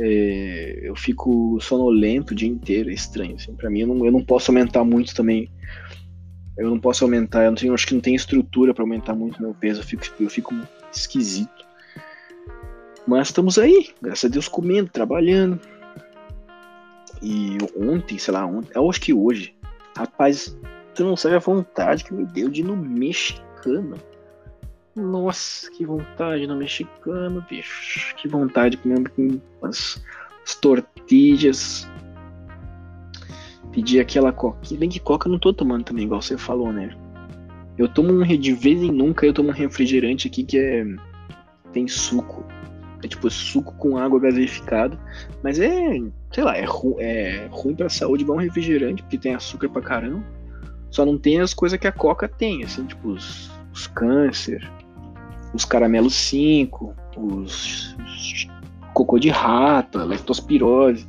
é... 0.00 0.80
eu 0.82 0.96
fico 0.96 1.58
sonolento 1.60 2.32
o 2.32 2.36
dia 2.36 2.48
inteiro. 2.48 2.90
É 2.90 2.94
estranho. 2.94 3.36
Assim. 3.36 3.54
Pra 3.54 3.70
mim, 3.70 3.80
eu 3.80 3.86
não, 3.86 4.04
eu 4.04 4.12
não 4.12 4.24
posso 4.24 4.50
aumentar 4.50 4.84
muito 4.84 5.14
também. 5.14 5.50
Eu 6.56 6.68
não 6.68 6.78
posso 6.78 7.04
aumentar, 7.04 7.44
eu 7.44 7.50
não 7.50 7.56
tenho, 7.56 7.74
acho 7.74 7.86
que 7.86 7.94
não 7.94 8.00
tem 8.00 8.14
estrutura 8.14 8.74
para 8.74 8.82
aumentar 8.82 9.14
muito 9.14 9.40
meu 9.40 9.54
peso. 9.54 9.80
Eu 9.80 9.84
fico, 9.84 10.04
eu 10.20 10.30
fico 10.30 10.54
esquisito. 10.92 11.66
Mas 13.06 13.28
estamos 13.28 13.58
aí, 13.58 13.90
graças 14.00 14.30
a 14.30 14.32
Deus, 14.32 14.48
comendo, 14.48 14.90
trabalhando. 14.90 15.58
E 17.20 17.56
ontem, 17.76 18.18
sei 18.18 18.34
lá, 18.34 18.44
ontem, 18.44 18.70
eu 18.74 18.88
acho 18.88 19.00
que 19.00 19.12
hoje, 19.12 19.54
rapaz, 19.96 20.56
Tu 20.94 21.04
não 21.04 21.16
sabe 21.16 21.36
a 21.36 21.38
vontade 21.38 22.04
que 22.04 22.12
me 22.12 22.24
deu 22.24 22.50
de 22.50 22.60
ir 22.60 22.64
no 22.64 22.76
mexicano. 22.76 23.96
Nossa, 24.94 25.70
que 25.70 25.86
vontade 25.86 26.46
no 26.46 26.56
mexicano, 26.56 27.44
bicho. 27.48 28.14
Que 28.16 28.28
vontade 28.28 28.76
de 28.76 29.40
as, 29.62 30.02
as 30.44 30.54
tortilhas. 30.56 31.88
Pedir 33.72 34.00
aquela 34.00 34.32
coca. 34.32 34.58
Bem 34.76 34.88
que 34.88 35.00
coca 35.00 35.28
eu 35.28 35.32
não 35.32 35.38
tô 35.38 35.52
tomando 35.52 35.84
também, 35.84 36.04
igual 36.04 36.20
você 36.20 36.36
falou, 36.36 36.72
né? 36.72 36.90
Eu 37.78 37.88
tomo 37.88 38.12
um 38.12 38.24
de 38.24 38.52
vez 38.52 38.82
em 38.82 38.90
nunca 38.90 39.24
eu 39.24 39.32
tomo 39.32 39.48
um 39.48 39.52
refrigerante 39.52 40.28
aqui 40.28 40.44
que 40.44 40.58
é 40.58 40.84
tem 41.72 41.88
suco. 41.88 42.44
É 43.02 43.08
tipo 43.08 43.28
suco 43.30 43.74
com 43.74 43.96
água 43.96 44.20
gaseificada. 44.20 44.98
Mas 45.42 45.58
é, 45.58 45.98
sei 46.30 46.44
lá, 46.44 46.56
é, 46.56 46.64
ru 46.64 46.96
é 47.00 47.48
ruim 47.50 47.74
pra 47.74 47.88
saúde 47.88 48.22
igual 48.22 48.38
um 48.38 48.40
refrigerante, 48.40 49.02
porque 49.02 49.18
tem 49.18 49.34
açúcar 49.34 49.68
pra 49.70 49.82
caramba. 49.82 50.22
Só 50.90 51.04
não 51.04 51.18
tem 51.18 51.40
as 51.40 51.54
coisas 51.54 51.78
que 51.78 51.86
a 51.86 51.92
Coca 51.92 52.28
tem, 52.28 52.62
assim, 52.62 52.84
tipo 52.84 53.08
os, 53.08 53.50
os 53.72 53.86
câncer, 53.86 54.70
os 55.54 55.64
caramelos 55.64 56.14
5, 56.14 56.94
os, 57.16 57.96
os 57.98 58.46
cocô 58.92 59.18
de 59.18 59.30
rato, 59.30 59.98
a 59.98 60.04
leptospirose, 60.04 61.08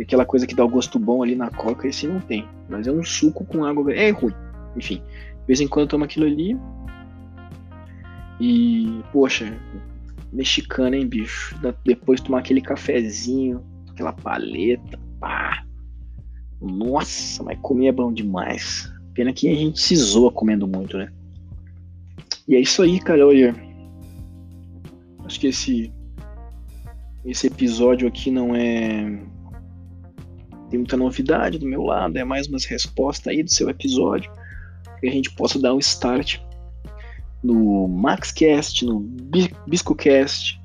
aquela 0.00 0.24
coisa 0.24 0.46
que 0.46 0.54
dá 0.54 0.64
o 0.64 0.68
gosto 0.68 0.98
bom 0.98 1.22
ali 1.22 1.34
na 1.34 1.50
Coca, 1.50 1.88
esse 1.88 2.06
não 2.06 2.20
tem. 2.20 2.46
Mas 2.68 2.86
é 2.86 2.92
um 2.92 3.04
suco 3.04 3.44
com 3.44 3.64
água, 3.64 3.92
é 3.92 4.10
ruim. 4.10 4.34
Enfim, 4.76 4.96
de 4.96 5.46
vez 5.46 5.60
em 5.60 5.68
quando 5.68 5.84
eu 5.84 5.88
tomo 5.90 6.04
aquilo 6.04 6.26
ali. 6.26 6.56
E, 8.40 9.00
poxa, 9.12 9.56
mexicano, 10.32 10.96
hein, 10.96 11.06
bicho? 11.06 11.56
Depois 11.84 12.20
tomar 12.20 12.40
aquele 12.40 12.60
cafezinho, 12.60 13.62
aquela 13.90 14.12
paleta, 14.12 14.98
pá. 15.20 15.64
Nossa, 16.60 17.42
mas 17.42 17.58
comer 17.60 17.88
é 17.88 17.92
bom 17.92 18.12
demais. 18.12 18.92
Pena 19.14 19.32
que 19.32 19.48
a 19.48 19.54
gente 19.54 19.80
se 19.80 19.94
zoa 19.94 20.32
comendo 20.32 20.66
muito, 20.66 20.98
né? 20.98 21.12
E 22.48 22.56
é 22.56 22.60
isso 22.60 22.82
aí, 22.82 22.98
cara. 22.98 23.26
Olha. 23.26 23.54
Acho 25.24 25.40
que 25.40 25.46
esse. 25.46 25.92
Esse 27.24 27.46
episódio 27.46 28.08
aqui 28.08 28.30
não 28.30 28.54
é. 28.54 29.22
Tem 30.74 30.78
muita 30.80 30.96
novidade 30.96 31.56
do 31.56 31.68
meu 31.68 31.84
lado. 31.84 32.16
É 32.16 32.24
mais 32.24 32.48
umas 32.48 32.64
respostas 32.64 33.28
aí 33.28 33.44
do 33.44 33.52
seu 33.52 33.70
episódio. 33.70 34.28
Que 34.98 35.06
a 35.06 35.12
gente 35.12 35.30
possa 35.30 35.56
dar 35.56 35.72
um 35.72 35.78
start 35.78 36.40
no 37.44 37.86
MaxCast, 37.86 38.84
no 38.84 38.98
BiscoCast. 39.68 40.60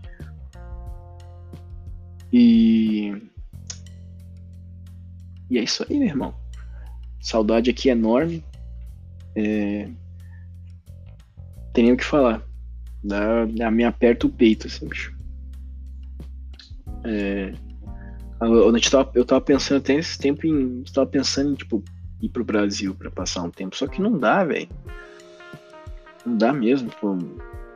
E. 2.33 3.21
E 5.47 5.59
é 5.59 5.63
isso 5.63 5.85
aí, 5.87 5.99
meu 5.99 6.07
irmão. 6.07 6.33
Saudade 7.21 7.69
aqui 7.69 7.89
é 7.89 7.91
enorme. 7.91 8.43
É... 9.35 9.87
Tem 11.71 11.83
nem 11.83 11.93
o 11.93 11.97
que 11.97 12.03
falar. 12.03 12.41
Dá, 13.03 13.45
dá, 13.45 13.69
me 13.69 13.83
aperta 13.83 14.25
o 14.25 14.29
peito, 14.31 14.65
assim, 14.65 14.87
bicho. 14.87 15.15
É... 17.03 17.53
Eu, 18.41 18.73
eu, 19.13 19.25
tava, 19.25 19.41
pensando 19.41 19.79
até 19.79 19.95
esse 19.95 20.17
tempo 20.17 20.47
em. 20.47 20.83
Eu 20.85 20.93
tava 20.93 21.07
pensando 21.07 21.51
em, 21.51 21.55
tipo, 21.55 21.83
ir 22.21 22.29
pro 22.29 22.43
Brasil 22.43 22.95
para 22.95 23.11
passar 23.11 23.43
um 23.43 23.49
tempo. 23.49 23.75
Só 23.75 23.85
que 23.87 24.01
não 24.01 24.17
dá, 24.17 24.43
velho. 24.43 24.69
Não 26.25 26.37
dá 26.37 26.53
mesmo. 26.53 26.89
Tipo, 26.89 27.17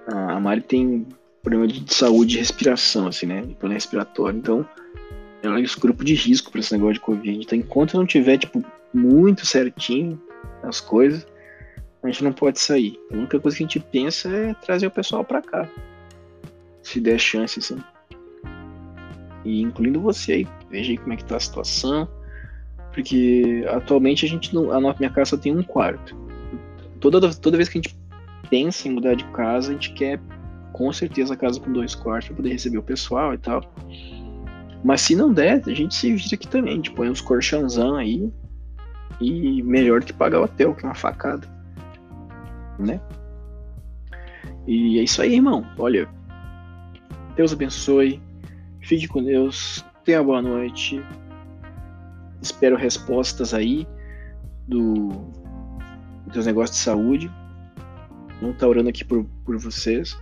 a 0.08 0.40
Mari 0.40 0.62
tem 0.62 1.06
problema 1.42 1.68
de 1.68 1.94
saúde 1.94 2.34
de 2.34 2.40
respiração, 2.40 3.08
assim, 3.08 3.26
né? 3.26 3.42
Problema 3.42 3.74
respiratório. 3.74 4.40
Então, 4.40 4.66
ela 5.42 5.60
é 5.60 5.62
esse 5.62 5.78
grupo 5.78 6.04
de 6.06 6.14
risco 6.14 6.50
para 6.50 6.62
esse 6.62 6.72
negócio 6.72 6.94
de 6.94 7.00
Covid. 7.02 7.40
Então, 7.42 7.58
enquanto 7.58 7.98
não 7.98 8.06
tiver, 8.06 8.38
tipo, 8.38 8.64
muito 8.94 9.46
certinho 9.46 10.22
as 10.62 10.80
coisas, 10.80 11.28
a 12.02 12.08
gente 12.08 12.24
não 12.24 12.32
pode 12.32 12.60
sair. 12.60 12.98
A 13.12 13.16
única 13.16 13.40
coisa 13.40 13.58
que 13.58 13.64
a 13.64 13.68
gente 13.68 13.80
pensa 13.80 14.30
é 14.30 14.54
trazer 14.54 14.88
o 14.88 14.92
pessoal 14.92 15.26
para 15.26 15.42
cá. 15.42 15.68
Se 16.82 17.02
der 17.02 17.20
chance, 17.20 17.60
assim. 17.60 17.78
E 19.44 19.62
incluindo 19.62 20.00
você 20.00 20.34
aí. 20.34 20.48
Veja 20.70 20.92
aí 20.92 20.98
como 20.98 21.14
é 21.14 21.18
que 21.18 21.26
tá 21.26 21.38
a 21.38 21.40
situação. 21.40 22.08
Porque 22.94 23.66
atualmente 23.70 24.26
a 24.26 24.30
gente 24.30 24.54
não. 24.54 24.72
A 24.72 24.96
minha 24.98 25.10
casa 25.10 25.32
só 25.32 25.38
tem 25.38 25.56
um 25.56 25.64
quarto. 25.64 26.16
Toda, 27.00 27.34
toda 27.34 27.58
vez 27.58 27.68
que 27.68 27.80
a 27.80 27.82
gente 27.82 27.98
pensa 28.50 28.88
em 28.88 28.92
mudar 28.92 29.16
de 29.16 29.26
casa, 29.26 29.70
a 29.70 29.74
gente 29.74 29.94
quer 29.94 30.20
com 30.72 30.92
certeza 30.92 31.34
a 31.34 31.38
casa 31.38 31.60
com 31.60 31.72
dois 31.72 31.96
quartos 31.96 32.28
para 32.28 32.38
poder 32.38 32.50
receber 32.50 32.78
o 32.78 32.84
pessoal 32.84 33.34
e 33.34 33.38
tal. 33.38 33.62
Mas 34.84 35.02
se 35.02 35.16
não 35.16 35.34
der, 35.34 35.62
a 35.66 35.74
gente 35.74 35.96
se 35.96 36.14
vira 36.14 36.36
aqui 36.36 36.48
também. 36.48 36.74
A 36.74 36.76
gente 36.76 36.92
põe 36.92 37.10
uns 37.10 37.22
colchãozão 37.22 37.96
aí, 37.96 38.32
e 39.22 39.62
melhor 39.64 40.04
que 40.04 40.14
pagar 40.14 40.42
o 40.42 40.44
hotel, 40.44 40.74
que 40.74 40.86
é 40.86 40.90
uma 40.90 40.96
facada. 40.96 41.48
Né? 42.80 43.00
E 44.68 45.00
é 45.00 45.04
isso 45.04 45.22
aí, 45.22 45.36
irmão. 45.36 45.66
Olha, 45.78 46.08
Deus 47.36 47.54
abençoe. 47.54 48.22
Fique 48.84 49.08
com 49.08 49.24
Deus. 49.24 49.84
Tenha 50.04 50.24
boa 50.24 50.42
noite. 50.42 51.02
Espero 52.42 52.76
respostas 52.76 53.54
aí 53.54 53.88
do 54.68 55.10
dos 56.34 56.46
negócios 56.46 56.78
de 56.78 56.84
saúde. 56.84 57.32
Não 58.42 58.54
tá 58.54 58.68
orando 58.68 58.90
aqui 58.90 59.06
por, 59.06 59.26
por 59.46 59.58
vocês. 59.58 60.18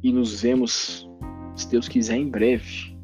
e 0.02 0.12
nos 0.12 0.42
vemos, 0.42 1.08
se 1.56 1.70
Deus 1.70 1.88
quiser, 1.88 2.18
em 2.18 2.30
breve. 2.30 2.98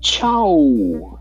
Tchau! 0.00 1.17